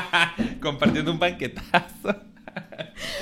Compartiendo 0.60 1.10
un 1.12 1.18
banquetazo. 1.18 2.14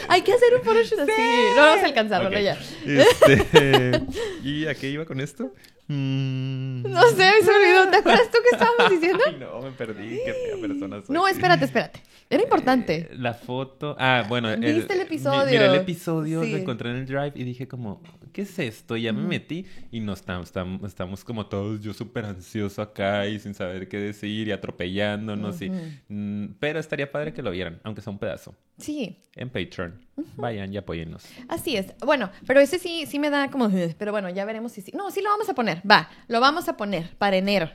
Hay 0.08 0.22
que 0.22 0.32
hacer 0.32 0.54
un 0.54 0.62
photoshoot 0.62 1.00
así. 1.00 1.12
No 1.56 1.62
vamos 1.62 1.82
a 1.82 1.86
alcanzar, 1.86 2.22
Ok. 2.22 2.30
bueno, 2.30 2.40
ya. 2.42 2.58
Este, 2.86 4.00
¿Y 4.42 4.66
a 4.66 4.74
qué 4.74 4.88
iba 4.90 5.04
con 5.04 5.20
esto? 5.20 5.52
Mm. 5.88 6.82
No 6.90 7.02
sé, 7.10 7.30
se 7.42 7.50
me 7.50 7.56
olvidó. 7.58 7.88
¿Te 7.90 7.96
acuerdas 7.98 8.30
tú 8.30 8.38
qué 8.42 8.56
estábamos 8.56 8.90
diciendo? 8.90 9.22
Ay, 9.26 9.36
no, 9.38 9.60
me 9.60 9.70
perdí. 9.72 10.20
Qué 10.24 10.32
fea 10.32 10.60
persona 10.60 11.02
soy. 11.04 11.14
No, 11.14 11.28
espérate, 11.28 11.64
espérate. 11.64 12.00
Era 12.28 12.42
importante. 12.42 12.96
Eh, 12.96 13.08
La 13.18 13.34
foto. 13.34 13.94
Ah, 13.98 14.24
bueno. 14.28 14.48
¿Viste 14.56 14.92
el 14.92 14.98
mi- 14.98 15.04
episodio? 15.04 15.46
Miré 15.46 15.66
el 15.66 15.74
episodio, 15.76 16.42
Sí. 16.42 16.50
lo 16.52 16.56
encontré 16.58 16.90
en 16.90 16.96
el 16.96 17.06
drive 17.06 17.32
y 17.36 17.44
dije 17.44 17.68
como, 17.68 18.02
¿qué 18.32 18.42
es 18.42 18.58
esto? 18.58 18.96
Y 18.96 19.02
ya 19.02 19.12
me 19.12 19.22
metí 19.22 19.64
y 19.92 20.00
no 20.00 20.12
estamos, 20.12 20.48
estamos, 20.48 20.82
estamos 20.84 21.22
como 21.24 21.46
todos, 21.46 21.80
yo 21.80 21.92
súper 21.94 22.24
ansioso 22.24 22.82
acá 22.82 23.26
y 23.26 23.38
sin 23.38 23.54
saber 23.54 23.88
qué 23.88 23.98
decir 23.98 24.48
y 24.48 24.52
atropellándonos. 24.52 25.60
y, 25.62 25.70
mm, 26.08 26.54
pero 26.58 26.78
estaría 26.80 27.10
padre 27.10 27.32
que 27.32 27.42
lo 27.42 27.50
vieran, 27.50 27.80
aunque 27.84 28.00
sea 28.00 28.12
un 28.12 28.18
pedazo. 28.18 28.54
Sí, 28.78 29.22
En 29.36 29.48
Patreon. 29.50 30.04
Vayan 30.36 30.72
y 30.72 30.76
apóyennos. 30.78 31.24
así 31.48 31.76
es. 31.76 31.94
Bueno, 32.04 32.30
pero 32.46 32.60
ese 32.60 32.78
sí, 32.78 33.04
sí 33.06 33.18
me 33.18 33.30
da 33.30 33.50
como... 33.50 33.70
Pero 33.98 34.12
bueno, 34.12 34.28
ya 34.30 34.44
veremos 34.44 34.72
si 34.72 34.80
sí. 34.82 34.92
No, 34.94 35.10
sí 35.10 35.20
lo 35.22 35.30
vamos 35.30 35.48
a 35.48 35.54
poner. 35.54 35.80
Va, 35.88 36.08
lo 36.28 36.40
vamos 36.40 36.68
a 36.68 36.76
poner 36.76 37.14
para 37.18 37.36
enero. 37.36 37.70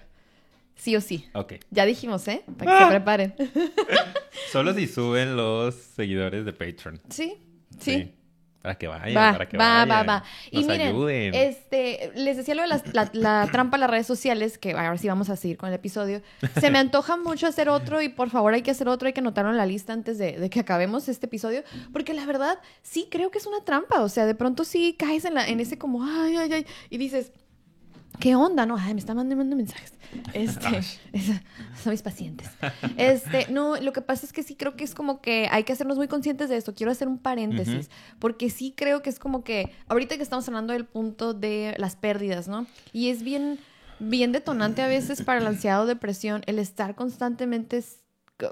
Sí 0.82 0.96
o 0.96 1.02
sí. 1.02 1.30
Ok. 1.36 1.54
Ya 1.70 1.86
dijimos, 1.86 2.28
¿eh? 2.28 2.44
Para 2.58 2.72
que 2.80 2.84
se 2.86 2.90
preparen. 2.90 3.36
Solo 4.52 4.74
si 4.74 4.88
suben 4.88 5.36
los 5.36 5.76
seguidores 5.76 6.44
de 6.44 6.54
Patreon. 6.54 7.00
Sí, 7.10 7.36
sí. 7.80 8.16
Para 8.64 8.76
que 8.78 8.88
vayan, 8.88 9.16
Va, 9.18 9.32
para 9.32 9.48
que 9.50 9.58
va, 9.58 9.86
vayan. 9.86 9.90
va, 9.90 10.04
va. 10.04 10.24
Y 10.52 10.58
Nos 10.58 10.68
miren, 10.68 10.88
ayuden. 10.90 11.34
este, 11.34 12.12
les 12.16 12.38
decía 12.38 12.54
lo 12.56 12.62
de 12.64 12.68
las- 12.68 12.94
la, 12.94 13.10
la 13.14 13.48
trampa 13.52 13.78
a 13.78 13.80
las 13.80 13.90
redes 13.90 14.06
sociales, 14.08 14.58
que 14.60 14.72
ahora 14.74 14.98
sí 15.00 15.08
vamos 15.08 15.30
a 15.32 15.36
seguir 15.36 15.58
con 15.58 15.70
el 15.70 15.76
episodio. 15.76 16.22
Se 16.60 16.70
me 16.72 16.78
antoja 16.80 17.16
mucho 17.18 17.48
hacer 17.48 17.70
otro 17.70 18.02
y 18.04 18.10
por 18.10 18.30
favor 18.30 18.54
hay 18.54 18.62
que 18.64 18.70
hacer 18.72 18.88
otro, 18.88 19.08
hay 19.08 19.14
que 19.14 19.20
anotarlo 19.20 19.50
en 19.52 19.58
la 19.58 19.66
lista 19.66 19.94
antes 19.94 20.18
de, 20.20 20.34
de 20.40 20.50
que 20.52 20.60
acabemos 20.60 21.10
este 21.10 21.26
episodio, 21.28 21.64
porque 21.94 22.14
la 22.16 22.26
verdad 22.28 22.60
sí 22.84 23.08
creo 23.10 23.32
que 23.32 23.40
es 23.40 23.48
una 23.48 23.64
trampa, 23.66 24.02
o 24.02 24.10
sea, 24.10 24.26
de 24.28 24.36
pronto 24.36 24.64
sí 24.64 24.96
caes 24.98 25.26
en, 25.26 25.34
la, 25.36 25.48
en 25.48 25.60
ese 25.60 25.80
como, 25.80 26.04
ay, 26.04 26.38
ay, 26.38 26.54
ay, 26.54 26.66
y 26.92 26.98
dices, 27.00 27.32
¿qué 28.20 28.36
onda? 28.36 28.66
No, 28.66 28.78
ay, 28.78 28.94
me 28.94 29.00
está 29.00 29.14
mandando 29.14 29.56
mensajes. 29.56 29.94
Este, 30.34 30.78
es- 30.78 31.00
son 31.82 31.92
mis 31.92 32.02
pacientes. 32.02 32.50
Este, 32.98 33.48
no, 33.52 33.78
lo 33.78 33.94
que 33.94 34.02
pasa 34.02 34.26
es 34.26 34.34
que 34.34 34.44
sí 34.44 34.56
creo 34.56 34.76
que 34.76 34.84
es 34.84 34.94
como 34.94 35.22
que 35.22 35.48
hay 35.52 35.64
que 35.64 35.74
hacernos 35.74 35.98
muy 35.98 36.08
conscientes 36.08 36.50
de 36.50 36.58
esto. 36.58 36.74
Quiero 36.76 36.92
hacer 36.92 37.08
un 37.08 37.18
paréntesis, 37.18 37.90
porque 38.20 38.50
sí 38.50 38.74
creo 38.76 39.02
que 39.02 39.10
es 39.10 39.20
como 39.20 39.44
que 39.44 39.72
ahorita 39.88 40.18
que 40.18 40.24
estamos 40.24 40.48
hablando 40.48 40.74
del 40.74 40.86
punto 40.86 41.34
de 41.34 41.76
las 41.78 41.96
pérdidas, 41.96 42.48
¿no? 42.48 42.68
Y 42.94 43.10
es 43.10 43.24
bien, 43.24 43.58
bien 44.00 44.32
detonante 44.32 44.82
a 44.82 44.88
veces 44.88 45.22
para 45.24 45.40
el 45.40 45.48
ansiado 45.48 45.86
depresión 45.86 46.42
el 46.46 46.60
estar 46.60 46.96
constantemente 46.96 47.84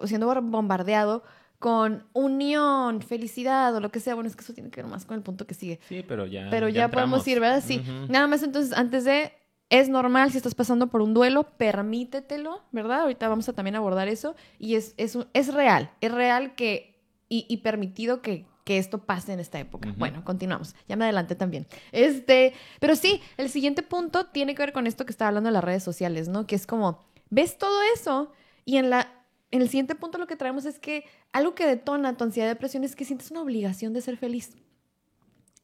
siendo 0.05 0.41
bombardeado 0.41 1.23
con 1.57 2.05
unión, 2.13 3.01
felicidad 3.01 3.75
o 3.75 3.81
lo 3.81 3.91
que 3.91 3.99
sea. 3.99 4.13
Bueno, 4.15 4.29
es 4.29 4.35
que 4.35 4.43
eso 4.43 4.53
tiene 4.53 4.69
que 4.69 4.81
ver 4.81 4.89
más 4.89 5.05
con 5.05 5.17
el 5.17 5.23
punto 5.23 5.45
que 5.45 5.53
sigue. 5.53 5.79
Sí, 5.89 6.05
pero 6.07 6.25
ya. 6.25 6.47
Pero 6.49 6.69
ya, 6.69 6.89
podemos 6.89 7.27
ir, 7.27 7.39
¿verdad? 7.41 7.61
Sí. 7.65 7.81
Nada 8.07 8.27
más 8.27 8.43
entonces, 8.43 8.71
antes 8.77 9.03
de, 9.03 9.33
es 9.69 9.89
normal 9.89 10.31
si 10.31 10.37
estás 10.37 10.55
pasando 10.55 10.87
por 10.87 11.01
un 11.01 11.13
duelo, 11.13 11.43
permítetelo, 11.57 12.63
¿verdad? 12.71 13.01
Ahorita 13.01 13.27
vamos 13.27 13.47
a 13.49 13.53
también 13.53 13.75
abordar 13.75 14.07
eso. 14.07 14.35
Y 14.57 14.75
es, 14.75 14.93
es, 14.97 15.17
es 15.33 15.53
real, 15.53 15.91
es 16.01 16.11
real 16.11 16.55
que, 16.55 16.99
y, 17.27 17.45
y 17.47 17.57
permitido 17.57 18.21
que, 18.21 18.45
que 18.63 18.77
esto 18.77 19.05
pase 19.05 19.33
en 19.33 19.39
esta 19.39 19.59
época. 19.59 19.93
Bueno, 19.97 20.23
continuamos. 20.25 20.75
Ya 20.87 20.95
me 20.95 21.05
adelanté 21.05 21.35
también. 21.35 21.67
Este, 21.91 22.53
pero 22.79 22.95
sí, 22.95 23.21
el 23.37 23.49
siguiente 23.49 23.83
punto 23.83 24.25
tiene 24.27 24.55
que 24.55 24.63
ver 24.63 24.73
con 24.73 24.87
esto 24.87 25.05
que 25.05 25.11
estaba 25.11 25.29
hablando 25.29 25.49
de 25.49 25.53
las 25.53 25.63
redes 25.63 25.83
sociales, 25.83 26.27
¿no? 26.27 26.47
Que 26.47 26.55
es 26.55 26.65
como, 26.65 27.05
ves 27.29 27.57
todo 27.57 27.81
eso 27.93 28.31
y 28.65 28.77
en 28.77 28.89
la... 28.89 29.15
En 29.51 29.63
el 29.63 29.67
siguiente 29.69 29.95
punto 29.95 30.19
lo 30.19 30.27
que 30.27 30.35
traemos 30.35 30.65
es 30.65 30.77
que 30.77 31.05
algo 31.31 31.55
que 31.55 31.65
detona 31.65 32.15
tu 32.15 32.23
ansiedad 32.23 32.47
y 32.47 32.49
depresión 32.49 32.83
es 32.83 32.95
que 32.95 33.03
sientes 33.03 33.31
una 33.31 33.41
obligación 33.41 33.93
de 33.93 34.01
ser 34.01 34.15
feliz. 34.15 34.55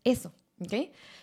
Eso, 0.03 0.33
¿ok? 0.59 0.73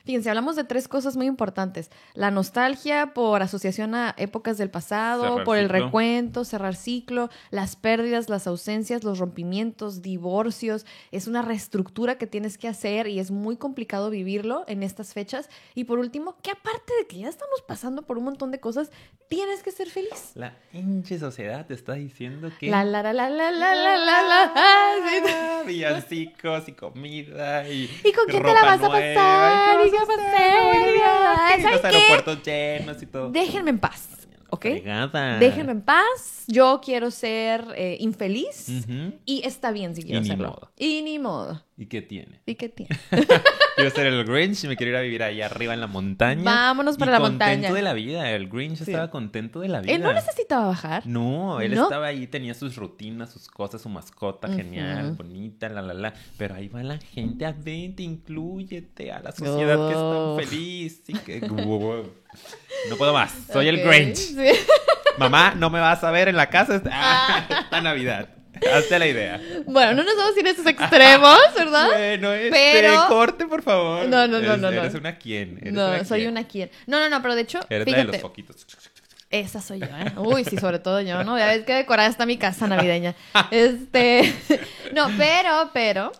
Fíjense, 0.05 0.29
hablamos 0.29 0.57
de 0.57 0.65
tres 0.65 0.89
cosas 0.89 1.17
muy 1.17 1.27
importantes. 1.27 1.91
La 2.15 2.33
nostalgia 2.33 3.15
por 3.15 3.41
asociación 3.41 3.95
a 3.95 4.15
épocas 4.19 4.59
del 4.59 4.69
pasado, 4.69 5.23
Cerrar 5.23 5.45
por 5.45 5.57
el 5.59 5.67
ciclo. 5.69 5.85
recuento, 5.85 6.45
cerrar 6.45 6.75
ciclo, 6.75 7.31
las 7.51 7.77
pérdidas, 7.77 8.29
las 8.29 8.49
ausencias, 8.49 9.05
los 9.05 9.21
rompimientos, 9.21 10.03
divorcios. 10.03 10.87
Es 11.13 11.29
una 11.29 11.43
reestructura 11.43 12.19
que 12.19 12.27
tienes 12.27 12.59
que 12.59 12.67
hacer 12.67 13.07
y 13.07 13.21
es 13.21 13.31
muy 13.31 13.57
complicado 13.57 14.11
vivirlo 14.11 14.65
en 14.67 14.83
estas 14.83 15.13
fechas. 15.13 15.49
Y 15.77 15.85
por 15.85 16.01
último, 16.01 16.37
que 16.43 16.51
aparte 16.51 16.93
de 16.99 17.07
que 17.07 17.19
ya 17.19 17.29
estamos 17.29 17.63
pasando 17.63 18.03
por 18.03 18.19
un 18.19 18.25
montón 18.25 18.51
de 18.51 18.59
cosas, 18.59 18.91
tienes 19.29 19.63
que 19.63 19.71
ser 19.71 19.89
feliz. 19.89 20.33
La 20.35 20.57
hinche 20.73 21.19
sociedad 21.21 21.65
te 21.65 21.75
está 21.75 21.93
diciendo 21.93 22.51
que. 22.59 22.71
La, 22.71 22.83
la, 22.83 23.05
la, 23.05 23.13
la, 23.13 23.31
la, 23.31 23.53
la, 23.53 23.75
la, 23.77 23.97
la, 23.97 24.23
la. 24.23 25.63
Villancicos 25.67 26.69
y 26.69 26.73
comida 26.73 27.69
y. 27.69 27.89
¿Y 28.05 28.13
con 28.13 28.27
quién 28.27 28.43
te 28.43 28.53
la 28.53 28.63
vas 28.63 28.83
a 28.83 28.89
nueva, 28.89 28.99
pasar? 29.23 29.85
¿y 29.85 29.89
¿Y 29.89 29.91
qué 29.91 29.97
va 29.97 30.03
a 30.03 30.07
pasar? 30.07 31.59
Y 31.59 31.63
¿Saben 31.63 31.77
los 31.77 31.85
aeropuertos 31.85 32.43
llenos 32.45 33.03
y 33.03 33.07
todo. 33.07 33.31
Déjenme 33.31 33.71
en 33.71 33.79
paz, 33.79 34.09
¿ok? 34.51 34.61
Fregada. 34.61 35.39
Déjenme 35.39 35.73
en 35.73 35.83
paz. 35.83 36.45
Yo 36.49 36.81
quiero 36.85 37.11
ser 37.11 37.65
eh, 37.77 37.97
infeliz 38.01 38.69
Ujú. 38.69 39.15
y 39.25 39.47
está 39.47 39.71
bien 39.73 39.95
si 39.95 40.03
quiero 40.03 40.19
Y 40.19 40.23
ni 40.23 40.29
serlo. 40.29 40.49
modo. 40.51 40.71
Y 40.79 41.03
ni 41.03 41.19
modo. 41.19 41.63
¿Y 41.83 41.87
qué 41.87 42.01
tiene? 42.01 42.41
¿Y 42.47 42.55
qué 42.55 42.69
tiene? 42.69 42.97
Quiero 43.75 43.91
ser 43.91 44.07
el 44.07 44.25
Grinch 44.25 44.63
y 44.63 44.69
me 44.69 44.77
quiero 44.77 44.91
ir 44.93 44.97
a 44.99 45.01
vivir 45.01 45.21
ahí 45.25 45.43
arriba 45.43 45.75
en 45.75 45.81
la 45.81 45.89
montaña. 45.89 46.45
Vámonos 46.45 46.97
para 46.97 47.11
Y 47.11 47.15
la 47.15 47.19
contento 47.19 47.45
montaña. 47.47 47.75
de 47.75 47.83
la 47.83 47.93
vida. 47.93 48.31
El 48.31 48.49
Grinch 48.49 48.77
Sí. 48.77 48.85
estaba 48.93 49.11
contento 49.11 49.59
de 49.61 49.69
la 49.69 49.81
vida. 49.81 49.93
Él 49.95 50.03
no 50.03 50.13
necesitaba 50.13 50.67
bajar. 50.69 51.05
No, 51.09 51.61
él 51.61 51.75
¿No? 51.75 51.83
estaba 51.85 52.07
ahí, 52.07 52.29
tenía 52.29 52.55
sus 52.55 52.77
rutinas, 52.77 53.33
sus 53.33 53.49
cosas, 53.49 53.83
su 53.83 53.89
mascota 53.89 54.47
genial, 54.47 55.15
bonita, 55.15 55.69
la, 55.71 55.83
la, 55.83 55.95
la. 55.95 56.15
Pero 56.39 56.55
ahí 56.55 56.69
va 56.69 56.85
la 56.85 56.99
gente, 56.99 57.45
a 57.47 57.51
vente, 57.51 58.05
inclúyete 58.05 59.11
a 59.11 59.19
la 59.19 59.33
sociedad 59.33 59.77
que 59.89 59.93
es 59.93 59.99
tan 59.99 60.49
feliz. 60.51 61.03
y 61.09 61.13
que- 61.15 61.41
No 62.91 62.97
puedo 62.97 63.13
más, 63.13 63.33
soy 63.53 63.67
el 63.67 63.81
Grinch. 63.83 64.17
sí. 64.17 64.49
Mamá, 65.19 65.55
no 65.57 65.69
me 65.71 65.81
vas 65.81 66.05
a 66.05 66.11
ver 66.13 66.29
en 66.29 66.37
la 66.37 66.49
casa 66.49 66.77
esta, 66.77 66.91
ah, 66.93 67.47
esta 67.65 67.81
Navidad. 67.81 68.29
Hazte 68.75 68.99
la 68.99 69.07
idea. 69.07 69.41
Bueno, 69.67 69.95
no 69.95 70.03
nos 70.05 70.17
vamos 70.17 70.37
a 70.37 70.41
ir 70.41 70.47
a 70.47 70.51
estos 70.51 70.67
extremos, 70.67 71.39
¿verdad? 71.57 71.87
Bueno, 71.89 72.33
este, 72.33 72.51
Pero- 72.51 73.07
corte, 73.09 73.47
por 73.47 73.63
favor. 73.63 74.07
No, 74.07 74.27
no, 74.29 74.39
no, 74.41 74.53
Eres- 74.53 74.59
no, 74.61 74.71
no. 74.71 74.81
Eres 74.83 74.95
una 74.95 75.17
quién. 75.19 75.59
Eres 75.61 75.73
No, 75.73 76.05
soy 76.05 76.27
una 76.27 76.45
quien. 76.47 76.71
No, 76.87 76.99
no, 77.01 77.09
no, 77.09 77.23
pero 77.23 77.35
de 77.35 77.43
hecho, 77.43 77.61
Eres 77.69 77.87
la 77.89 77.97
de 77.99 78.05
los 78.05 78.17
fíjate, 78.17 78.19
foquitos. 78.21 78.67
esa 79.31 79.61
soy 79.61 79.81
yo, 79.81 79.87
¿eh? 79.87 80.13
Uy, 80.17 80.45
sí, 80.45 80.57
sobre 80.59 80.79
todo 80.79 81.01
yo, 81.01 81.25
¿no? 81.25 81.39
Ya 81.39 81.47
ves 81.47 81.65
que 81.65 81.73
decorada 81.75 82.09
está 82.09 82.27
mi 82.27 82.37
casa 82.39 82.67
navideña. 82.67 83.15
Este, 83.51 84.33
no, 84.93 85.11
pero, 85.17 85.71
pero, 85.73 86.13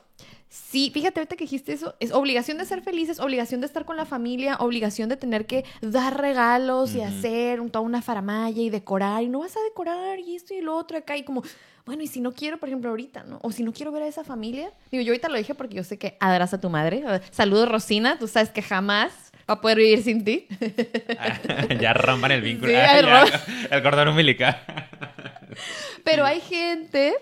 sí, 0.55 0.91
fíjate 0.93 1.19
ahorita 1.21 1.37
que 1.37 1.45
dijiste 1.45 1.73
eso, 1.73 1.95
es 1.99 2.13
obligación 2.13 2.59
de 2.59 2.67
ser 2.67 2.83
felices, 2.83 3.19
obligación 3.21 3.61
de 3.63 3.67
estar 3.67 3.87
con 3.87 3.97
la 3.97 4.05
familia, 4.05 4.57
obligación 4.59 5.09
de 5.09 5.17
tener 5.17 5.47
que 5.47 5.65
dar 5.81 6.21
regalos 6.21 6.95
y 6.95 7.01
hacer 7.01 7.61
un- 7.61 7.71
toda 7.71 7.83
una 7.85 8.03
faramaya 8.03 8.61
y 8.61 8.69
decorar, 8.69 9.23
y 9.23 9.29
no 9.29 9.39
vas 9.41 9.57
a 9.57 9.61
decorar 9.63 10.19
y 10.19 10.37
esto 10.37 10.53
y 10.53 10.61
lo 10.61 10.77
otro 10.77 10.99
acá, 10.99 11.17
y 11.17 11.23
como, 11.25 11.43
bueno, 11.87 12.03
y 12.03 12.07
si 12.07 12.21
no 12.21 12.33
quiero, 12.33 12.59
por 12.59 12.69
ejemplo, 12.69 12.91
ahorita, 12.91 13.25
¿no? 13.25 13.39
O 13.43 13.51
si 13.51 13.63
no 13.63 13.73
quiero 13.73 13.93
ver 13.93 14.03
a 14.03 14.07
esa 14.07 14.25
familia, 14.25 14.71
digo, 14.91 15.03
yo 15.03 15.13
ahorita 15.13 15.29
lo 15.31 15.39
dije 15.39 15.55
porque 15.55 15.75
yo 15.77 15.85
sé 15.85 15.99
que 15.99 16.17
adoras 16.21 16.53
a 16.53 16.61
tu 16.61 16.69
madre. 16.69 17.03
Saludos, 17.31 17.69
Rosina, 17.71 18.19
tú 18.19 18.29
sabes 18.29 18.51
que 18.51 18.61
jamás 18.63 19.33
va 19.49 19.55
a 19.55 19.61
poder 19.63 19.79
vivir 19.79 20.03
sin 20.03 20.23
ti. 20.23 20.47
ya 21.81 21.95
rompan 21.95 22.31
el 22.33 22.43
vínculo. 22.43 22.71
Sí, 22.73 22.77
Ah, 22.79 23.01
ya, 23.01 23.45
el 23.77 23.83
cordón 23.83 24.09
umbilical. 24.09 24.61
Pero 26.05 26.25
hay 26.25 26.41
gente 26.41 27.15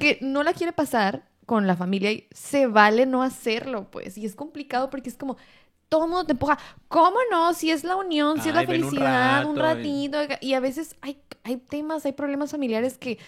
que 0.00 0.18
no 0.20 0.42
la 0.42 0.52
quiere 0.52 0.72
pasar 0.72 1.22
con 1.46 1.66
la 1.66 1.76
familia 1.76 2.12
y 2.12 2.26
se 2.32 2.66
vale 2.66 3.06
no 3.06 3.22
hacerlo, 3.22 3.90
pues. 3.90 4.18
Y 4.18 4.26
es 4.26 4.34
complicado 4.34 4.90
porque 4.90 5.08
es 5.08 5.16
como, 5.16 5.36
todo 5.88 6.04
el 6.06 6.10
mundo 6.10 6.26
te 6.26 6.32
empuja. 6.32 6.58
¿Cómo 6.88 7.18
no? 7.30 7.54
Si 7.54 7.70
es 7.70 7.84
la 7.84 7.96
unión, 7.96 8.40
si 8.42 8.48
es 8.48 8.54
la 8.54 8.62
un 8.62 8.66
felicidad, 8.66 9.44
un, 9.44 9.56
ratito. 9.56 10.18
Y 10.40 10.54
a 10.54 10.60
veces 10.60 10.96
hay, 11.00 11.18
hay 11.44 11.56
temas, 11.56 12.04
hay 12.04 12.12
problemas 12.12 12.50
familiares 12.50 12.98
que 12.98 13.18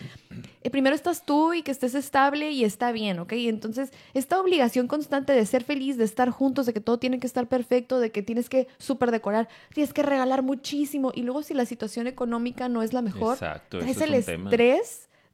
eh, 0.62 0.71
primero 0.71 0.97
estás 0.97 1.25
tú 1.25 1.53
y 1.53 1.62
que 1.62 1.71
estés 1.71 1.95
estable 1.95 2.51
y 2.51 2.64
está 2.64 2.91
bien, 2.91 3.21
¿ok? 3.21 3.35
Y 3.35 3.49
entonces, 3.49 3.93
esta 4.14 4.41
obligación 4.41 4.89
constante 4.89 5.33
de 5.33 5.47
ser 5.47 5.62
feliz, 5.62 5.97
de 5.97 6.05
estar 6.05 6.31
juntos, 6.31 6.67
de 6.67 6.73
que 6.73 6.81
todo 6.81 6.99
tiene 6.99 7.21
que 7.21 7.27
estar 7.29 7.47
perfecto, 7.47 8.01
de 8.01 8.11
que 8.11 8.23
tienes 8.23 8.49
que 8.49 8.67
súper 8.79 9.12
decorar, 9.12 9.49
tienes 9.73 9.93
que 9.93 10.03
regalar 10.03 10.43
muchísimo. 10.43 11.12
Y 11.14 11.23
luego, 11.23 11.43
si 11.43 11.55
la 11.55 11.67
situación 11.67 12.09
económica 12.09 12.69
no 12.69 12.83
es 12.83 12.93
la 12.93 13.03
mejor, 13.03 13.35
Exacto, 13.35 13.79
el 13.79 13.89
es 13.89 13.97
un 14.01 14.25
tema. 14.25 14.51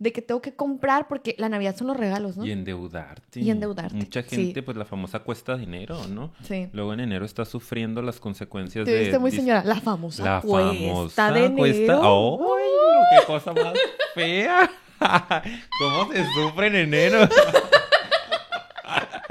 De 0.03 0.13
que 0.13 0.21
tengo 0.21 0.43
que 0.43 0.53
comprar 0.55 1.07
porque 1.07 1.37
la 1.39 1.49
Navidad 1.49 1.77
son 1.77 1.87
los 1.87 1.97
regalos, 1.97 2.37
¿no? 2.37 2.45
Y 2.45 2.51
endeudarte. 2.51 3.41
Y 3.41 3.51
endeudarte, 3.51 3.95
Mucha 3.95 4.23
sí. 4.23 4.37
gente, 4.37 4.63
pues 4.63 4.77
la 4.77 4.85
famosa 4.85 5.21
cuesta 5.21 5.57
dinero, 5.57 6.07
¿no? 6.09 6.33
Sí. 6.43 6.69
Luego 6.73 6.93
en 6.93 7.01
enero 7.01 7.25
está 7.25 7.45
sufriendo 7.45 8.03
las 8.03 8.19
consecuencias 8.19 8.85
Te 8.85 8.91
de... 9.11 9.19
muy 9.19 9.31
señora. 9.31 9.63
La 9.65 9.81
famosa 9.81 10.25
La 10.25 10.41
cuesta 10.41 10.73
famosa 10.75 11.33
de 11.33 11.53
cuesta. 11.53 11.79
enero. 11.83 12.39
¡Ay, 12.57 13.19
qué 13.21 13.27
cosa 13.27 13.53
más 13.53 13.75
fea! 14.15 14.71
¿Cómo 15.79 16.13
se 16.13 16.25
sufre 16.35 16.67
en 16.67 16.77
enero? 16.77 17.19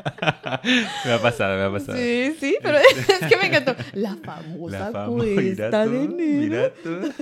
me 1.06 1.14
ha 1.14 1.22
pasado, 1.22 1.58
me 1.58 1.64
ha 1.64 1.72
pasado. 1.72 1.98
Sí, 1.98 2.36
sí, 2.40 2.58
pero 2.62 2.78
es 3.22 3.28
que 3.28 3.38
me 3.38 3.48
encantó. 3.48 3.76
La 3.94 4.16
famosa 4.18 4.92
La 4.92 5.06
cuesta 5.06 5.86
de 5.88 6.04
enero. 6.04 6.18
mira 6.18 6.74
tú. 6.74 7.14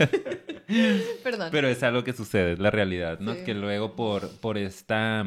Perdón. 1.23 1.49
Pero 1.51 1.67
es 1.67 1.82
algo 1.84 2.03
que 2.03 2.13
sucede, 2.13 2.53
es 2.53 2.59
la 2.59 2.71
realidad, 2.71 3.19
¿no? 3.19 3.34
Sí. 3.34 3.43
Que 3.45 3.53
luego 3.53 3.95
por, 3.95 4.30
por 4.39 4.57
esta 4.57 5.25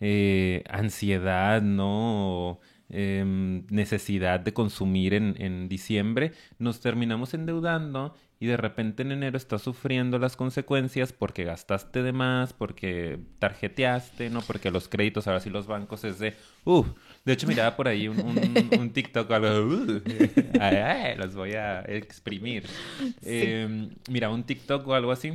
eh, 0.00 0.62
ansiedad, 0.68 1.62
¿no? 1.62 2.60
Em, 2.94 3.64
necesidad 3.70 4.38
de 4.40 4.52
consumir 4.52 5.14
en, 5.14 5.34
en 5.38 5.66
diciembre, 5.66 6.32
nos 6.58 6.80
terminamos 6.80 7.32
endeudando 7.32 8.14
y 8.38 8.44
de 8.44 8.58
repente 8.58 9.00
en 9.00 9.12
enero 9.12 9.38
estás 9.38 9.62
sufriendo 9.62 10.18
las 10.18 10.36
consecuencias 10.36 11.10
porque 11.10 11.44
gastaste 11.44 12.02
de 12.02 12.12
más, 12.12 12.52
porque 12.52 13.18
tarjeteaste, 13.38 14.28
¿no? 14.28 14.42
Porque 14.42 14.70
los 14.70 14.88
créditos, 14.88 15.26
ahora 15.26 15.40
sí 15.40 15.48
los 15.48 15.66
bancos 15.66 16.04
es 16.04 16.18
de, 16.18 16.34
uh, 16.64 16.84
de 17.24 17.32
hecho 17.32 17.46
miraba 17.46 17.76
por 17.76 17.88
ahí 17.88 18.08
un, 18.08 18.20
un, 18.20 18.70
un 18.78 18.90
TikTok 18.90 19.30
o 19.30 19.34
algo, 19.34 19.74
uh, 19.74 20.02
ay, 20.60 20.76
ay, 20.76 21.16
los 21.16 21.34
voy 21.34 21.54
a 21.54 21.80
exprimir. 21.88 22.64
Eh, 23.22 23.88
mira, 24.10 24.28
un 24.28 24.42
TikTok 24.42 24.86
o 24.86 24.94
algo 24.94 25.12
así 25.12 25.32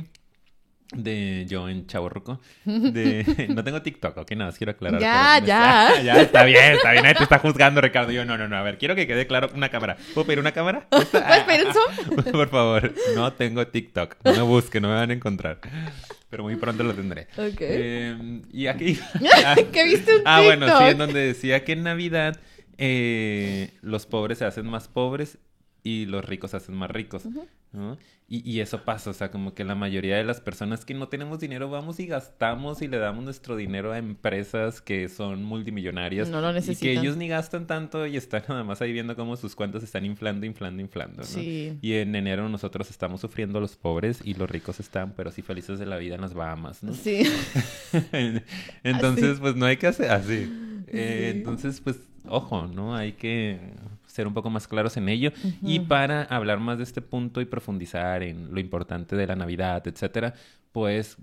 de 0.94 1.44
yo 1.48 1.68
en 1.68 1.86
Chaborruco. 1.86 2.40
De 2.64 3.46
no 3.54 3.62
tengo 3.62 3.82
TikTok, 3.82 4.16
ok, 4.16 4.30
nada, 4.32 4.46
más 4.46 4.56
quiero 4.58 4.72
aclarar. 4.72 5.00
Ya, 5.00 5.38
ya. 5.44 5.88
está- 5.90 6.02
ya 6.02 6.20
está 6.22 6.44
bien, 6.44 6.72
está 6.72 6.92
bien, 6.92 7.06
ahí 7.06 7.14
te 7.14 7.22
está 7.24 7.38
juzgando, 7.38 7.80
Ricardo. 7.80 8.10
Yo, 8.12 8.24
no, 8.24 8.38
no, 8.38 8.48
no, 8.48 8.56
a 8.56 8.62
ver, 8.62 8.78
quiero 8.78 8.94
que 8.94 9.06
quede 9.06 9.26
claro 9.26 9.50
una 9.54 9.68
cámara. 9.68 9.96
¿Puedo 10.14 10.26
pedir 10.26 10.38
una 10.40 10.52
cámara? 10.52 10.86
¿Puedes 10.88 11.08
pedir 11.46 11.66
un 11.66 11.72
zoom? 12.22 12.32
Por 12.32 12.48
favor, 12.48 12.94
no 13.14 13.32
tengo 13.34 13.66
TikTok. 13.66 14.16
No 14.24 14.32
me 14.32 14.42
busquen, 14.42 14.82
no 14.82 14.88
me 14.88 14.94
van 14.94 15.10
a 15.10 15.14
encontrar. 15.14 15.60
Pero 16.30 16.42
muy 16.42 16.56
pronto 16.56 16.82
lo 16.84 16.94
tendré. 16.94 17.28
Ok. 17.36 17.56
Eh, 17.60 18.42
y 18.52 18.66
aquí. 18.66 18.98
que 19.72 19.84
viste 19.84 20.16
un 20.16 20.22
Ah, 20.24 20.42
bueno, 20.42 20.66
sí, 20.78 20.84
en 20.84 20.98
donde 20.98 21.20
decía 21.20 21.64
que 21.64 21.72
en 21.72 21.82
Navidad 21.84 22.38
eh, 22.78 23.70
los 23.82 24.06
pobres 24.06 24.38
se 24.38 24.44
hacen 24.44 24.66
más 24.66 24.88
pobres 24.88 25.38
y 25.82 26.06
los 26.06 26.24
ricos 26.24 26.50
se 26.52 26.58
hacen 26.58 26.74
más 26.74 26.90
ricos. 26.90 27.22
¿No? 27.72 27.98
Y, 28.30 28.46
y 28.50 28.60
eso 28.60 28.84
pasa, 28.84 29.08
o 29.08 29.14
sea, 29.14 29.30
como 29.30 29.54
que 29.54 29.64
la 29.64 29.74
mayoría 29.74 30.16
de 30.18 30.24
las 30.24 30.40
personas 30.42 30.84
que 30.84 30.92
no 30.92 31.08
tenemos 31.08 31.38
dinero 31.40 31.70
vamos 31.70 31.98
y 31.98 32.06
gastamos 32.06 32.82
y 32.82 32.88
le 32.88 32.98
damos 32.98 33.24
nuestro 33.24 33.56
dinero 33.56 33.92
a 33.92 33.96
empresas 33.98 34.82
que 34.82 35.08
son 35.08 35.44
multimillonarias. 35.44 36.28
No 36.28 36.42
lo 36.42 36.48
Y 36.48 36.52
que 36.52 36.54
necesitan. 36.60 37.02
ellos 37.02 37.16
ni 37.16 37.28
gastan 37.28 37.66
tanto 37.66 38.06
y 38.06 38.18
están 38.18 38.42
nada 38.48 38.64
más 38.64 38.82
ahí 38.82 38.92
viendo 38.92 39.16
cómo 39.16 39.36
sus 39.36 39.54
cuentas 39.54 39.82
están 39.82 40.04
inflando, 40.04 40.44
inflando, 40.44 40.82
inflando. 40.82 41.18
¿no? 41.22 41.24
Sí. 41.24 41.78
Y 41.80 41.94
en 41.94 42.14
enero 42.14 42.48
nosotros 42.50 42.90
estamos 42.90 43.22
sufriendo 43.22 43.60
los 43.60 43.76
pobres 43.76 44.20
y 44.22 44.34
los 44.34 44.50
ricos 44.50 44.78
están, 44.78 45.14
pero 45.16 45.30
sí 45.30 45.40
felices 45.40 45.78
de 45.78 45.86
la 45.86 45.96
vida 45.96 46.16
en 46.16 46.20
las 46.20 46.34
Bahamas, 46.34 46.82
¿no? 46.82 46.92
Sí. 46.92 47.22
entonces, 48.82 49.38
pues 49.40 49.56
no 49.56 49.66
hay 49.66 49.76
que 49.76 49.86
hacer 49.86 50.10
así. 50.10 50.34
Eh, 50.88 51.30
Sí. 51.32 51.38
Entonces, 51.38 51.80
pues, 51.82 51.98
ojo, 52.26 52.66
¿no? 52.66 52.94
Hay 52.96 53.12
que 53.12 53.58
ser 54.18 54.26
un 54.26 54.34
poco 54.34 54.50
más 54.50 54.66
claros 54.66 54.96
en 54.96 55.08
ello. 55.08 55.30
Y 55.62 55.78
para 55.78 56.24
hablar 56.24 56.58
más 56.58 56.78
de 56.78 56.84
este 56.84 57.00
punto 57.00 57.40
y 57.40 57.44
profundizar 57.44 58.24
en 58.24 58.52
lo 58.52 58.58
importante 58.58 59.14
de 59.14 59.28
la 59.28 59.36
Navidad, 59.36 59.86
etcétera, 59.86 60.34
pues 60.72 61.16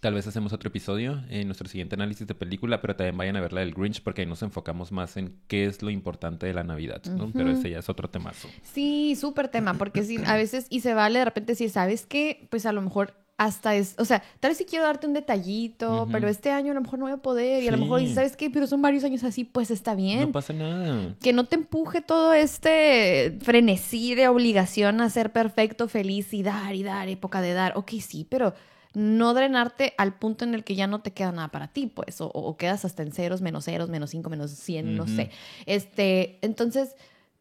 tal 0.00 0.14
vez 0.14 0.26
hacemos 0.26 0.52
otro 0.52 0.70
episodio 0.70 1.22
en 1.30 1.46
nuestro 1.46 1.68
siguiente 1.68 1.94
análisis 1.94 2.26
de 2.26 2.34
película, 2.34 2.80
pero 2.80 2.96
también 2.96 3.16
vayan 3.16 3.36
a 3.36 3.40
ver 3.40 3.52
la 3.52 3.60
del 3.60 3.72
Grinch 3.72 4.02
porque 4.02 4.22
ahí 4.22 4.26
nos 4.26 4.42
enfocamos 4.42 4.90
más 4.90 5.16
en 5.16 5.36
qué 5.46 5.66
es 5.66 5.82
lo 5.82 5.90
importante 5.90 6.46
de 6.46 6.52
la 6.52 6.64
Navidad, 6.64 7.00
¿no? 7.04 7.30
Pero 7.32 7.50
ese 7.52 7.70
ya 7.70 7.78
es 7.78 7.88
otro 7.88 8.10
temazo. 8.10 8.48
Sí, 8.64 9.14
súper 9.14 9.48
tema, 9.48 9.74
porque 9.74 10.02
sí, 10.02 10.18
a 10.26 10.34
veces, 10.34 10.66
y 10.68 10.80
se 10.80 10.94
vale 10.94 11.20
de 11.20 11.24
repente 11.24 11.54
si 11.54 11.68
sabes 11.68 12.06
que, 12.06 12.48
pues 12.50 12.66
a 12.66 12.72
lo 12.72 12.82
mejor 12.82 13.23
hasta 13.36 13.74
es, 13.74 13.96
o 13.98 14.04
sea, 14.04 14.22
tal 14.38 14.50
vez 14.50 14.58
sí 14.58 14.64
quiero 14.64 14.84
darte 14.84 15.06
un 15.06 15.12
detallito, 15.12 16.06
pero 16.12 16.28
este 16.28 16.50
año 16.50 16.70
a 16.70 16.74
lo 16.74 16.80
mejor 16.80 16.98
no 16.98 17.06
voy 17.06 17.14
a 17.14 17.16
poder, 17.16 17.62
y 17.64 17.68
a 17.68 17.72
lo 17.72 17.78
mejor 17.78 18.00
dices, 18.00 18.14
¿sabes 18.14 18.36
qué? 18.36 18.48
Pero 18.48 18.66
son 18.66 18.80
varios 18.80 19.02
años 19.02 19.24
así, 19.24 19.44
pues 19.44 19.70
está 19.70 19.94
bien. 19.94 20.20
No 20.20 20.32
pasa 20.32 20.52
nada. 20.52 21.16
que 21.20 21.32
no 21.32 21.44
te 21.44 21.56
empuje 21.56 22.00
todo 22.00 22.32
este 22.32 23.36
frenesí 23.42 24.14
de 24.14 24.28
obligación 24.28 25.00
a 25.00 25.10
ser 25.10 25.32
perfecto, 25.32 25.88
feliz 25.88 26.32
y 26.32 26.42
dar 26.42 26.74
y 26.74 26.84
dar, 26.84 27.08
época 27.08 27.40
de 27.40 27.54
dar. 27.54 27.72
Ok, 27.76 27.92
sí, 28.00 28.26
pero 28.28 28.54
no 28.94 29.34
drenarte 29.34 29.94
al 29.98 30.14
punto 30.14 30.44
en 30.44 30.54
el 30.54 30.62
que 30.62 30.76
ya 30.76 30.86
no 30.86 31.00
te 31.00 31.10
queda 31.12 31.32
nada 31.32 31.48
para 31.48 31.66
ti, 31.66 31.88
pues, 31.92 32.20
o, 32.20 32.26
o 32.26 32.56
quedas 32.56 32.84
hasta 32.84 33.02
en 33.02 33.10
ceros, 33.10 33.42
menos 33.42 33.64
ceros, 33.64 33.88
menos 33.88 34.10
cinco, 34.10 34.30
menos 34.30 34.52
cien, 34.52 34.96
no 34.96 35.08
sé. 35.08 35.30
Este, 35.66 36.38
entonces, 36.42 36.94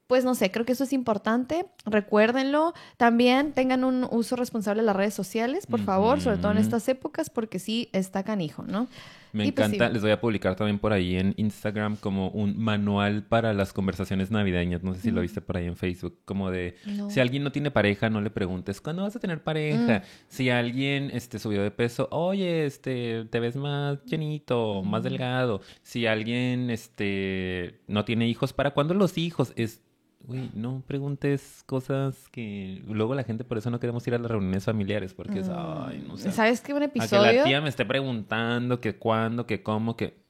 pues 0.07 0.25
no 0.25 0.35
sé, 0.35 0.51
creo 0.51 0.65
que 0.65 0.73
eso 0.73 0.83
es 0.83 0.93
importante. 0.93 1.65
Recuérdenlo. 1.85 2.73
También 2.97 3.53
tengan 3.53 3.83
un 3.83 4.05
uso 4.11 4.35
responsable 4.35 4.81
de 4.81 4.85
las 4.85 4.95
redes 4.95 5.13
sociales, 5.13 5.65
por 5.65 5.79
favor, 5.79 6.21
sobre 6.21 6.37
todo 6.37 6.51
en 6.51 6.57
estas 6.57 6.87
épocas, 6.89 7.29
porque 7.29 7.57
sí 7.59 7.89
está 7.93 8.23
canijo, 8.23 8.63
¿no? 8.63 8.87
Me 9.31 9.47
Y 9.47 9.51
pues 9.51 9.65
encanta, 9.69 9.87
sí. 9.87 9.93
les 9.93 10.01
voy 10.03 10.11
a 10.11 10.21
publicar 10.21 10.55
también 10.55 10.77
por 10.77 10.93
ahí 10.93 11.15
en 11.15 11.33
Instagram 11.37 11.95
como 11.95 12.27
un 12.29 12.55
manual 12.59 13.23
para 13.23 13.51
las 13.53 13.73
conversaciones 13.73 14.29
navideñas. 14.29 14.83
No 14.83 14.93
sé 14.93 15.01
si 15.01 15.09
lo 15.09 15.21
viste 15.21 15.41
por 15.41 15.57
ahí 15.57 15.65
en 15.65 15.75
Facebook, 15.75 16.19
como 16.25 16.51
de 16.51 16.75
No. 16.85 17.09
si 17.09 17.19
alguien 17.19 17.43
no 17.43 17.51
tiene 17.51 17.71
pareja, 17.71 18.11
no 18.11 18.21
le 18.21 18.29
preguntes 18.29 18.79
cuándo 18.79 19.01
vas 19.01 19.15
a 19.15 19.19
tener 19.19 19.41
pareja. 19.41 19.99
Mm. 19.99 20.01
Si 20.27 20.49
alguien 20.51 21.09
este 21.13 21.39
subió 21.39 21.63
de 21.63 21.71
peso, 21.71 22.07
oye, 22.11 22.67
este 22.67 23.25
te 23.31 23.39
ves 23.39 23.55
más 23.55 24.03
llenito, 24.05 24.83
más 24.83 25.01
delgado. 25.01 25.61
Si 25.81 26.05
alguien 26.05 26.69
este 26.69 27.79
no 27.87 28.05
tiene 28.05 28.27
hijos, 28.27 28.53
¿para 28.53 28.71
cuándo 28.71 28.93
los 28.93 29.17
hijos? 29.17 29.51
Es 29.55 29.81
Güey, 30.25 30.51
no 30.53 30.81
preguntes 30.87 31.63
cosas 31.65 32.29
que 32.29 32.81
luego 32.87 33.13
la 33.13 33.23
gente 33.23 33.43
por 33.43 33.57
eso 33.57 33.69
no 33.69 33.79
queremos 33.79 34.07
ir 34.07 34.15
a 34.15 34.17
las 34.17 34.31
reuniones 34.31 34.63
familiares 34.63 35.13
porque 35.13 35.39
es, 35.39 35.49
ay, 35.49 36.03
no 36.07 36.15
sé. 36.15 36.31
¿Sabes 36.31 36.61
qué? 36.61 36.73
Un 36.73 36.83
A 36.83 36.87
que 36.87 36.99
episodio. 36.99 37.39
la 37.39 37.43
tía 37.43 37.59
me 37.59 37.67
esté 37.67 37.85
preguntando 37.85 38.79
que 38.79 38.95
cuándo, 38.95 39.45
que 39.45 39.61
cómo, 39.61 39.97
que... 39.97 40.22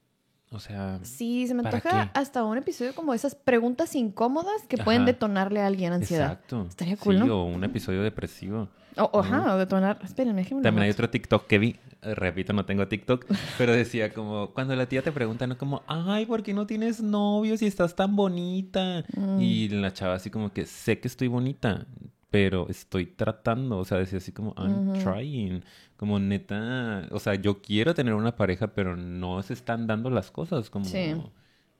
O 0.54 0.60
sea... 0.60 1.00
Sí, 1.02 1.46
se 1.48 1.54
me 1.54 1.62
¿Para 1.62 1.78
antoja 1.78 2.04
qué? 2.12 2.18
hasta 2.18 2.44
un 2.44 2.56
episodio 2.56 2.94
como 2.94 3.12
esas 3.12 3.34
preguntas 3.34 3.94
incómodas 3.96 4.62
que 4.68 4.78
pueden 4.78 5.04
detonarle 5.04 5.60
a 5.60 5.66
alguien 5.66 5.92
ansiedad. 5.92 6.32
Exacto. 6.32 6.66
Estaría 6.68 6.96
cool, 6.96 7.18
sí, 7.18 7.24
¿no? 7.24 7.42
o 7.42 7.46
un 7.46 7.64
episodio 7.64 8.02
depresivo. 8.02 8.68
O, 8.96 9.02
o, 9.12 9.20
ajá, 9.20 9.54
o 9.54 9.58
detonar. 9.58 9.98
Espérenme, 10.04 10.42
déjenme 10.42 10.62
También 10.62 10.84
hay 10.84 10.90
otro 10.90 11.10
TikTok 11.10 11.46
que 11.48 11.58
vi, 11.58 11.76
eh, 12.02 12.14
repito, 12.14 12.52
no 12.52 12.64
tengo 12.64 12.86
TikTok, 12.86 13.26
pero 13.58 13.72
decía 13.72 14.12
como, 14.12 14.50
cuando 14.50 14.76
la 14.76 14.86
tía 14.86 15.02
te 15.02 15.10
pregunta, 15.10 15.46
¿no? 15.46 15.58
Como, 15.58 15.82
ay, 15.88 16.26
¿por 16.26 16.42
qué 16.42 16.54
no 16.54 16.66
tienes 16.66 17.02
novio 17.02 17.56
si 17.56 17.66
estás 17.66 17.96
tan 17.96 18.14
bonita? 18.14 19.04
Mm. 19.16 19.40
Y 19.40 19.68
la 19.70 19.92
chava 19.92 20.14
así 20.14 20.30
como 20.30 20.52
que, 20.52 20.66
sé 20.66 21.00
que 21.00 21.08
estoy 21.08 21.26
bonita, 21.26 21.86
pero 22.30 22.68
estoy 22.68 23.06
tratando, 23.06 23.78
o 23.78 23.84
sea, 23.84 23.98
decía 23.98 24.18
así 24.18 24.32
como, 24.32 24.54
I'm 24.56 24.92
trying, 25.02 25.64
como 25.96 26.18
neta, 26.18 27.08
o 27.10 27.18
sea, 27.20 27.34
yo 27.34 27.62
quiero 27.62 27.94
tener 27.94 28.14
una 28.14 28.36
pareja, 28.36 28.68
pero 28.68 28.96
no 28.96 29.42
se 29.42 29.52
están 29.54 29.86
dando 29.86 30.10
las 30.10 30.30
cosas, 30.30 30.70
como... 30.70 30.84
Sí. 30.86 31.14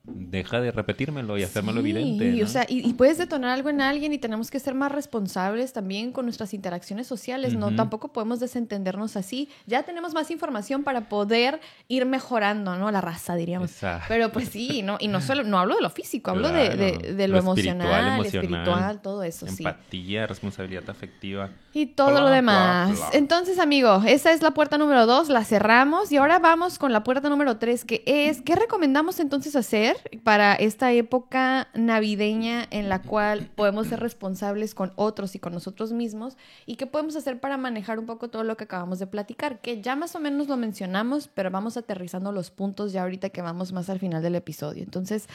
Deja 0.07 0.61
de 0.61 0.70
repetírmelo 0.70 1.38
y 1.38 1.44
hacérmelo 1.44 1.80
Sí, 1.82 1.90
evidente. 1.90 2.32
¿no? 2.32 2.44
o 2.44 2.48
sea, 2.48 2.66
y, 2.68 2.86
y 2.86 2.92
puedes 2.92 3.16
detonar 3.16 3.50
algo 3.50 3.70
en 3.70 3.80
alguien 3.80 4.12
y 4.12 4.18
tenemos 4.18 4.50
que 4.50 4.61
ser 4.61 4.74
más 4.74 4.92
responsables 4.92 5.72
también 5.72 6.12
con 6.12 6.26
nuestras 6.26 6.52
interacciones 6.52 7.07
sociales, 7.07 7.55
¿no? 7.55 7.74
Tampoco 7.74 8.12
podemos 8.12 8.38
desentendernos 8.38 9.16
así. 9.16 9.48
Ya 9.66 9.82
tenemos 9.84 10.12
más 10.12 10.30
información 10.30 10.84
para 10.84 11.09
poder 11.09 11.59
ir 11.88 12.05
mejorando, 12.05 12.76
¿no? 12.76 12.90
La 12.90 13.00
raza, 13.00 13.34
diríamos. 13.34 13.70
Exacto. 13.70 14.05
Pero 14.09 14.30
pues 14.30 14.48
sí, 14.50 14.82
¿no? 14.82 14.98
Y 15.00 15.09
no 15.09 15.22
solo, 15.22 15.42
no 15.42 15.59
hablo 15.59 15.76
de 15.76 15.80
lo 15.82 15.88
físico, 15.90 16.32
hablo 16.32 16.50
de, 16.50 16.76
de- 16.76 17.14
de 17.14 17.28
lo, 17.28 17.38
emocional, 17.38 18.14
emocional, 18.14 18.26
espiritual, 18.26 19.00
todo 19.00 19.22
eso, 19.22 19.46
sí. 19.46 19.62
Empatía, 19.64 20.26
responsabilidad 20.26 20.88
afectiva. 20.90 21.48
Y 21.72 21.86
todo 21.86 22.11
Bla, 22.11 22.20
lo 22.20 22.26
bla, 22.26 22.34
demás. 22.36 22.90
bla. 22.98 23.09
Entonces, 23.14 23.59
amigo, 23.59 24.02
esa 24.07 24.32
es 24.32 24.42
la 24.42 24.50
puerta 24.52 24.76
número 24.76 25.07
dos, 25.07 25.30
la 25.30 25.44
cerramos 25.44 26.12
y 26.12 26.18
ahora 26.18 26.38
vamos 26.38 26.78
con 26.78 26.92
la 26.92 27.02
puerta 27.05 27.30
número 27.30 27.57
tres, 27.57 27.84
que 27.86 28.02
es, 28.07 28.42
¿qué 28.42 28.55
recomendamos 28.55 29.18
entonces 29.18 29.57
hacer 29.57 29.93
para 30.22 30.55
esta 30.55 30.92
época 30.92 31.68
navideña 31.74 32.66
en 32.70 32.88
la 32.88 33.03
cual 33.03 33.51
podemos 33.55 33.88
ser 33.88 34.01
responsables 34.01 34.74
con 34.74 34.92
otros 34.97 35.34
y 35.34 35.38
con 35.38 35.53
nosotros 35.53 35.92
mismos? 35.92 36.36
¿Y 36.66 36.76
qué 36.76 36.86
podemos 36.86 37.16
hacer 37.16 37.40
para 37.40 37.57
manejar 37.57 37.99
un 37.99 38.07
poco 38.07 38.28
todo 38.28 38.45
lo 38.45 38.57
que 38.57 38.64
acabamos 38.64 38.99
de 38.99 39.07
platicar? 39.07 39.61
Que 39.61 39.80
ya 39.80 39.97
más 39.97 40.14
o 40.14 40.20
menos 40.20 40.49
lo 40.49 40.57
mencionamos, 40.57 41.28
pero 41.28 41.51
vamos 41.51 41.76
aterrizando 41.76 42.32
los 42.32 42.51
puntos 42.51 42.92
ya 42.92 43.03
ahorita 43.03 43.30
que 43.30 43.42
vamos 43.42 43.72
más 43.72 43.90
al 43.90 43.99
final 43.99 44.22
del 44.22 44.34
episodio. 44.34 44.82
Entonces, 44.82 45.28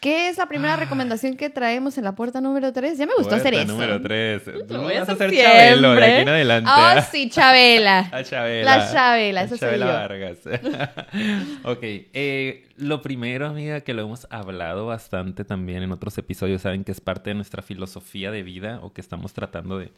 ¿Qué 0.00 0.30
es 0.30 0.38
la 0.38 0.46
primera 0.46 0.76
recomendación 0.76 1.36
que 1.36 1.50
traemos 1.50 1.98
en 1.98 2.04
la 2.04 2.14
puerta 2.14 2.40
número 2.40 2.72
3? 2.72 2.96
Ya 2.96 3.04
me 3.04 3.12
gustó 3.18 3.34
hacer 3.34 3.52
eso. 3.52 3.66
número 3.66 4.00
3. 4.00 4.46
Lo 4.70 4.82
voy 4.82 4.94
vas 4.94 5.10
a 5.10 5.12
hacer 5.12 5.28
hacer 5.28 5.42
Chabelo 5.42 5.94
de 5.94 5.96
aquí 5.98 6.10
en 6.10 6.14
siempre. 6.14 6.32
adelante. 6.32 6.70
Ah, 6.72 6.94
¿ah? 6.96 7.02
sí, 7.02 7.28
Chabela. 7.28 7.98
A 8.12 8.24
Chabela. 8.24 8.76
La 8.76 8.90
Chabela, 8.90 9.42
esa 9.42 9.48
soy 9.50 9.58
Chabela 9.58 9.86
yo. 9.86 9.92
Vargas. 9.92 10.38
ok, 11.64 11.82
eh, 11.82 12.66
lo 12.78 13.02
primero, 13.02 13.46
amiga, 13.46 13.82
que 13.82 13.92
lo 13.92 14.00
hemos 14.00 14.26
hablado 14.30 14.86
bastante 14.86 15.44
también 15.44 15.82
en 15.82 15.92
otros 15.92 16.16
episodios, 16.16 16.62
saben 16.62 16.82
que 16.82 16.92
es 16.92 17.00
parte 17.02 17.28
de 17.30 17.34
nuestra 17.34 17.60
filosofía 17.60 18.30
de 18.30 18.42
vida 18.42 18.80
o 18.82 18.94
que 18.94 19.02
estamos 19.02 19.34
tratando 19.34 19.78
de 19.78 19.92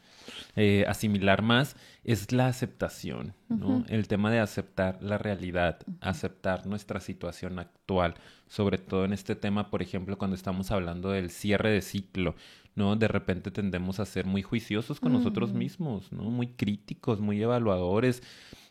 eh, 0.57 0.85
asimilar 0.87 1.43
más, 1.43 1.77
es 2.05 2.33
la 2.33 2.47
aceptación, 2.47 3.35
¿no? 3.49 3.85
El 3.89 4.09
tema 4.09 4.31
de 4.31 4.41
aceptar 4.41 5.03
la 5.03 5.19
realidad, 5.19 5.79
aceptar 6.01 6.67
nuestra 6.67 7.01
situación 7.01 7.59
actual, 7.59 8.15
sobre 8.49 8.79
todo 8.79 9.05
en 9.05 9.13
este 9.13 9.35
tema, 9.35 9.71
por 9.71 9.83
ejemplo, 9.83 10.19
cuando 10.19 10.37
estamos 10.37 10.71
hablando 10.71 11.11
del 11.11 11.31
cierre 11.31 11.71
de 11.71 11.83
ciclo. 11.83 12.35
¿no? 12.75 12.97
De 12.97 13.07
repente 13.07 13.51
tendemos 13.51 14.01
a 14.01 14.07
ser 14.07 14.25
muy 14.25 14.41
juiciosos 14.41 14.99
con 14.99 15.13
nosotros 15.13 15.53
mismos, 15.53 16.11
¿no? 16.11 16.23
Muy 16.25 16.49
críticos, 16.49 17.21
muy 17.21 17.43
evaluadores 17.43 18.23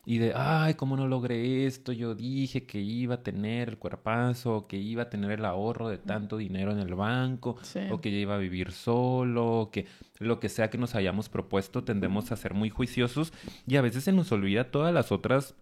y 0.05 0.17
de, 0.17 0.33
ay, 0.35 0.73
¿cómo 0.73 0.97
no 0.97 1.07
logré 1.07 1.65
esto? 1.67 1.91
Yo 1.91 2.15
dije 2.15 2.65
que 2.65 2.79
iba 2.81 3.15
a 3.15 3.23
tener 3.23 3.69
el 3.69 3.77
cuerpazo, 3.77 4.65
que 4.67 4.77
iba 4.77 5.03
a 5.03 5.09
tener 5.09 5.31
el 5.31 5.45
ahorro 5.45 5.89
de 5.89 5.97
tanto 5.99 6.37
dinero 6.37 6.71
en 6.71 6.79
el 6.79 6.95
banco, 6.95 7.57
Sí. 7.61 7.81
o 7.91 8.01
que 8.01 8.11
ya 8.11 8.17
iba 8.17 8.35
a 8.35 8.39
vivir 8.39 8.71
solo, 8.71 9.45
o 9.61 9.71
que 9.71 9.85
lo 10.19 10.39
que 10.39 10.49
sea 10.49 10.69
que 10.71 10.77
nos 10.79 10.95
hayamos 10.95 11.29
propuesto, 11.29 11.83
tendemos 11.83 12.31
a 12.31 12.35
ser 12.35 12.53
muy 12.55 12.69
juiciosos 12.69 13.31
y 13.67 13.75
a 13.75 13.81
veces 13.81 14.03
se 14.03 14.11
nos 14.11 14.31
olvida 14.31 14.71
todas 14.71 14.93
las 14.93 15.11
otras 15.11 15.55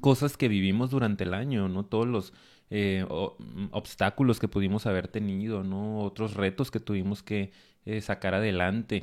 cosas 0.00 0.36
que 0.36 0.48
vivimos 0.48 0.90
durante 0.90 1.24
el 1.24 1.34
año, 1.34 1.68
¿no? 1.68 1.84
Todos 1.84 2.06
los 2.06 2.32
eh, 2.68 3.06
o- 3.08 3.36
mm, 3.38 3.66
obstáculos 3.70 4.40
que 4.40 4.48
pudimos 4.48 4.86
haber 4.86 5.06
tenido, 5.06 5.62
¿no? 5.62 6.00
Otros 6.00 6.34
retos 6.34 6.72
que 6.72 6.80
tuvimos 6.80 7.22
que 7.22 7.52
eh, 7.86 8.00
sacar 8.00 8.34
adelante. 8.34 9.02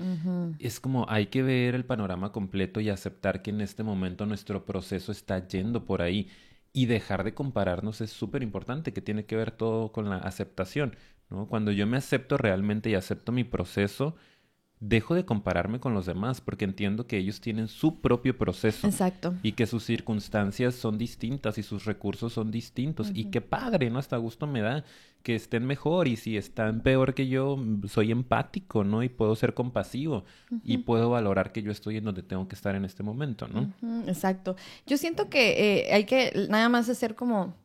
Es 0.59 0.79
como 0.81 1.05
hay 1.09 1.27
que 1.27 1.41
ver 1.41 1.73
el 1.73 1.86
panorama 1.86 2.34
completo 2.34 2.81
y 2.81 2.89
aceptar 2.89 3.41
que 3.41 3.49
en 3.49 3.61
este 3.61 3.81
momento 3.81 4.25
nuestro 4.25 4.65
proceso 4.65 5.11
está 5.11 5.47
yendo 5.47 5.86
por 5.86 6.01
ahí. 6.01 6.29
Y 6.73 6.88
dejar 6.88 7.23
de 7.23 7.34
compararnos 7.34 8.01
es 8.01 8.09
súper 8.11 8.43
importante, 8.43 8.93
que 8.93 9.01
tiene 9.01 9.25
que 9.25 9.36
ver 9.36 9.51
todo 9.51 9.91
con 9.91 10.09
la 10.09 10.17
aceptación, 10.17 10.95
¿no? 11.29 11.47
Cuando 11.47 11.71
yo 11.71 11.88
me 11.88 11.97
acepto 11.97 12.36
realmente 12.36 12.89
y 12.89 12.95
acepto 12.95 13.31
mi 13.31 13.43
proceso, 13.43 14.15
dejo 14.86 15.15
de 15.15 15.23
compararme 15.23 15.79
con 15.79 15.93
los 15.93 16.05
demás, 16.05 16.41
porque 16.41 16.65
entiendo 16.65 17.07
que 17.07 17.17
ellos 17.17 17.39
tienen 17.39 17.69
su 17.69 18.01
propio 18.01 18.38
proceso 18.38 18.86
Exacto. 18.86 19.34
y 19.41 19.53
que 19.53 19.65
sus 19.65 19.86
circunstancias 19.86 20.75
son 20.75 20.97
distintas 20.97 21.57
y 21.57 21.63
sus 21.63 21.86
recursos 21.86 22.34
son 22.34 22.51
distintos. 22.51 23.09
Y 23.13 23.25
qué 23.25 23.39
padre, 23.39 23.89
¿no? 23.89 23.99
Hasta 23.99 24.17
gusto 24.17 24.45
me 24.45 24.61
da 24.61 24.84
que 25.23 25.36
estén 25.36 25.65
mejor 25.65 26.09
y 26.09 26.17
si 26.17 26.36
están 26.36 26.81
peor 26.81 27.13
que 27.13 27.29
yo, 27.29 27.57
soy 27.88 28.11
empático, 28.11 28.84
¿no? 28.84 29.03
Y 29.03 29.09
puedo 29.09 29.38
ser 29.38 29.53
compasivo 29.53 30.25
y 30.65 30.79
puedo 30.79 31.09
valorar 31.09 31.53
que 31.53 31.63
yo 31.63 31.71
estoy 31.71 31.97
en 31.97 32.03
donde 32.03 32.21
tengo 32.21 32.49
que 32.49 32.55
estar 32.55 32.75
en 32.75 32.84
este 32.84 33.03
momento, 33.03 33.47
¿no? 33.47 33.71
Exacto. 34.07 34.57
Yo 34.86 34.97
siento 34.97 35.29
que 35.29 35.86
eh, 35.86 35.93
hay 35.93 36.03
que 36.03 36.47
nada 36.49 36.67
más 36.67 36.89
hacer 36.89 37.15
como, 37.15 37.55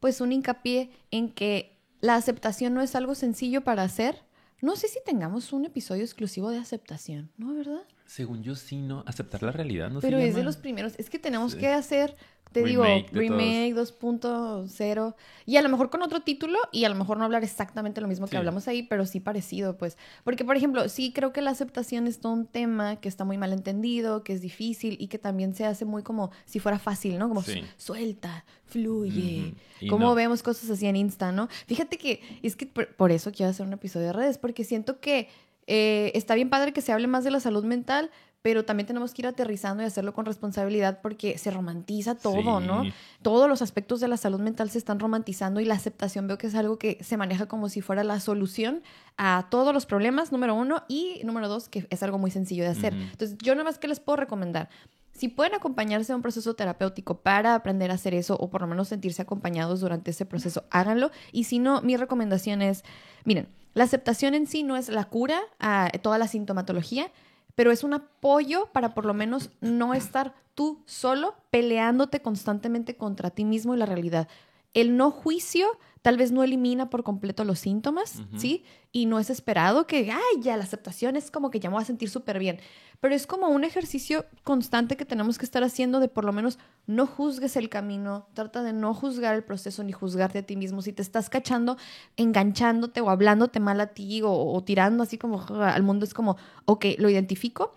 pues, 0.00 0.20
un 0.20 0.32
hincapié 0.32 0.90
en 1.10 1.30
que 1.30 1.78
la 2.02 2.16
aceptación 2.16 2.74
no 2.74 2.82
es 2.82 2.94
algo 2.94 3.14
sencillo 3.14 3.64
para 3.64 3.84
hacer. 3.84 4.27
No 4.60 4.74
sé 4.76 4.88
si 4.88 4.98
tengamos 5.04 5.52
un 5.52 5.64
episodio 5.64 6.02
exclusivo 6.02 6.50
de 6.50 6.58
aceptación, 6.58 7.30
¿no? 7.36 7.54
¿Verdad? 7.54 7.82
Según 8.06 8.42
yo 8.42 8.54
sí, 8.56 8.76
¿no? 8.78 9.04
Aceptar 9.06 9.42
la 9.42 9.52
realidad, 9.52 9.90
¿no? 9.90 10.00
se 10.00 10.06
Pero 10.08 10.18
es 10.18 10.34
de 10.34 10.42
los 10.42 10.56
primeros. 10.56 10.94
Es 10.98 11.10
que 11.10 11.18
tenemos 11.18 11.52
Sí. 11.52 11.58
que 11.58 11.68
hacer, 11.68 12.16
te 12.52 12.62
Remake 12.62 13.10
digo, 13.10 13.20
remake 13.20 13.74
2.0. 13.74 15.14
Y 15.46 15.56
a 15.56 15.62
lo 15.62 15.68
mejor 15.68 15.90
con 15.90 16.02
otro 16.02 16.20
título 16.20 16.58
y 16.72 16.84
a 16.84 16.88
lo 16.88 16.94
mejor 16.94 17.18
no 17.18 17.24
hablar 17.24 17.44
exactamente 17.44 18.00
lo 18.00 18.08
mismo 18.08 18.26
que 18.26 18.32
Sí. 18.32 18.36
hablamos 18.36 18.68
ahí, 18.68 18.82
pero 18.82 19.06
sí 19.06 19.20
parecido, 19.20 19.76
pues. 19.76 19.96
Porque, 20.24 20.44
por 20.44 20.56
ejemplo, 20.56 20.88
sí 20.88 21.12
creo 21.12 21.32
que 21.32 21.40
la 21.42 21.50
aceptación 21.50 22.06
es 22.06 22.20
todo 22.20 22.32
un 22.32 22.46
tema 22.46 22.96
que 22.96 23.08
está 23.08 23.24
muy 23.24 23.38
mal 23.38 23.52
entendido, 23.52 24.22
que 24.24 24.32
es 24.32 24.40
difícil 24.40 24.96
y 25.00 25.08
que 25.08 25.18
también 25.18 25.54
se 25.54 25.64
hace 25.64 25.84
muy 25.84 26.02
como 26.02 26.30
si 26.44 26.58
fuera 26.60 26.78
fácil, 26.78 27.18
¿no? 27.18 27.28
Como 27.28 27.42
Sí. 27.42 27.62
suelta, 27.76 28.44
fluye. 28.66 29.54
Y 29.80 29.88
Como 29.88 30.06
no. 30.08 30.14
vemos 30.14 30.42
cosas 30.42 30.68
así 30.70 30.86
en 30.86 30.96
Insta, 30.96 31.32
¿no? 31.32 31.48
Fíjate 31.66 31.98
que 31.98 32.20
es 32.42 32.56
que 32.56 32.66
por, 32.66 32.94
por 32.96 33.12
eso 33.12 33.32
quiero 33.32 33.50
hacer 33.50 33.66
un 33.66 33.72
episodio 33.72 34.06
de 34.08 34.12
redes, 34.12 34.38
porque 34.38 34.64
siento 34.64 35.00
que 35.00 35.28
eh, 35.70 36.12
está 36.14 36.34
bien 36.34 36.48
padre 36.48 36.72
que 36.72 36.80
se 36.80 36.92
hable 36.92 37.06
más 37.08 37.24
de 37.24 37.30
la 37.30 37.40
salud 37.40 37.62
mental, 37.62 38.10
pero 38.48 38.64
también 38.64 38.86
tenemos 38.86 39.12
que 39.12 39.20
ir 39.20 39.26
aterrizando 39.26 39.82
y 39.82 39.86
hacerlo 39.86 40.14
con 40.14 40.24
responsabilidad 40.24 41.00
porque 41.02 41.36
se 41.36 41.50
romantiza 41.50 42.14
todo, 42.14 42.60
¿no? 42.60 42.82
Sí. 42.82 42.94
Todos 43.20 43.46
los 43.46 43.60
aspectos 43.60 44.00
de 44.00 44.08
la 44.08 44.16
salud 44.16 44.40
mental 44.40 44.70
se 44.70 44.78
están 44.78 44.98
romantizando 44.98 45.60
y 45.60 45.66
la 45.66 45.74
aceptación 45.74 46.26
veo 46.26 46.38
que 46.38 46.46
es 46.46 46.54
algo 46.54 46.78
que 46.78 46.96
se 47.04 47.18
maneja 47.18 47.44
como 47.44 47.68
si 47.68 47.82
fuera 47.82 48.04
la 48.04 48.20
solución 48.20 48.82
a 49.18 49.48
todos 49.50 49.74
los 49.74 49.84
problemas, 49.84 50.32
número 50.32 50.54
uno, 50.54 50.82
y 50.88 51.20
número 51.24 51.46
dos, 51.46 51.68
que 51.68 51.86
es 51.90 52.02
algo 52.02 52.16
muy 52.16 52.30
sencillo 52.30 52.64
de 52.64 52.70
hacer. 52.70 52.94
Ujú. 52.94 53.02
Entonces, 53.02 53.36
yo 53.36 53.54
nada 53.54 53.64
más 53.64 53.78
que 53.78 53.86
les 53.86 54.00
puedo 54.00 54.16
recomendar. 54.16 54.70
Si 55.12 55.28
pueden 55.28 55.54
acompañarse 55.54 56.14
a 56.14 56.16
un 56.16 56.22
proceso 56.22 56.54
terapéutico 56.54 57.18
para 57.20 57.54
aprender 57.54 57.90
a 57.90 57.94
hacer 57.96 58.14
eso 58.14 58.34
o 58.34 58.48
por 58.48 58.62
lo 58.62 58.66
menos 58.66 58.88
sentirse 58.88 59.20
acompañados 59.20 59.80
durante 59.80 60.12
ese 60.12 60.24
proceso, 60.24 60.64
háganlo. 60.70 61.10
Y 61.32 61.44
si 61.44 61.58
no, 61.58 61.82
mi 61.82 61.98
recomendación 61.98 62.62
es, 62.62 62.82
miren, 63.26 63.46
la 63.74 63.84
aceptación 63.84 64.32
en 64.32 64.46
sí 64.46 64.62
no 64.62 64.78
es 64.78 64.88
la 64.88 65.04
cura 65.04 65.38
a 65.58 65.90
toda 66.00 66.16
la 66.16 66.28
sintomatología, 66.28 67.12
pero 67.58 67.72
es 67.72 67.82
un 67.82 67.92
apoyo 67.92 68.66
para 68.70 68.94
por 68.94 69.04
lo 69.04 69.14
menos 69.14 69.50
no 69.60 69.92
estar 69.92 70.32
tú 70.54 70.84
solo 70.86 71.34
peleándote 71.50 72.22
constantemente 72.22 72.96
contra 72.96 73.30
ti 73.30 73.44
mismo 73.44 73.74
y 73.74 73.78
la 73.78 73.84
realidad. 73.84 74.28
El 74.74 74.96
no 74.96 75.10
juicio 75.10 75.78
tal 76.02 76.16
vez 76.16 76.32
no 76.32 76.42
elimina 76.42 76.90
por 76.90 77.02
completo 77.02 77.44
los 77.44 77.58
síntomas. 77.58 78.22
¿sí? 78.36 78.64
Y 78.92 79.06
no 79.06 79.18
es 79.18 79.30
esperado 79.30 79.86
que, 79.86 80.10
ay, 80.10 80.40
ya 80.40 80.56
la 80.56 80.64
aceptación 80.64 81.16
es 81.16 81.30
como 81.30 81.50
que 81.50 81.60
ya 81.60 81.68
me 81.68 81.74
voy 81.74 81.82
a 81.82 81.86
sentir 81.86 82.08
súper 82.08 82.38
bien. 82.38 82.60
Pero 83.00 83.14
es 83.14 83.26
como 83.26 83.48
un 83.48 83.62
ejercicio 83.62 84.24
constante 84.42 84.96
que 84.96 85.04
tenemos 85.04 85.38
que 85.38 85.44
estar 85.44 85.62
haciendo 85.62 86.00
de 86.00 86.08
por 86.08 86.24
lo 86.24 86.32
menos 86.32 86.58
no 86.86 87.06
juzgues 87.06 87.56
el 87.56 87.68
camino, 87.68 88.26
trata 88.32 88.62
de 88.62 88.72
no 88.72 88.94
juzgar 88.94 89.34
el 89.34 89.44
proceso 89.44 89.84
ni 89.84 89.92
juzgarte 89.92 90.38
a 90.38 90.42
ti 90.42 90.56
mismo. 90.56 90.82
Si 90.82 90.92
te 90.92 91.02
estás 91.02 91.28
cachando, 91.28 91.76
enganchándote 92.16 93.00
o 93.00 93.10
hablándote 93.10 93.60
mal 93.60 93.80
a 93.80 93.88
ti 93.88 94.22
o, 94.22 94.32
o 94.32 94.64
tirando 94.64 95.02
así 95.02 95.18
como 95.18 95.44
al 95.60 95.82
mundo, 95.82 96.04
es 96.04 96.14
como, 96.14 96.36
ok, 96.64 96.86
lo 96.98 97.10
identifico 97.10 97.74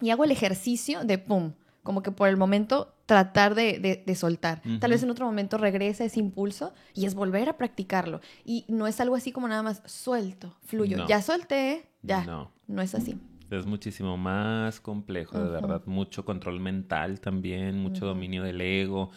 y 0.00 0.10
hago 0.10 0.24
el 0.24 0.30
ejercicio 0.30 1.04
de 1.04 1.18
pum, 1.18 1.52
como 1.82 2.02
que 2.02 2.10
por 2.10 2.28
el 2.28 2.36
momento 2.36 2.93
tratar 3.06 3.54
de, 3.54 3.78
de- 3.78 4.02
de 4.06 4.14
soltar. 4.14 4.62
Tal 4.80 4.90
vez 4.90 5.02
en 5.02 5.10
otro 5.10 5.26
momento 5.26 5.58
regresa 5.58 6.04
ese 6.04 6.20
impulso 6.20 6.72
y 6.94 7.06
es 7.06 7.14
volver 7.14 7.48
a 7.48 7.56
practicarlo. 7.56 8.20
Y 8.44 8.64
no 8.68 8.86
es 8.86 9.00
algo 9.00 9.14
así 9.16 9.30
como 9.32 9.46
nada 9.48 9.62
más 9.62 9.82
suelto, 9.86 10.56
fluyo. 10.64 10.96
No. 10.96 11.06
Ya 11.08 11.20
solté, 11.22 11.88
ya. 12.02 12.24
No. 12.24 12.50
No 12.66 12.80
es 12.82 12.94
así. 12.94 13.18
Es 13.50 13.66
muchísimo 13.66 14.16
más 14.16 14.80
complejo, 14.80 15.38
de 15.38 15.50
verdad. 15.50 15.82
Mucho 15.86 16.24
control 16.24 16.60
mental 16.60 17.20
también, 17.20 17.78
mucho 17.78 18.06
dominio 18.06 18.42
del 18.42 18.60
ego, 18.62 19.10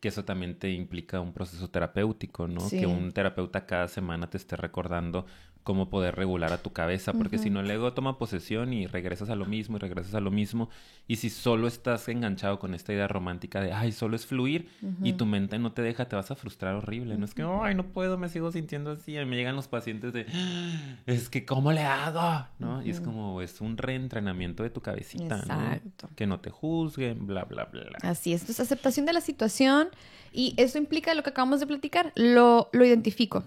que 0.00 0.08
eso 0.08 0.24
también 0.24 0.58
te 0.58 0.72
implica 0.72 1.20
un 1.20 1.32
proceso 1.32 1.68
terapéutico, 1.68 2.48
¿no? 2.48 2.60
Sí. 2.60 2.80
Que 2.80 2.86
un 2.86 3.12
terapeuta 3.12 3.66
cada 3.66 3.86
semana 3.88 4.28
te 4.30 4.38
esté 4.38 4.56
recordando 4.56 5.26
cómo 5.66 5.90
poder 5.90 6.14
regular 6.14 6.52
a 6.52 6.62
tu 6.62 6.72
cabeza, 6.72 7.12
porque 7.12 7.38
si 7.38 7.50
no 7.50 7.58
el 7.58 7.68
ego 7.68 7.92
toma 7.92 8.18
posesión 8.18 8.72
y 8.72 8.86
regresas 8.86 9.30
a 9.30 9.34
lo 9.34 9.46
mismo 9.46 9.76
y 9.76 9.80
regresas 9.80 10.14
a 10.14 10.20
lo 10.20 10.30
mismo, 10.30 10.70
y 11.08 11.16
si 11.16 11.28
solo 11.28 11.66
estás 11.66 12.08
enganchado 12.08 12.60
con 12.60 12.72
esta 12.72 12.92
idea 12.92 13.08
romántica 13.08 13.60
de, 13.60 13.72
ay, 13.72 13.90
solo 13.90 14.14
es 14.14 14.26
fluir, 14.26 14.68
y 15.02 15.14
tu 15.14 15.26
mente 15.26 15.58
no 15.58 15.72
te 15.72 15.82
deja, 15.82 16.08
te 16.08 16.14
vas 16.14 16.30
a 16.30 16.36
frustrar 16.36 16.76
horrible, 16.76 17.18
¿no? 17.18 17.24
Es 17.24 17.34
que, 17.34 17.42
ay, 17.42 17.74
no 17.74 17.82
puedo, 17.88 18.16
me 18.16 18.28
sigo 18.28 18.52
sintiendo 18.52 18.92
así, 18.92 19.18
y 19.18 19.24
me 19.24 19.34
llegan 19.34 19.56
los 19.56 19.66
pacientes 19.66 20.12
de, 20.12 20.26
"Ah, 20.32 20.94
es 21.06 21.28
que, 21.28 21.44
¿cómo 21.44 21.72
le 21.72 21.80
hago? 21.82 22.46
¿No? 22.60 22.80
Y 22.86 22.90
es 22.90 23.00
como, 23.00 23.42
es 23.42 23.60
un 23.60 23.76
reentrenamiento 23.76 24.62
de 24.62 24.70
tu 24.70 24.80
cabecita, 24.82 25.36
¿no? 25.48 25.80
Que 26.14 26.28
no 26.28 26.38
te 26.38 26.50
juzguen, 26.50 27.26
bla, 27.26 27.42
bla, 27.44 27.64
bla. 27.64 27.98
Así 28.02 28.32
es. 28.32 28.42
Entonces, 28.42 28.60
aceptación 28.60 29.04
de 29.04 29.12
la 29.12 29.20
situación 29.20 29.88
y 30.32 30.54
eso 30.58 30.78
implica 30.78 31.12
lo 31.14 31.24
que 31.24 31.30
acabamos 31.30 31.58
de 31.58 31.66
platicar. 31.66 32.12
Lo, 32.14 32.68
lo 32.72 32.84
identifico 32.84 33.42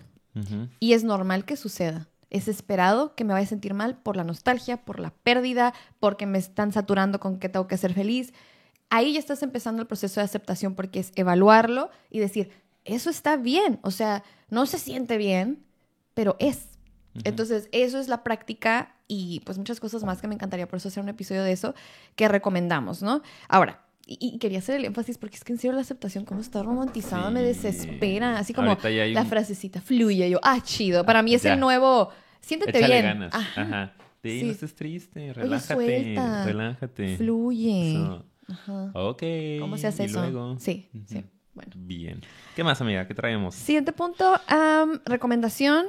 y 0.82 0.94
es 0.94 1.04
normal 1.04 1.44
que 1.46 1.56
suceda. 1.56 2.08
Es 2.30 2.48
esperado 2.48 3.16
que 3.16 3.24
me 3.24 3.34
vaya 3.34 3.46
a 3.46 3.50
sentir 3.50 3.74
mal 3.74 3.98
por 3.98 4.16
la 4.16 4.24
nostalgia, 4.24 4.78
por 4.78 5.00
la 5.00 5.12
pérdida, 5.12 5.74
porque 6.00 6.26
me 6.26 6.38
están 6.38 6.72
saturando 6.72 7.20
con 7.20 7.40
que 7.40 7.50
tengo 7.50 7.68
que 7.68 7.78
ser 7.78 7.94
feliz. 7.94 8.34
Ahí 8.90 9.14
ya 9.14 9.20
estás 9.20 9.44
empezando 9.44 9.82
el 9.82 9.88
proceso 9.88 10.20
de 10.20 10.26
aceptación 10.26 10.76
porque 10.76 11.00
es 11.00 11.12
evaluarlo 11.16 11.90
y 12.10 12.20
decir, 12.20 12.52
eso 12.86 13.10
está 13.10 13.38
bien. 13.38 13.80
O 13.84 13.92
sea, 13.92 14.24
no 14.50 14.66
se 14.66 14.80
siente 14.80 15.18
bien, 15.18 15.66
pero 16.14 16.36
es. 16.40 16.68
Entonces, 17.24 17.68
eso 17.72 18.00
es 18.00 18.08
la 18.08 18.24
práctica 18.24 18.96
y 19.08 19.42
pues 19.42 19.58
muchas 19.58 19.80
cosas 19.80 20.04
más 20.04 20.22
que 20.22 20.28
me 20.28 20.36
encantaría 20.36 20.68
por 20.68 20.78
eso 20.78 20.88
hacer 20.88 21.04
un 21.04 21.10
episodio 21.10 21.44
de 21.44 21.52
eso 21.52 21.74
que 22.16 22.28
recomendamos, 22.28 23.02
¿no? 23.02 23.22
Ahora, 23.48 23.84
y, 24.20 24.36
y 24.36 24.38
quería 24.40 24.60
hacer 24.60 24.76
el 24.78 24.86
énfasis 24.86 25.18
porque 25.18 25.36
es 25.36 25.44
que 25.44 25.54
en 25.54 25.60
serio 25.60 25.74
la 25.76 25.82
aceptación 25.82 26.26
como 26.26 26.42
está 26.42 26.64
romantizada 26.64 27.30
me 27.30 27.42
desespera, 27.44 28.40
así 28.40 28.54
como 28.54 28.76
la 28.82 29.22
un- 29.22 29.28
frasecita 29.28 29.82
fluye, 29.82 30.30
yo, 30.30 30.40
ah, 30.44 30.60
chido, 30.64 31.06
para 31.06 31.22
mí 31.22 31.34
es 31.36 31.44
Ya. 31.44 31.54
el 31.54 31.60
nuevo, 31.60 32.10
siéntete 32.42 32.78
Échale 32.80 32.94
bien, 33.02 33.06
ganas. 33.06 33.34
Ajá. 33.34 33.62
Ajá. 33.62 33.94
Sí, 34.24 34.40
Sí. 34.40 34.46
no 34.48 34.52
estés 34.52 34.76
triste, 34.76 35.34
relájate, 35.34 35.74
suelta. 35.76 36.46
relájate. 36.46 37.18
fluye. 37.18 37.98
Ajá. 38.48 38.92
Ok. 38.94 39.24
¿Cómo 39.60 39.78
se 39.78 39.88
hace 39.88 40.04
y 40.04 40.06
eso? 40.08 40.20
luego? 40.22 40.58
Sí, 40.60 40.90
sí. 41.06 41.24
Bueno. 41.54 41.72
Bien. 41.76 42.22
¿Qué 42.56 42.64
más, 42.64 42.80
amiga? 42.82 43.08
¿Qué 43.08 43.14
traemos? 43.14 43.54
Siguiente 43.56 43.92
punto, 43.94 44.40
recomendación. 45.06 45.86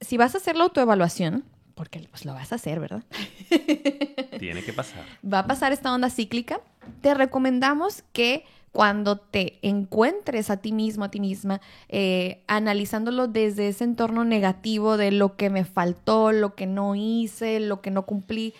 Si 0.00 0.16
vas 0.16 0.34
a 0.34 0.38
hacer 0.38 0.56
la 0.56 0.64
autoevaluación, 0.64 1.44
porque 1.74 2.06
pues 2.10 2.24
lo 2.24 2.34
vas 2.34 2.52
a 2.52 2.56
hacer, 2.56 2.80
¿verdad? 2.80 3.02
Tiene 4.38 4.62
que 4.62 4.72
pasar. 4.72 5.04
va 5.24 5.40
a 5.40 5.46
pasar 5.46 5.72
esta 5.72 5.92
onda 5.92 6.10
cíclica, 6.10 6.60
te 7.00 7.14
recomendamos 7.14 8.02
que 8.12 8.44
cuando 8.72 9.18
te 9.18 9.58
encuentres 9.62 10.50
a 10.50 10.56
ti 10.56 10.72
mismo, 10.72 11.04
a 11.04 11.10
ti 11.10 11.20
misma, 11.20 11.60
eh, 11.88 12.42
analizándolo 12.48 13.28
desde 13.28 13.68
ese 13.68 13.84
entorno 13.84 14.24
negativo 14.24 14.96
de 14.96 15.12
lo 15.12 15.36
que 15.36 15.48
me 15.48 15.64
faltó, 15.64 16.32
lo 16.32 16.56
que 16.56 16.66
no 16.66 16.96
hice, 16.96 17.60
lo 17.60 17.80
que 17.80 17.92
no 17.92 18.04
cumplí, 18.04 18.52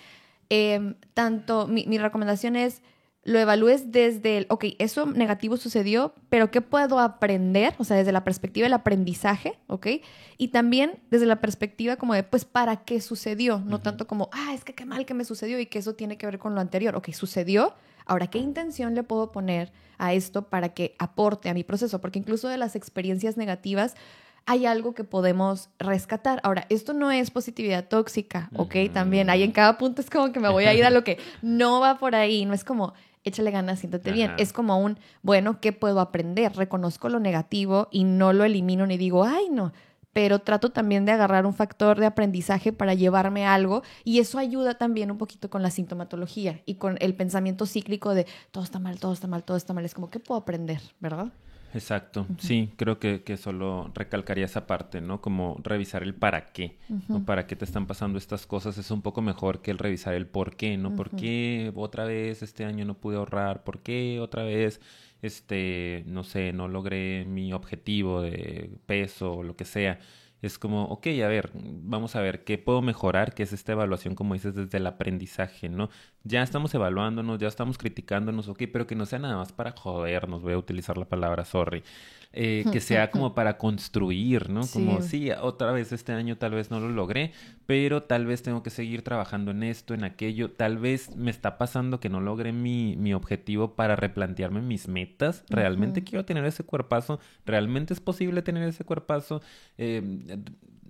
eh, 0.51 0.95
tanto 1.15 1.67
mi, 1.67 1.87
mi 1.87 1.99
recomendación 1.99 2.55
es 2.55 2.81
lo 3.25 3.39
evalúes 3.39 3.91
desde 3.91 4.37
el, 4.37 4.47
ok, 4.51 4.67
eso 4.79 5.07
negativo 5.07 5.57
sucedió, 5.57 6.15
pero 6.29 6.51
¿qué 6.51 6.61
puedo 6.61 7.01
aprender? 7.01 7.75
O 7.79 7.85
sea, 7.85 7.97
desde 7.97 8.13
la 8.13 8.23
perspectiva 8.23 8.67
del 8.67 8.75
aprendizaje, 8.75 9.59
¿ok? 9.67 9.87
Y 10.37 10.49
también 10.49 11.01
desde 11.11 11.25
la 11.25 11.41
perspectiva 11.41 11.97
como 11.97 12.15
de, 12.15 12.23
pues, 12.23 12.45
¿para 12.45 12.85
qué 12.85 13.01
sucedió? 13.01 13.61
No 13.61 13.81
tanto 13.81 14.07
como, 14.07 14.29
ah, 14.33 14.53
es 14.55 14.65
que 14.65 14.75
qué 14.75 14.85
mal 14.85 15.07
que 15.07 15.15
me 15.15 15.25
sucedió 15.25 15.59
y 15.59 15.67
que 15.67 15.79
eso 15.79 15.95
tiene 15.95 16.19
que 16.19 16.27
ver 16.27 16.39
con 16.39 16.55
lo 16.55 16.61
anterior. 16.61 16.97
Ok, 16.97 17.11
sucedió. 17.13 17.75
Ahora, 18.05 18.27
¿qué 18.27 18.39
intención 18.39 18.95
le 18.95 19.03
puedo 19.03 19.33
poner 19.33 19.73
a 19.97 20.13
esto 20.13 20.49
para 20.49 20.71
que 20.71 20.95
aporte 20.99 21.49
a 21.49 21.55
mi 21.55 21.65
proceso? 21.65 22.03
Porque 22.03 22.19
incluso 22.19 22.49
de 22.49 22.59
las 22.59 22.77
experiencias 22.77 23.39
negativas 23.39 23.95
hay 24.47 24.67
algo 24.67 24.95
que 24.95 25.05
podemos 25.05 25.71
rescatar. 25.79 26.41
Ahora, 26.43 26.67
esto 26.69 26.93
no 26.93 27.11
es 27.11 27.31
positividad 27.31 27.89
tóxica, 27.89 28.51
¿ok? 28.57 28.77
También 28.93 29.31
hay 29.31 29.43
en 29.43 29.53
cada 29.53 29.79
punto 29.79 30.03
es 30.03 30.11
como 30.11 30.33
que 30.33 30.41
me 30.41 30.51
voy 30.51 30.65
a 30.65 30.75
ir 30.75 30.85
a 30.85 30.91
lo 30.91 31.03
que 31.03 31.19
no 31.41 31.81
va 31.81 31.99
por 31.99 32.15
ahí, 32.15 32.45
no 32.45 32.53
es 32.53 32.65
como 32.65 32.93
échale 33.25 33.51
ganas, 33.51 33.81
siéntate 33.81 34.13
bien. 34.13 34.33
Es 34.39 34.53
como 34.53 34.79
un, 34.79 34.99
bueno, 35.23 35.61
¿qué 35.61 35.73
puedo 35.73 36.01
aprender? 36.01 36.55
Reconozco 36.55 37.09
lo 37.09 37.21
negativo 37.21 37.89
y 37.91 38.05
no 38.05 38.33
lo 38.33 38.45
elimino 38.45 38.87
ni 38.87 38.97
digo, 38.97 39.25
ay, 39.25 39.49
no. 39.51 39.73
Pero 40.13 40.39
trato 40.39 40.71
también 40.71 41.05
de 41.05 41.13
agarrar 41.13 41.45
un 41.45 41.55
factor 41.55 41.99
de 41.99 42.07
aprendizaje 42.07 42.73
para 42.73 42.95
llevarme 42.95 43.47
algo 43.47 43.83
y 44.05 44.21
eso 44.21 44.39
ayuda 44.39 44.75
también 44.75 45.11
un 45.11 45.19
poquito 45.19 45.51
con 45.51 45.63
la 45.63 45.71
sintomatología 45.71 46.63
y 46.67 46.77
con 46.77 46.97
el 47.01 47.17
pensamiento 47.17 47.67
cíclico 47.67 48.15
de 48.15 48.27
todo 48.53 48.63
está 48.63 48.79
mal, 48.79 49.01
todo 49.01 49.13
está 49.13 49.27
mal, 49.27 49.43
todo 49.43 49.57
está 49.57 49.73
mal. 49.73 49.85
Es 49.85 49.95
como, 49.95 50.11
¿qué 50.11 50.21
puedo 50.21 50.41
aprender? 50.41 50.81
¿Verdad? 51.01 51.33
Exacto. 51.75 52.27
Sí, 52.39 52.71
creo 52.77 53.01
que, 53.01 53.23
que 53.25 53.37
solo 53.37 53.91
recalcaría 53.95 54.45
esa 54.45 54.67
parte, 54.67 55.01
¿no? 55.01 55.21
Como 55.21 55.61
revisar 55.63 56.05
el 56.05 56.15
para 56.15 56.53
qué, 56.53 56.79
¿no? 57.09 57.25
Para 57.25 57.47
qué 57.47 57.57
te 57.57 57.65
están 57.65 57.87
pasando 57.87 58.17
estas 58.17 58.47
cosas 58.47 58.79
es 58.79 58.91
un 58.93 59.03
poco 59.03 59.23
mejor 59.23 59.61
que 59.61 59.73
el 59.73 59.79
revisar 59.79 60.15
el 60.15 60.27
por 60.27 60.57
qué, 60.57 60.77
¿no? 60.77 60.95
¿Por 60.95 61.11
qué 61.11 61.73
otra 61.75 62.05
vez 62.05 62.43
este 62.43 62.65
año 62.65 62.85
no 62.85 62.95
pude 62.95 63.17
ahorrar? 63.17 63.65
¿Por 63.65 63.81
qué 63.83 64.21
otra 64.21 64.45
vez, 64.45 64.81
este, 65.21 66.05
no 66.07 66.23
sé, 66.23 66.53
no 66.53 66.69
logré 66.69 67.25
mi 67.25 67.53
objetivo 67.53 68.23
de 68.23 68.71
peso 68.87 69.35
o 69.35 69.43
lo 69.43 69.57
que 69.57 69.65
sea? 69.65 69.99
Es 70.45 70.59
como, 70.59 70.85
ok, 70.85 71.07
a 71.25 71.29
ver, 71.29 71.51
vamos 71.55 72.17
a 72.17 72.21
ver 72.21 72.45
qué 72.45 72.59
puedo 72.59 72.83
mejorar, 72.83 73.35
que 73.35 73.43
es 73.45 73.53
esta 73.53 73.73
evaluación, 73.73 74.15
como 74.15 74.35
dices, 74.35 74.55
desde 74.55 74.77
el 74.79 74.87
aprendizaje, 74.87 75.69
¿no? 75.69 75.89
Ya 76.23 76.43
estamos 76.43 76.75
evaluándonos, 76.75 77.39
ya 77.39 77.49
estamos 77.49 77.79
criticándonos, 77.79 78.49
ok, 78.49 78.65
pero 78.73 78.87
que 78.87 78.95
no 78.95 79.07
sea 79.07 79.19
nada 79.19 79.37
más 79.37 79.53
para 79.53 79.73
jodernos, 79.73 80.43
voy 80.43 80.53
a 80.53 80.59
utilizar 80.59 80.99
la 80.99 81.07
palabra 81.07 81.45
sorry. 81.45 81.83
Eh, 82.37 82.65
que 82.73 82.81
sea 82.81 83.11
como 83.13 83.33
para 83.33 83.59
construir, 83.59 84.51
¿no? 84.51 84.63
Como, 84.67 85.01
Sí. 85.03 85.09
sí, 85.09 85.31
otra 85.31 85.71
vez 85.71 85.93
este 85.93 86.11
año 86.13 86.37
tal 86.37 86.51
vez 86.53 86.69
no 86.69 86.81
lo 86.81 86.89
logré, 86.89 87.31
pero 87.65 88.03
tal 88.03 88.27
vez 88.27 88.43
tengo 88.43 88.63
que 88.65 88.71
seguir 88.71 89.03
trabajando 89.03 89.53
en 89.53 89.63
esto, 89.63 89.95
en 89.95 90.03
aquello, 90.03 90.51
tal 90.51 90.79
vez 90.79 91.15
me 91.15 91.31
está 91.31 91.59
pasando 91.59 92.01
que 92.01 92.09
no 92.09 92.21
logré 92.21 92.53
mi, 92.53 92.97
mi 92.97 93.15
objetivo 93.15 93.75
para 93.77 93.95
replantearme 93.95 94.61
mis 94.63 94.89
metas, 94.89 95.45
realmente 95.49 96.03
quiero 96.03 96.25
tener 96.25 96.45
ese 96.45 96.65
cuerpazo, 96.65 97.21
realmente 97.47 97.95
es 97.95 98.01
posible 98.01 98.43
tener 98.43 98.69
ese 98.69 98.85
cuerpazo, 98.85 99.41
Eh, 99.79 100.03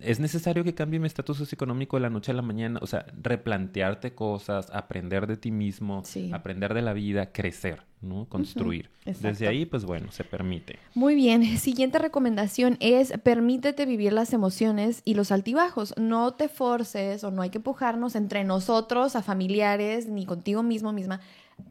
es 0.01 0.21
necesario 0.21 0.65
que 0.65 0.75
cambie 0.75 0.99
mi 1.01 1.07
estatus 1.07 1.39
socioeconómico 1.39 1.97
de 1.97 2.03
la 2.03 2.11
noche 2.11 2.33
a 2.33 2.35
la 2.35 2.43
mañana, 2.43 2.79
o 2.83 2.87
sea, 2.87 3.07
replantearte 3.23 4.15
cosas, 4.15 4.69
aprender 4.71 5.27
de 5.27 5.37
ti 5.37 5.51
mismo, 5.51 6.03
Sí. 6.05 6.31
aprender 6.35 6.75
de 6.75 6.83
la 6.83 6.93
vida, 6.93 7.33
crecer, 7.33 7.83
¿no? 8.03 8.27
Construir. 8.29 8.91
Desde 9.07 9.47
ahí, 9.49 9.65
pues 9.65 9.85
bueno, 9.87 10.13
se 10.13 10.25
permite. 10.25 10.79
Muy 10.95 11.15
bien, 11.15 11.43
siguiente 11.59 11.99
recomendación 11.99 12.77
es 12.81 13.13
permítete 13.23 13.87
vivir 13.87 14.13
las 14.13 14.33
emociones 14.35 15.01
y 15.07 15.15
los 15.15 15.33
altibajos. 15.33 15.95
No 15.97 16.35
te 16.35 16.49
forces 16.49 17.25
o 17.25 17.31
no 17.31 17.41
hay 17.41 17.49
que 17.51 17.59
empujarnos 17.59 18.15
entre 18.15 18.45
nosotros, 18.45 19.17
a 19.17 19.23
familiares, 19.23 20.07
ni 20.07 20.27
contigo 20.27 20.63
mismo 20.63 20.93
misma, 20.93 21.21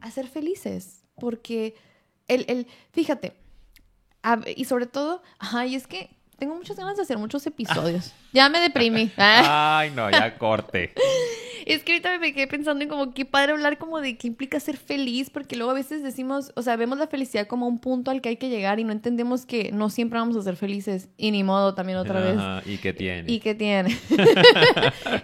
a 0.00 0.10
ser 0.10 0.26
felices. 0.26 1.04
Porque 1.20 1.76
el, 2.26 2.46
el 2.48 2.66
fíjate, 2.90 3.34
a- 4.22 4.40
y 4.56 4.64
sobre 4.64 4.86
todo, 4.86 5.22
ay, 5.38 5.74
es 5.76 5.86
que 5.86 6.10
tengo 6.44 6.56
muchas 6.56 6.76
ganas 6.76 6.96
de 6.96 7.02
hacer 7.02 7.16
muchos 7.16 7.46
episodios. 7.54 8.12
Ya 8.32 8.48
me 8.48 8.60
deprimí. 8.60 9.10
Ah. 9.16 9.78
Ay, 9.78 9.90
no, 9.90 10.10
ya 10.10 10.36
corte. 10.36 10.92
Es 11.66 11.82
que 11.82 11.92
ahorita 11.92 12.18
me 12.18 12.34
quedé 12.34 12.46
pensando 12.46 12.82
en 12.82 12.90
como 12.90 13.14
qué 13.14 13.24
padre 13.24 13.52
hablar 13.52 13.78
como 13.78 13.98
de 14.02 14.18
qué 14.18 14.26
implica 14.26 14.60
ser 14.60 14.76
feliz, 14.76 15.30
porque 15.30 15.56
luego 15.56 15.70
a 15.70 15.74
veces 15.74 16.02
decimos, 16.02 16.52
o 16.56 16.60
sea, 16.60 16.76
vemos 16.76 16.98
la 16.98 17.06
felicidad 17.06 17.46
como 17.46 17.66
un 17.66 17.78
punto 17.78 18.10
al 18.10 18.20
que 18.20 18.28
hay 18.28 18.36
que 18.36 18.50
llegar 18.50 18.80
y 18.80 18.84
no 18.84 18.92
entendemos 18.92 19.46
que 19.46 19.72
no 19.72 19.88
siempre 19.88 20.18
vamos 20.18 20.36
a 20.36 20.42
ser 20.42 20.56
felices. 20.56 21.08
Y 21.16 21.30
ni 21.30 21.42
modo 21.42 21.74
también 21.74 21.96
otra 21.96 22.20
vez. 22.20 22.36
Ajá, 22.36 22.62
¿Y 22.66 22.76
qué 22.76 22.92
tiene? 22.92 23.32
¿Y 23.32 23.40
qué 23.40 23.54
tiene? 23.54 23.96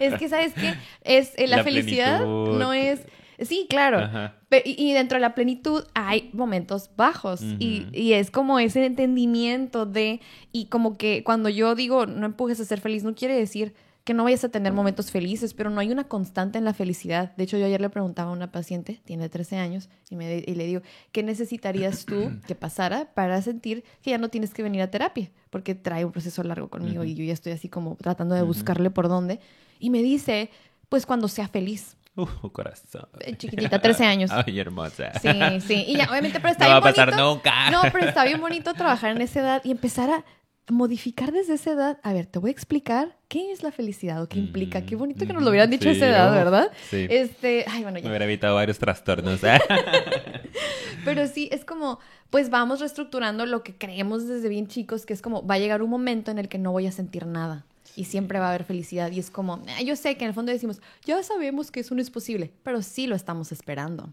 es 0.00 0.14
que, 0.14 0.30
¿sabes 0.30 0.54
qué? 0.54 0.72
Es, 1.02 1.34
eh, 1.36 1.46
la, 1.46 1.58
La 1.58 1.64
felicidad 1.64 2.20
plenitud. 2.20 2.58
no 2.58 2.72
es... 2.72 3.00
Sí, 3.40 3.66
claro. 3.68 3.98
Ajá. 3.98 4.36
Y 4.64 4.90
y 4.90 4.92
dentro 4.92 5.16
de 5.16 5.20
la 5.20 5.34
plenitud 5.34 5.84
hay 5.94 6.30
momentos 6.32 6.90
bajos 6.96 7.42
y 7.58 8.12
es 8.12 8.30
como 8.30 8.58
ese 8.58 8.84
entendimiento 8.84 9.86
de, 9.86 10.20
y 10.52 10.66
como 10.66 10.96
que 10.96 11.22
cuando 11.24 11.48
yo 11.48 11.74
digo 11.74 12.06
no 12.06 12.26
empujes 12.26 12.60
a 12.60 12.64
ser 12.64 12.80
feliz, 12.80 13.04
no 13.04 13.14
quiere 13.14 13.34
decir 13.34 13.74
que 14.04 14.14
no 14.14 14.24
vayas 14.24 14.44
a 14.44 14.48
tener 14.48 14.72
momentos 14.72 15.10
felices, 15.10 15.54
pero 15.54 15.70
no 15.70 15.80
hay 15.80 15.90
una 15.90 16.04
constante 16.04 16.58
en 16.58 16.64
la 16.64 16.74
felicidad. 16.74 17.34
De 17.36 17.44
hecho, 17.44 17.58
yo 17.58 17.66
ayer 17.66 17.80
le 17.80 17.90
preguntaba 17.90 18.30
a 18.30 18.32
una 18.32 18.50
paciente, 18.50 19.00
tiene 19.04 19.28
13 19.28 19.56
años, 19.58 19.88
y, 20.08 20.16
me, 20.16 20.38
y 20.38 20.54
le 20.54 20.66
digo, 20.66 20.82
¿qué 21.12 21.22
necesitarías 21.22 22.06
tú 22.06 22.32
que 22.46 22.54
pasara 22.54 23.12
para 23.14 23.40
sentir 23.42 23.84
que 24.02 24.10
ya 24.10 24.18
no 24.18 24.28
tienes 24.28 24.54
que 24.54 24.62
venir 24.62 24.82
a 24.82 24.90
terapia? 24.90 25.30
Porque 25.50 25.74
trae 25.74 26.04
un 26.04 26.12
proceso 26.12 26.42
largo 26.42 26.68
conmigo 26.68 27.04
y 27.04 27.14
yo 27.14 27.24
ya 27.24 27.32
estoy 27.32 27.52
así 27.52 27.68
como 27.68 27.96
tratando 27.96 28.34
de 28.34 28.42
buscarle 28.42 28.90
por 28.90 29.08
dónde. 29.08 29.38
Y 29.78 29.90
me 29.90 30.02
dice, 30.02 30.50
pues 30.88 31.06
cuando 31.06 31.28
sea 31.28 31.48
feliz. 31.48 31.96
Uh, 32.16 32.26
corazón. 32.50 33.08
Eh, 33.20 33.36
Chiquitita, 33.36 33.78
13 33.80 34.04
años. 34.04 34.30
Ay, 34.46 34.58
hermosa. 34.58 35.12
Sí, 35.20 35.60
sí. 35.60 35.84
Y 35.88 35.96
ya, 35.96 36.08
obviamente, 36.10 36.40
pero 36.40 36.50
está 36.52 36.64
No 36.66 36.70
va 36.72 36.80
bien 36.80 36.88
a 36.88 36.90
pasar 36.90 37.10
bonito. 37.10 37.34
nunca. 37.34 37.70
No, 37.70 37.82
pero 37.92 38.06
está 38.08 38.24
bien 38.24 38.40
bonito 38.40 38.74
trabajar 38.74 39.12
en 39.16 39.22
esa 39.22 39.40
edad 39.40 39.62
y 39.64 39.70
empezar 39.70 40.10
a 40.10 40.24
modificar 40.68 41.32
desde 41.32 41.54
esa 41.54 41.72
edad. 41.72 41.98
A 42.02 42.12
ver, 42.12 42.26
te 42.26 42.38
voy 42.38 42.50
a 42.50 42.52
explicar 42.52 43.16
qué 43.28 43.50
es 43.52 43.62
la 43.62 43.72
felicidad 43.72 44.22
o 44.22 44.28
qué 44.28 44.38
implica. 44.38 44.82
Qué 44.86 44.96
bonito 44.96 45.26
que 45.26 45.32
nos 45.32 45.42
lo 45.42 45.50
hubieran 45.50 45.70
dicho 45.70 45.88
a 45.88 45.92
esa 45.92 46.08
edad, 46.08 46.32
¿verdad? 46.32 46.70
sí. 46.90 47.06
Este, 47.08 47.64
ay, 47.68 47.82
bueno, 47.82 47.94
Me 47.96 48.02
ya. 48.02 48.08
hubiera 48.08 48.24
evitado 48.24 48.54
varios 48.56 48.78
trastornos. 48.78 49.40
Pero 51.04 51.26
sí, 51.26 51.48
es 51.50 51.64
como, 51.64 51.98
pues 52.28 52.50
vamos 52.50 52.80
reestructurando 52.80 53.46
lo 53.46 53.62
que 53.62 53.74
creemos 53.76 54.28
desde 54.28 54.48
bien 54.48 54.66
chicos, 54.66 55.06
que 55.06 55.12
es 55.14 55.22
como, 55.22 55.46
va 55.46 55.54
a 55.54 55.58
llegar 55.58 55.82
un 55.82 55.90
momento 55.90 56.30
en 56.30 56.38
el 56.38 56.48
que 56.48 56.58
no 56.58 56.72
voy 56.72 56.86
a 56.86 56.92
sentir 56.92 57.26
nada. 57.26 57.64
Y 57.96 58.04
siempre 58.04 58.38
va 58.38 58.46
a 58.46 58.48
haber 58.50 58.64
felicidad. 58.64 59.10
Y 59.10 59.18
es 59.18 59.30
como, 59.30 59.62
"Ah, 59.76 59.82
yo 59.82 59.96
sé 59.96 60.16
que 60.16 60.24
en 60.24 60.28
el 60.28 60.34
fondo 60.34 60.52
decimos, 60.52 60.80
ya 61.04 61.22
sabemos 61.22 61.70
que 61.70 61.80
eso 61.80 61.94
no 61.94 62.00
es 62.00 62.10
posible, 62.10 62.52
pero 62.62 62.82
sí 62.82 63.06
lo 63.06 63.16
estamos 63.16 63.52
esperando. 63.52 64.12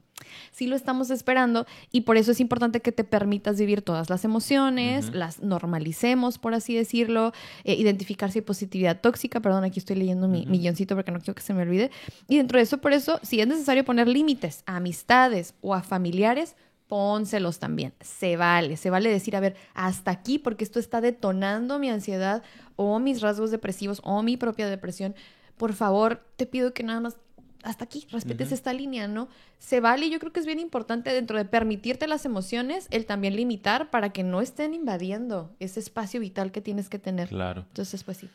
Sí 0.51 0.65
lo 0.67 0.75
estamos 0.75 1.09
esperando 1.11 1.67
y 1.91 2.01
por 2.01 2.17
eso 2.17 2.31
es 2.31 2.39
importante 2.39 2.81
que 2.81 2.91
te 2.91 3.03
permitas 3.03 3.57
vivir 3.59 3.81
todas 3.83 4.09
las 4.09 4.25
emociones, 4.25 5.13
las 5.13 5.41
normalicemos, 5.43 6.37
por 6.39 6.53
así 6.55 6.75
decirlo, 6.75 7.33
eh, 7.63 7.75
identificar 7.75 8.31
si 8.31 8.39
hay 8.39 8.43
positividad 8.43 8.99
tóxica. 8.99 9.39
Perdón, 9.41 9.63
aquí 9.63 9.79
estoy 9.79 9.95
leyendo 9.95 10.27
mi, 10.27 10.45
mi 10.47 10.59
guioncito 10.59 10.95
porque 10.95 11.11
no 11.11 11.19
quiero 11.19 11.35
que 11.35 11.43
se 11.43 11.53
me 11.53 11.61
olvide. 11.61 11.91
Y 12.27 12.37
dentro 12.37 12.57
de 12.57 12.63
eso, 12.63 12.79
por 12.79 12.93
eso, 12.93 13.19
si 13.21 13.39
es 13.39 13.47
necesario 13.47 13.85
poner 13.85 14.07
límites 14.07 14.63
a 14.65 14.77
amistades 14.77 15.53
o 15.61 15.75
a 15.75 15.83
familiares, 15.83 16.55
pónselos 16.87 17.59
también. 17.59 17.93
Se 18.01 18.37
vale, 18.37 18.77
se 18.77 18.89
vale 18.89 19.09
decir, 19.09 19.35
a 19.35 19.39
ver, 19.39 19.55
hasta 19.73 20.11
aquí, 20.11 20.39
porque 20.39 20.63
esto 20.63 20.79
está 20.79 21.01
detonando 21.01 21.79
mi 21.79 21.89
ansiedad 21.89 22.43
o 22.75 22.99
mis 22.99 23.21
rasgos 23.21 23.51
depresivos 23.51 24.01
o 24.03 24.23
mi 24.23 24.37
propia 24.37 24.67
depresión. 24.67 25.15
Por 25.57 25.73
favor, 25.73 26.23
te 26.35 26.45
pido 26.45 26.73
que 26.73 26.83
nada 26.83 26.99
más 26.99 27.17
hasta 27.63 27.83
aquí, 27.83 28.07
respetes 28.11 28.51
esta 28.51 28.71
línea, 28.71 29.07
¿no? 29.07 29.27
Se 29.59 29.81
vale, 29.81 30.05
y 30.05 30.09
yo 30.09 30.19
creo 30.19 30.31
que 30.31 30.39
es 30.39 30.45
bien 30.45 30.59
importante 30.59 31.11
dentro 31.11 31.37
de 31.37 31.43
permitirte 31.43 32.07
las 32.07 32.23
emociones, 32.23 32.87
el 32.91 33.05
también 33.05 33.35
limitar 33.35 33.89
para 33.89 34.11
que 34.11 34.23
no 34.23 34.41
estén 34.41 34.73
invadiendo 34.73 35.53
ese 35.59 35.79
espacio 35.79 36.19
vital 36.19 36.51
que 36.51 36.61
tienes 36.61 36.87
que 36.87 36.99
tener. 36.99 37.27
claro. 37.27 37.65
Entonces, 37.67 38.03
pues 38.03 38.17
sí. 38.17 38.29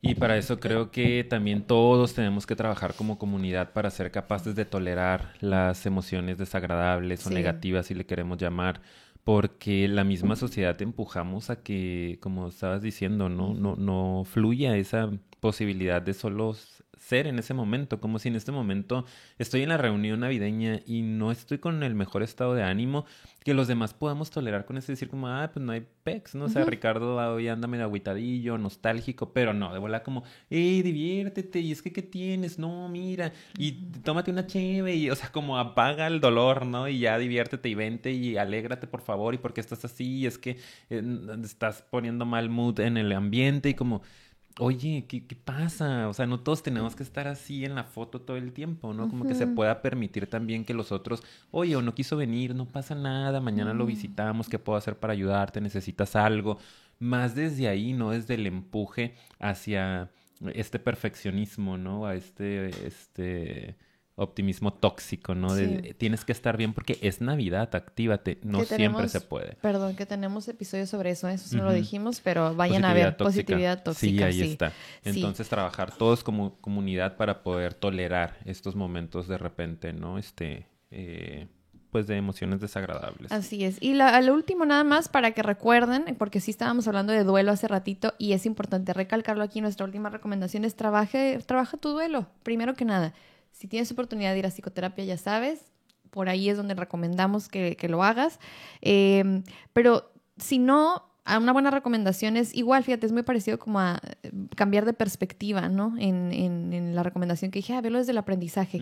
Y 0.00 0.14
para 0.14 0.36
eso 0.36 0.60
creo 0.60 0.90
que 0.92 1.26
también 1.28 1.66
todos 1.66 2.14
tenemos 2.14 2.46
que 2.46 2.54
trabajar 2.56 2.94
como 2.94 3.18
comunidad 3.18 3.72
para 3.72 3.90
ser 3.90 4.12
capaces 4.12 4.54
de 4.54 4.64
tolerar 4.64 5.34
las 5.40 5.86
emociones 5.86 6.38
desagradables 6.38 7.26
o 7.26 7.30
Sí. 7.30 7.34
negativas, 7.34 7.86
si 7.86 7.94
le 7.94 8.06
queremos 8.06 8.38
llamar, 8.38 8.80
porque 9.24 9.88
la 9.88 10.04
misma 10.04 10.36
sociedad 10.36 10.76
te 10.76 10.84
empujamos 10.84 11.50
a 11.50 11.62
que, 11.62 12.18
como 12.22 12.46
estabas 12.48 12.80
diciendo, 12.80 13.28
no, 13.28 13.54
no, 13.54 13.74
no 13.76 14.22
fluya 14.24 14.76
esa 14.76 15.10
posibilidad 15.40 16.00
de 16.00 16.14
solo 16.14 16.54
ser 17.08 17.26
en 17.26 17.38
ese 17.38 17.54
momento, 17.54 18.00
como 18.00 18.18
si 18.18 18.28
en 18.28 18.36
este 18.36 18.52
momento 18.52 19.06
estoy 19.38 19.62
en 19.62 19.70
la 19.70 19.78
reunión 19.78 20.20
navideña 20.20 20.80
y 20.86 21.00
no 21.00 21.32
estoy 21.32 21.58
con 21.58 21.82
el 21.82 21.94
mejor 21.94 22.22
estado 22.22 22.54
de 22.54 22.62
ánimo, 22.62 23.06
que 23.44 23.54
los 23.54 23.66
demás 23.66 23.94
podamos 23.94 24.30
tolerar 24.30 24.66
con 24.66 24.76
ese 24.76 24.92
decir 24.92 25.08
como, 25.08 25.28
ah, 25.28 25.50
pues 25.52 25.64
no 25.64 25.72
hay 25.72 25.86
pex, 26.04 26.34
¿no? 26.34 26.44
O 26.44 26.48
sea, 26.50 26.64
Ricardo 26.66 27.16
hoy 27.34 27.48
anda 27.48 27.66
medio 27.66 27.84
agüitadillo, 27.84 28.58
nostálgico, 28.58 29.32
pero 29.32 29.54
no, 29.54 29.72
de 29.72 29.78
volar 29.78 30.02
como, 30.02 30.22
¡eh, 30.50 30.82
diviértete! 30.82 31.60
Y 31.60 31.72
es 31.72 31.80
que, 31.80 31.92
¿qué 31.92 32.02
tienes? 32.02 32.58
No, 32.58 32.88
mira, 32.88 33.32
y 33.56 33.72
tómate 34.02 34.30
una 34.30 34.46
cheve, 34.46 34.94
y, 34.94 35.08
o 35.08 35.16
sea, 35.16 35.32
como 35.32 35.58
apaga 35.58 36.06
el 36.06 36.20
dolor, 36.20 36.66
¿no? 36.66 36.88
Y 36.88 36.98
ya 36.98 37.16
diviértete 37.16 37.70
y 37.70 37.74
vente 37.74 38.12
y 38.12 38.36
alégrate, 38.36 38.86
por 38.86 39.00
favor, 39.00 39.34
y 39.34 39.38
porque 39.38 39.62
estás 39.62 39.82
así, 39.84 40.26
es 40.26 40.36
que 40.36 40.58
eh, 40.90 41.02
estás 41.42 41.82
poniendo 41.90 42.26
mal 42.26 42.50
mood 42.50 42.80
en 42.80 42.98
el 42.98 43.12
ambiente 43.12 43.70
y 43.70 43.74
como 43.74 44.02
oye, 44.58 45.06
¿qué, 45.08 45.26
¿qué, 45.26 45.36
pasa? 45.36 46.08
O 46.08 46.14
sea, 46.14 46.26
no 46.26 46.40
todos 46.40 46.62
tenemos 46.62 46.96
que 46.96 47.02
estar 47.02 47.28
así 47.28 47.64
en 47.64 47.74
la 47.74 47.84
foto 47.84 48.20
todo 48.20 48.36
el 48.36 48.52
tiempo, 48.52 48.92
¿no? 48.92 49.08
Como 49.08 49.26
que 49.26 49.34
se 49.34 49.46
pueda 49.46 49.82
permitir 49.82 50.28
también 50.28 50.64
que 50.64 50.74
los 50.74 50.92
otros, 50.92 51.22
oye, 51.50 51.76
o 51.76 51.82
no 51.82 51.94
quiso 51.94 52.16
venir, 52.16 52.54
no 52.54 52.66
pasa 52.66 52.94
nada, 52.94 53.40
mañana 53.40 53.72
lo 53.72 53.86
visitamos, 53.86 54.48
¿qué 54.48 54.58
puedo 54.58 54.76
hacer 54.76 54.98
para 54.98 55.12
ayudarte? 55.12 55.60
¿Necesitas 55.60 56.16
algo? 56.16 56.58
Más 56.98 57.34
desde 57.34 57.68
ahí, 57.68 57.92
¿no? 57.92 58.10
Desde 58.10 58.34
el 58.34 58.46
empuje 58.46 59.14
hacia 59.38 60.10
este 60.54 60.78
perfeccionismo, 60.78 61.78
¿no? 61.78 62.06
A 62.06 62.14
este, 62.14 62.86
este 62.86 63.76
optimismo 64.18 64.72
tóxico, 64.72 65.34
¿no? 65.34 65.54
De, 65.54 65.94
tienes 65.96 66.24
que 66.24 66.32
estar 66.32 66.56
bien 66.56 66.74
porque 66.74 66.98
es 67.02 67.20
Navidad, 67.20 67.74
actívate. 67.74 68.38
No 68.42 68.64
siempre 68.64 69.08
se 69.08 69.20
puede. 69.20 69.54
Perdón, 69.62 69.94
que 69.94 70.06
tenemos 70.06 70.48
episodios 70.48 70.90
sobre 70.90 71.10
eso, 71.10 71.28
eso 71.28 71.56
no 71.56 71.64
lo 71.64 71.72
dijimos, 71.72 72.20
pero 72.22 72.54
vayan 72.54 72.84
a 72.84 72.92
ver 72.92 73.16
positividad 73.16 73.82
tóxica. 73.82 74.30
Sí, 74.30 74.42
ahí 74.42 74.52
está. 74.52 74.72
Entonces, 75.04 75.48
trabajar 75.48 75.96
todos 75.96 76.24
como 76.24 76.60
comunidad 76.60 77.16
para 77.16 77.42
poder 77.42 77.74
tolerar 77.74 78.38
estos 78.44 78.74
momentos 78.74 79.28
de 79.28 79.38
repente, 79.38 79.92
¿no? 79.92 80.18
Este, 80.18 80.66
eh, 80.90 81.46
pues 81.92 82.08
de 82.08 82.16
emociones 82.16 82.60
desagradables. 82.60 83.30
Así 83.30 83.64
es. 83.64 83.78
Y 83.80 83.94
lo 83.94 84.34
último 84.34 84.64
nada 84.64 84.82
más 84.82 85.08
para 85.08 85.30
que 85.30 85.44
recuerden, 85.44 86.16
porque 86.18 86.40
sí 86.40 86.50
estábamos 86.50 86.88
hablando 86.88 87.12
de 87.12 87.22
duelo 87.22 87.52
hace 87.52 87.68
ratito 87.68 88.14
y 88.18 88.32
es 88.32 88.46
importante 88.46 88.92
recalcarlo 88.92 89.44
aquí, 89.44 89.60
nuestra 89.60 89.86
última 89.86 90.10
recomendación 90.10 90.64
es 90.64 90.74
trabaje, 90.74 91.38
trabaja 91.46 91.76
tu 91.76 91.90
duelo, 91.90 92.26
primero 92.42 92.74
que 92.74 92.84
nada 92.84 93.14
si 93.58 93.66
tienes 93.66 93.90
oportunidad 93.90 94.32
de 94.32 94.38
ir 94.38 94.46
a 94.46 94.50
psicoterapia, 94.50 95.04
ya 95.04 95.18
sabes, 95.18 95.72
por 96.10 96.28
ahí 96.28 96.48
es 96.48 96.56
donde 96.56 96.74
recomendamos 96.74 97.48
que, 97.48 97.76
lo 97.88 98.04
hagas. 98.04 98.38
Em, 98.80 99.42
pero 99.72 100.12
si 100.36 100.60
no, 100.60 101.02
una 101.26 101.52
buena 101.52 101.72
recomendación 101.72 102.36
es 102.36 102.54
igual, 102.54 102.84
fíjate, 102.84 103.06
es 103.06 103.12
muy 103.12 103.24
parecido 103.24 103.58
como 103.58 103.80
a 103.80 104.00
eh, 104.22 104.30
cambiar 104.54 104.84
de 104.84 104.92
perspectiva, 104.92 105.68
¿no? 105.68 105.96
En, 105.98 106.94
la 106.94 107.02
recomendación 107.02 107.50
que 107.50 107.58
dije, 107.58 107.74
a 107.74 107.78
ah, 107.78 107.80
verlo 107.80 107.98
desde 107.98 108.12
el 108.12 108.18
aprendizaje. 108.18 108.80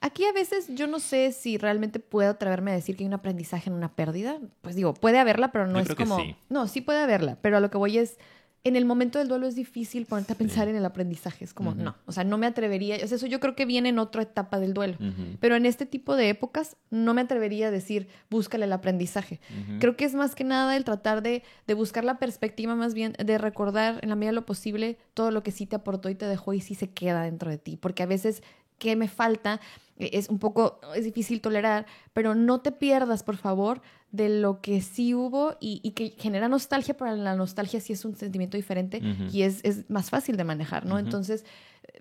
Aquí 0.00 0.24
a 0.24 0.32
veces 0.32 0.68
yo 0.74 0.86
no 0.86 0.98
sé 0.98 1.30
si 1.32 1.58
realmente 1.58 2.00
puedo 2.00 2.30
atreverme 2.30 2.72
a 2.72 2.74
decir 2.74 2.96
que 2.96 3.04
hay 3.04 3.08
un 3.08 3.14
aprendizaje 3.14 3.68
en 3.68 3.76
una 3.76 3.94
pérdida. 3.94 4.38
Pues 4.62 4.74
digo, 4.74 4.94
puede 4.94 5.18
haberla, 5.18 5.52
pero 5.52 5.66
no 5.66 5.78
es 5.78 5.94
como... 5.94 6.18
No, 6.48 6.66
sí 6.66 6.80
puede 6.80 7.02
haberla, 7.02 7.36
pero 7.42 7.58
a 7.58 7.60
lo 7.60 7.70
que 7.70 7.76
voy 7.76 7.98
es 7.98 8.18
en 8.64 8.76
el 8.76 8.84
momento 8.84 9.18
del 9.18 9.26
duelo 9.26 9.48
es 9.48 9.56
difícil 9.56 10.06
ponerte 10.06 10.34
a 10.34 10.36
pensar 10.36 10.68
en 10.68 10.76
el 10.76 10.84
aprendizaje. 10.84 11.44
Es 11.44 11.52
como, 11.52 11.74
no, 11.74 11.96
o 12.06 12.12
sea, 12.12 12.22
no 12.22 12.38
me 12.38 12.46
atrevería. 12.46 12.96
O 13.02 13.06
sea, 13.08 13.16
eso 13.16 13.26
yo 13.26 13.40
creo 13.40 13.56
que 13.56 13.66
viene 13.66 13.88
en 13.88 13.98
otra 13.98 14.22
etapa 14.22 14.60
del 14.60 14.72
duelo. 14.72 14.96
Pero 15.40 15.56
en 15.56 15.66
este 15.66 15.84
tipo 15.84 16.14
de 16.14 16.28
épocas 16.28 16.76
no 16.90 17.12
me 17.12 17.22
atrevería 17.22 17.68
a 17.68 17.70
decir, 17.72 18.06
búscale 18.30 18.66
el 18.66 18.72
aprendizaje. 18.72 19.40
Creo 19.80 19.96
que 19.96 20.04
es 20.04 20.14
más 20.14 20.36
que 20.36 20.44
nada 20.44 20.76
el 20.76 20.84
tratar 20.84 21.22
de, 21.22 21.42
de, 21.66 21.74
buscar 21.74 22.04
la 22.04 22.18
perspectiva 22.18 22.76
más 22.76 22.94
bien, 22.94 23.14
de 23.14 23.36
recordar 23.36 23.98
en 24.02 24.10
la 24.10 24.14
medida 24.14 24.30
de 24.30 24.36
lo 24.36 24.46
posible 24.46 24.96
todo 25.14 25.32
lo 25.32 25.42
que 25.42 25.50
sí 25.50 25.66
te 25.66 25.74
aportó 25.74 26.08
y 26.08 26.14
te 26.14 26.26
dejó 26.26 26.52
y 26.52 26.60
sí 26.60 26.76
se 26.76 26.90
queda 26.90 27.24
dentro 27.24 27.50
de 27.50 27.58
ti. 27.58 27.76
Porque 27.76 28.04
a 28.04 28.06
veces, 28.06 28.44
¿qué 28.78 28.94
me 28.94 29.08
falta? 29.08 29.60
E, 29.98 30.10
es 30.12 30.28
un 30.28 30.38
poco, 30.38 30.80
es 30.94 31.04
difícil 31.04 31.40
tolerar, 31.40 31.86
pero 32.12 32.36
no 32.36 32.60
te 32.60 32.70
pierdas, 32.70 33.24
por 33.24 33.36
favor, 33.36 33.82
de 34.12 34.28
lo 34.28 34.60
que 34.60 34.82
sí 34.82 35.14
hubo 35.14 35.56
y, 35.58 35.90
que 35.92 36.10
genera 36.18 36.46
nostalgia, 36.46 36.94
pero 36.94 37.16
la 37.16 37.34
nostalgia 37.34 37.80
sí 37.80 37.94
es 37.94 38.04
un 38.04 38.14
sentimiento 38.14 38.58
diferente 38.58 39.00
y 39.32 39.42
es, 39.42 39.64
es, 39.64 39.88
más 39.90 40.10
fácil 40.10 40.36
de 40.36 40.44
manejar, 40.44 40.84
¿no? 40.84 40.98
Entonces, 40.98 41.46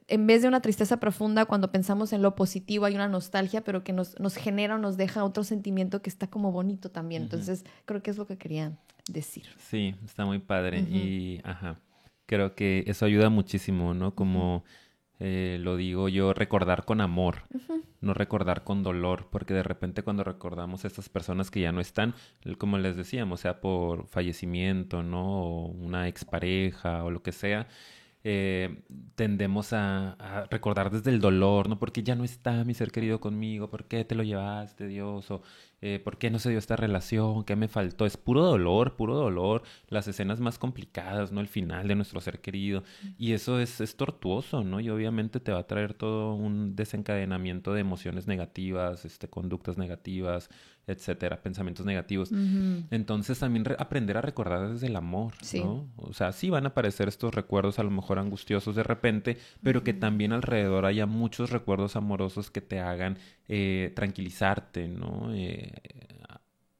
en 0.08 0.28
vez 0.28 0.42
de 0.42 0.50
una 0.50 0.62
tristeza 0.62 1.00
profunda, 1.00 1.46
cuando 1.46 1.72
pensamos 1.72 2.12
en 2.12 2.22
lo 2.22 2.36
positivo 2.36 2.86
hay 2.86 2.96
una 2.96 3.08
nostalgia, 3.08 3.64
pero 3.64 3.86
que 3.86 3.94
nos, 3.94 4.20
nos 4.20 4.36
genera 4.36 4.76
o 4.76 4.78
nos 4.78 4.98
deja 4.98 5.24
otro 5.24 5.46
sentimiento 5.46 6.02
que 6.02 6.10
está 6.10 6.28
como 6.28 6.52
bonito 6.52 6.92
también. 6.92 7.24
Entonces, 7.24 7.64
creo 7.86 8.04
que 8.04 8.12
es 8.12 8.18
lo 8.18 8.28
que 8.28 8.38
quería 8.38 8.78
decir. 9.08 9.46
Sí, 9.58 9.96
está 10.04 10.26
muy 10.26 10.40
padre 10.40 10.82
y, 10.82 11.40
ajá, 11.46 11.80
creo 12.26 12.56
que 12.56 12.84
eso 12.88 13.06
ayuda 13.06 13.30
muchísimo, 13.30 13.94
¿no? 13.94 14.14
Como... 14.14 14.64
Eh, 15.24 15.60
lo 15.60 15.78
digo 15.78 16.10
yo, 16.10 16.34
recordar 16.34 16.84
con 16.84 17.00
amor, 17.00 17.44
no 18.02 18.16
recordar 18.16 18.64
con 18.64 18.82
dolor, 18.82 19.28
porque 19.32 19.54
de 19.54 19.62
repente 19.62 20.02
cuando 20.02 20.24
recordamos 20.24 20.84
a 20.84 20.88
estas 20.88 21.10
personas 21.10 21.52
que 21.52 21.62
ya 21.62 21.72
no 21.72 21.80
están, 21.80 22.16
como 22.58 22.80
les 22.80 22.96
decíamos, 22.96 23.42
sea 23.42 23.62
por 23.62 24.08
fallecimiento, 24.08 25.04
¿no? 25.04 25.44
O 25.44 25.66
una 25.68 26.08
expareja 26.08 27.04
o 27.04 27.12
lo 27.12 27.22
que 27.22 27.34
sea, 27.34 27.68
eh, 28.24 28.82
tendemos 29.14 29.74
a, 29.74 30.48
recordar 30.50 30.90
desde 30.90 31.12
el 31.12 31.20
dolor, 31.22 31.70
¿no? 31.70 31.78
Porque 31.78 32.02
ya 32.02 32.16
no 32.16 32.24
está 32.24 32.64
mi 32.64 32.74
ser 32.74 32.92
querido 32.92 33.20
conmigo, 33.20 33.70
¿por 33.70 33.86
qué 33.86 34.04
te 34.04 34.16
lo 34.16 34.24
llevaste, 34.24 34.88
Dios? 34.88 35.30
O 35.30 35.44
eh, 35.84 36.00
¿por 36.00 36.18
qué 36.18 36.30
no 36.30 36.38
se 36.38 36.50
dio 36.50 36.60
esta 36.60 36.76
relación? 36.76 37.44
¿Qué 37.44 37.56
me 37.56 37.68
faltó? 37.68 38.06
Es 38.06 38.16
puro 38.16 38.44
dolor, 38.44 38.96
puro 38.96 39.16
dolor. 39.16 39.64
Las 39.88 40.08
escenas 40.08 40.40
más 40.40 40.60
complicadas, 40.60 41.32
¿no? 41.32 41.42
El 41.42 41.48
final 41.48 41.88
de 41.88 41.96
nuestro 41.96 42.22
ser 42.22 42.40
querido. 42.40 42.84
Y 43.18 43.34
eso 43.34 43.60
es, 43.60 43.82
es 43.82 43.96
tortuoso, 43.96 44.64
¿no? 44.64 44.80
Y 44.80 44.90
obviamente 44.92 45.40
te 45.40 45.52
va 45.52 45.60
a 45.60 45.68
traer 45.68 45.96
todo 45.96 46.36
un 46.36 46.76
desencadenamiento 46.76 47.74
de 47.74 47.82
emociones 47.82 48.28
negativas, 48.28 49.06
este, 49.06 49.28
conductas 49.28 49.80
negativas, 49.80 50.50
etcétera, 50.88 51.42
pensamientos 51.42 51.86
negativos. 51.86 52.32
Entonces 52.92 53.40
también 53.40 53.66
aprender 53.78 54.18
a 54.18 54.22
recordar 54.22 54.72
desde 54.72 54.88
el 54.88 54.96
amor, 54.96 55.34
¿no? 55.54 55.88
O 55.98 56.14
sea, 56.14 56.32
sí 56.32 56.50
van 56.50 56.66
a 56.66 56.70
aparecer 56.70 57.08
estos 57.08 57.34
recuerdos 57.34 57.80
a 57.80 57.84
lo 57.84 57.92
mejor 57.92 58.20
angustiosos 58.20 58.76
de 58.76 58.84
repente, 58.84 59.38
pero 59.64 59.84
que 59.84 59.94
también 59.94 60.34
alrededor 60.34 60.86
haya 60.86 61.06
muchos 61.06 61.50
recuerdos 61.52 61.96
amorosos 61.96 62.50
que 62.52 62.62
te 62.62 62.80
hagan 62.80 63.18
eh, 63.48 63.92
tranquilizarte, 63.96 64.88
¿no? 64.88 65.34
Eh, 65.34 65.72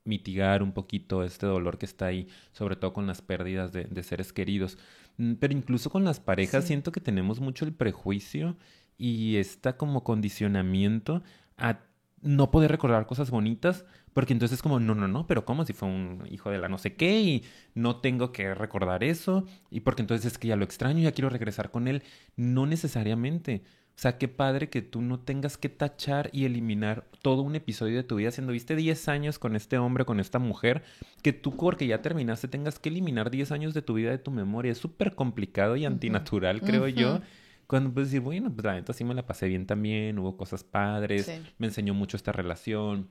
mitigar 0.04 0.64
un 0.64 0.72
poquito 0.72 1.24
este 1.24 1.46
dolor 1.46 1.78
que 1.78 1.86
está 1.86 2.08
ahí, 2.08 2.28
sobre 2.52 2.76
todo 2.76 2.94
con 2.94 3.08
las 3.08 3.22
pérdidas 3.22 3.72
de, 3.72 4.04
seres 4.04 4.34
queridos. 4.34 4.78
Mm, 5.18 5.34
pero 5.34 5.54
incluso 5.54 5.90
con 5.90 6.04
las 6.04 6.20
parejas 6.20 6.66
siento 6.66 6.92
que 6.92 7.02
tenemos 7.02 7.40
mucho 7.40 7.66
el 7.66 7.74
prejuicio 7.74 8.58
y 8.98 9.38
está 9.38 9.78
como 9.78 10.04
condicionamiento 10.04 11.24
a 11.58 11.80
no 12.22 12.52
poder 12.52 12.72
recordar 12.72 13.06
cosas 13.08 13.32
bonitas, 13.32 13.86
porque 14.14 14.34
entonces 14.34 14.58
es 14.58 14.62
como, 14.62 14.80
no, 14.80 14.94
no, 14.94 15.08
no, 15.08 15.26
pero 15.26 15.46
¿cómo 15.46 15.66
si 15.66 15.74
fue 15.74 15.88
un 15.88 16.24
hijo 16.30 16.50
de 16.50 16.58
la 16.58 16.68
no 16.68 16.78
sé 16.78 16.96
qué 16.96 17.22
y 17.22 17.44
no 17.76 17.98
tengo 17.98 18.32
que 18.32 18.54
recordar 18.54 19.04
eso? 19.04 19.46
Y 19.70 19.82
porque 19.82 20.02
entonces 20.02 20.34
es 20.34 20.38
que 20.38 20.50
ya 20.50 20.56
lo 20.56 20.66
extraño, 20.66 21.00
ya 21.00 21.14
quiero 21.14 21.30
regresar 21.30 21.72
con 21.72 21.88
él. 21.88 22.04
No 22.36 22.66
necesariamente. 22.66 23.64
O 23.96 24.02
sea, 24.02 24.18
qué 24.18 24.28
padre 24.28 24.70
que 24.70 24.82
tú 24.82 25.02
no 25.02 25.20
tengas 25.20 25.58
que 25.58 25.70
tachar 25.70 26.30
y 26.34 26.46
eliminar 26.46 27.06
todo 27.22 27.42
un 27.44 27.56
episodio 27.56 27.98
de 27.98 28.04
tu 28.04 28.16
vida 28.16 28.32
siendo 28.32 28.52
viste 28.52 28.76
10 28.76 29.08
años 29.10 29.38
con 29.38 29.56
este 29.56 29.78
hombre, 29.78 30.06
con 30.06 30.20
esta 30.20 30.40
mujer, 30.40 30.84
que 31.22 31.34
tú 31.34 31.56
porque 31.56 31.88
ya 31.88 32.02
terminaste 32.02 32.48
tengas 32.48 32.80
que 32.80 32.90
eliminar 32.90 33.30
10 33.30 33.52
años 33.52 33.74
de 33.74 33.82
tu 33.82 33.94
vida 33.94 34.10
de 34.10 34.18
tu 34.18 34.32
memoria. 34.32 34.72
Es 34.72 34.80
súper 34.80 35.14
complicado 35.16 35.76
y 35.76 35.86
antinatural, 35.86 36.62
creo 36.62 36.88
yo. 36.88 37.22
Cuando 37.68 37.94
puedes 37.94 38.10
decir, 38.10 38.22
bueno, 38.22 38.52
pues 38.52 38.66
la 38.66 38.74
neta 38.74 38.92
sí 38.92 39.06
me 39.06 39.14
la 39.14 39.26
pasé 39.26 39.48
bien 39.48 39.66
también, 39.66 40.20
hubo 40.20 40.36
cosas 40.36 40.64
padres, 40.64 41.32
me 41.58 41.68
enseñó 41.68 41.94
mucho 41.94 42.18
esta 42.18 42.34
relación 42.34 43.08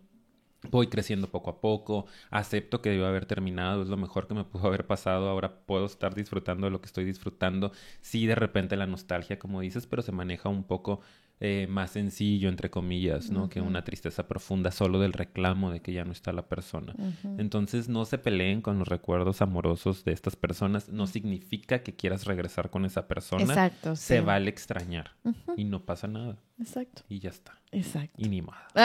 voy 0.70 0.88
creciendo 0.88 1.30
poco 1.30 1.50
a 1.50 1.60
poco, 1.60 2.06
acepto 2.30 2.82
que 2.82 2.90
debió 2.90 3.06
haber 3.06 3.26
terminado, 3.26 3.82
es 3.82 3.88
lo 3.88 3.96
mejor 3.96 4.26
que 4.26 4.34
me 4.34 4.44
pudo 4.44 4.66
haber 4.66 4.86
pasado, 4.86 5.28
ahora 5.28 5.60
puedo 5.64 5.86
estar 5.86 6.14
disfrutando 6.14 6.66
de 6.66 6.70
lo 6.70 6.80
que 6.80 6.86
estoy 6.86 7.04
disfrutando, 7.04 7.72
sí 8.00 8.26
de 8.26 8.34
repente 8.34 8.76
la 8.76 8.86
nostalgia 8.86 9.38
como 9.38 9.60
dices, 9.60 9.86
pero 9.86 10.02
se 10.02 10.12
maneja 10.12 10.48
un 10.48 10.64
poco 10.64 11.00
eh, 11.42 11.66
más 11.70 11.92
sencillo, 11.92 12.50
entre 12.50 12.68
comillas, 12.68 13.30
¿no? 13.30 13.48
Que 13.48 13.62
una 13.62 13.82
tristeza 13.82 14.28
profunda 14.28 14.70
solo 14.70 15.00
del 15.00 15.14
reclamo 15.14 15.70
de 15.70 15.80
que 15.80 15.94
ya 15.94 16.04
no 16.04 16.12
está 16.12 16.34
la 16.34 16.46
persona. 16.50 16.94
Entonces 17.38 17.88
no 17.88 18.04
se 18.04 18.18
peleen 18.18 18.60
con 18.60 18.78
los 18.78 18.86
recuerdos 18.86 19.40
amorosos 19.40 20.04
de 20.04 20.12
estas 20.12 20.36
personas, 20.36 20.90
no 20.90 21.06
significa 21.06 21.82
que 21.82 21.96
quieras 21.96 22.26
regresar 22.26 22.68
con 22.68 22.84
esa 22.84 23.08
persona, 23.08 23.44
Exacto, 23.44 23.96
se 23.96 24.20
vale 24.20 24.50
extrañar 24.50 25.12
y 25.56 25.64
no 25.64 25.86
pasa 25.86 26.08
nada. 26.08 26.36
Exacto. 26.60 27.02
Y 27.08 27.20
ya 27.20 27.30
está. 27.30 27.54
Exacto. 27.72 28.14
Y 28.18 28.28
ni 28.28 28.42
más. 28.42 28.58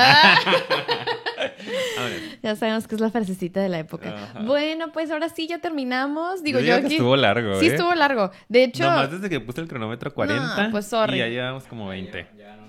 Ah. 1.98 2.10
ya 2.44 2.56
sabemos 2.56 2.88
que 2.88 2.96
es 2.96 3.02
la 3.02 3.10
frasecita 3.10 3.62
de 3.62 3.70
la 3.70 3.80
época. 3.80 4.34
Bueno, 4.46 4.92
pues 4.92 5.10
ahora 5.12 5.30
sí 5.30 5.48
ya 5.48 5.60
terminamos. 5.60 6.44
Digo 6.44 6.60
yo, 6.60 6.76
aquí... 6.76 6.94
estuvo 6.96 7.16
largo. 7.16 7.60
Sí, 7.60 7.68
¿eh? 7.68 7.70
estuvo 7.70 7.94
largo. 7.96 8.32
De 8.50 8.64
hecho. 8.64 8.84
Nomás 8.84 9.12
desde 9.12 9.30
que 9.30 9.40
puse 9.40 9.62
el 9.62 9.68
cronómetro 9.68 10.14
40. 10.14 10.70
pues 10.72 10.88
sorry. 10.88 11.16
Y 11.16 11.20
ya 11.20 11.28
llevamos 11.28 11.66
como 11.66 11.88
20. 11.88 12.28
Ya, 12.38 12.54
una 12.54 12.54
hora 12.54 12.65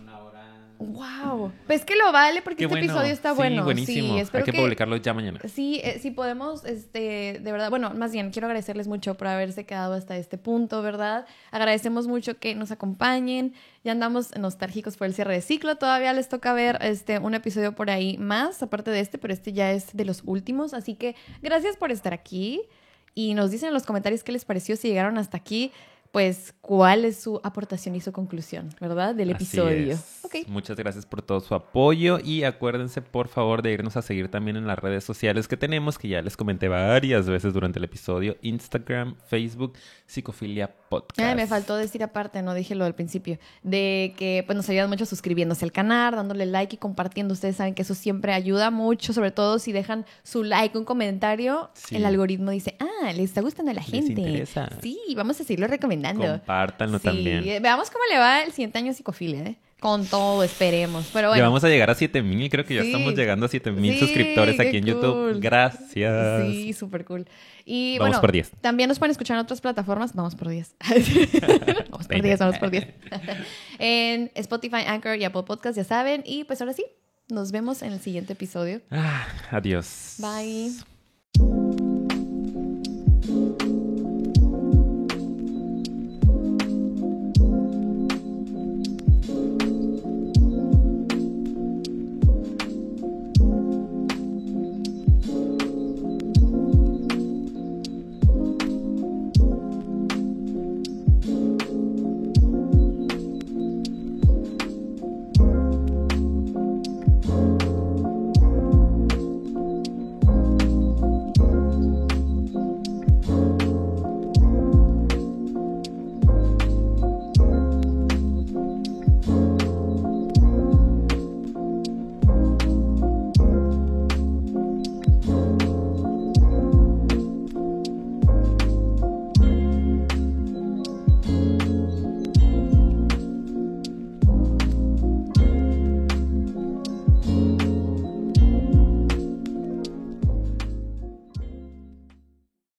Wow. 0.79 1.53
Pues 1.67 1.85
que 1.85 1.97
lo 1.97 2.13
vale 2.13 2.43
porque 2.43 2.59
Qué 2.59 2.65
este 2.65 2.75
bueno. 2.75 2.85
episodio 2.93 3.13
está 3.13 3.31
Sí, 3.31 3.37
bueno. 3.37 3.65
buenísimo. 3.65 4.09
Sí, 4.09 4.15
Hay 4.15 4.21
espero 4.21 4.45
que, 4.45 4.53
publicarlo 4.53 4.97
ya 4.97 5.15
mañana. 5.15 5.41
Sí, 5.49 5.81
eh, 5.83 5.99
sí 6.01 6.11
podemos, 6.11 6.65
este, 6.65 7.41
de 7.43 7.53
verdad, 7.53 7.71
bueno, 7.71 7.95
más 7.95 8.13
bien 8.13 8.31
quiero 8.31 8.47
agradecerles 8.47 8.87
mucho 8.87 9.15
por 9.17 9.29
haberse 9.29 9.65
quedado 9.65 9.95
hasta 9.95 10.17
este 10.17 10.37
punto, 10.39 10.83
¿verdad? 10.83 11.27
Agradecemos 11.51 12.07
mucho 12.09 12.39
que 12.39 12.55
nos 12.55 12.71
acompañen. 12.73 13.55
Ya 13.85 13.93
andamos 13.93 14.37
nostálgicos 14.37 14.97
por 14.97 15.07
el 15.07 15.15
cierre 15.15 15.35
de 15.35 15.41
ciclo. 15.41 15.77
Todavía 15.77 16.13
les 16.13 16.29
toca 16.29 16.53
ver 16.53 16.79
este 16.83 17.19
un 17.19 17.35
episodio 17.35 17.75
por 17.75 17.89
ahí 17.91 18.19
más, 18.19 18.63
aparte 18.63 18.91
de 18.91 19.01
este, 19.01 19.17
pero 19.19 19.33
este 19.33 19.53
ya 19.53 19.73
es 19.73 19.97
de 19.97 20.05
los 20.05 20.23
últimos. 20.27 20.75
Así 20.75 20.95
que 20.95 21.15
gracias 21.43 21.77
por 21.77 21.91
estar 21.91 22.13
aquí. 22.13 22.61
Y 23.15 23.33
nos 23.33 23.51
dicen 23.51 23.69
en 23.69 23.75
los 23.75 23.85
comentarios 23.85 24.23
qué 24.23 24.33
les 24.33 24.45
pareció 24.45 24.77
si 24.77 24.89
llegaron 24.89 25.17
hasta 25.17 25.39
aquí. 25.39 25.73
Pues, 26.17 26.55
¿cuál 26.63 27.05
es 27.05 27.21
su 27.21 27.43
aportación 27.45 27.95
y 27.95 28.01
su 28.01 28.11
conclusión, 28.11 28.71
verdad? 28.81 29.15
Del 29.15 29.35
Así 29.35 29.45
episodio. 29.45 29.93
es. 29.93 30.49
Muchas 30.49 30.75
gracias 30.79 31.05
por 31.05 31.21
todo 31.21 31.41
su 31.41 31.55
apoyo 31.55 32.19
y 32.25 32.45
acuérdense 32.45 33.03
por 33.03 33.29
favor 33.29 33.61
de 33.61 33.73
irnos 33.73 33.99
a 33.99 34.03
seguir 34.03 34.31
también 34.31 34.57
en 34.57 34.67
las 34.67 34.79
redes 34.79 35.05
sociales 35.05 35.47
que 35.47 35.59
tenemos, 35.59 35.99
que 35.99 36.09
ya 36.09 36.23
les 36.23 36.35
comenté 36.39 36.69
varias 36.69 37.29
veces 37.29 37.53
durante 37.53 37.79
el 37.79 37.85
episodio, 37.85 38.39
Instagram, 38.41 39.17
Facebook, 39.27 39.75
Psicofilia 40.07 40.75
Podcast. 40.89 41.21
Ay, 41.21 41.35
me 41.35 41.47
faltó 41.47 41.77
decir 41.77 42.03
aparte, 42.03 42.43
no 42.43 42.55
dije 42.55 42.75
lo 42.75 42.85
del 42.85 42.95
principio, 42.95 43.39
de 43.63 44.15
que 44.17 44.43
pues 44.47 44.57
nos 44.57 44.69
ayudan 44.69 44.89
mucho 44.89 45.07
suscribiéndose 45.07 45.65
al 45.65 45.73
canal, 45.73 46.15
dándole 46.15 46.47
like 46.47 46.75
y 46.77 46.79
compartiendo. 46.79 47.35
Ustedes 47.35 47.57
saben 47.57 47.75
que 47.75 47.83
eso 47.83 47.95
siempre 47.95 48.33
ayuda 48.33 48.71
mucho, 48.71 49.13
sobre 49.13 49.31
todo 49.31 49.59
si 49.59 49.73
dejan 49.73 50.07
su 50.23 50.43
like, 50.45 50.77
un 50.77 50.85
comentario, 50.85 51.71
Sí. 51.75 51.97
el 51.97 52.05
algoritmo 52.05 52.51
dice, 52.51 52.77
ah, 52.81 53.13
le 53.13 53.23
está 53.23 53.41
gustando 53.41 53.71
a 53.71 53.75
la 53.75 53.81
Les 53.83 53.91
gente. 53.91 54.21
interesa. 54.21 54.69
Sí, 54.83 54.99
vamos 55.17 55.41
a 55.41 55.45
seguirlo 55.45 55.67
recomendando. 55.67 56.25
Compártanlo 56.27 56.99
Sí, 56.99 57.05
también. 57.05 57.49
eh, 57.49 57.61
Veamos 57.61 57.91
cómo 57.91 58.05
le 58.11 58.19
va 58.19 58.43
el 58.43 58.53
siguiente 58.53 58.79
año 58.79 58.91
a 58.91 58.95
psicofilia, 58.95 59.41
¿eh? 59.43 59.57
Con 59.79 60.07
todo, 60.07 60.43
esperemos. 60.43 61.11
Pero 61.13 61.27
Ya 61.27 61.29
bueno. 61.29 61.45
vamos 61.45 61.63
a 61.63 61.69
llegar 61.69 61.91
a 61.91 61.95
7000, 61.95 62.49
creo 62.49 62.65
que 62.65 62.75
ya 62.75 62.81
estamos 62.81 63.15
llegando 63.15 63.45
a 63.45 63.49
7000 63.51 63.93
Sí, 63.93 63.99
suscriptores 64.01 64.59
aquí 64.59 64.79
en 64.79 64.85
cool. 64.85 64.93
YouTube. 64.95 65.41
Gracias. 65.41 66.47
Sí, 66.51 66.73
súper 66.73 67.05
cool. 67.05 67.27
Y 67.69 67.99
Vamos 67.99 68.11
bueno, 68.11 68.21
por 68.21 68.31
10. 68.33 68.53
también 68.61 68.89
nos 68.89 69.01
pueden 69.01 69.11
escuchar 69.11 69.37
en 69.37 69.43
otras 69.43 69.61
plataformas. 69.61 70.15
Vamos 70.15 70.37
por 70.37 70.49
10. 70.49 70.77
vamos 71.91 72.07
por 72.07 72.09
Veinte. 72.09 72.29
10, 72.29 72.39
vamos 72.39 72.59
por 72.59 72.71
10. 72.71 72.87
en 73.81 74.31
Spotify, 74.37 74.85
Anchor 74.87 75.17
y 75.19 75.25
Apple 75.25 75.43
Podcast, 75.43 75.77
ya 75.77 75.83
saben. 75.85 76.23
Y 76.25 76.45
pues 76.45 76.61
ahora 76.61 76.73
sí, 76.73 76.87
nos 77.29 77.51
vemos 77.51 77.83
en 77.83 77.93
el 77.93 78.01
siguiente 78.01 78.35
episodio. 78.35 78.83
Ah, 78.93 79.27
adiós. 79.51 80.19
Bye. 80.19 81.86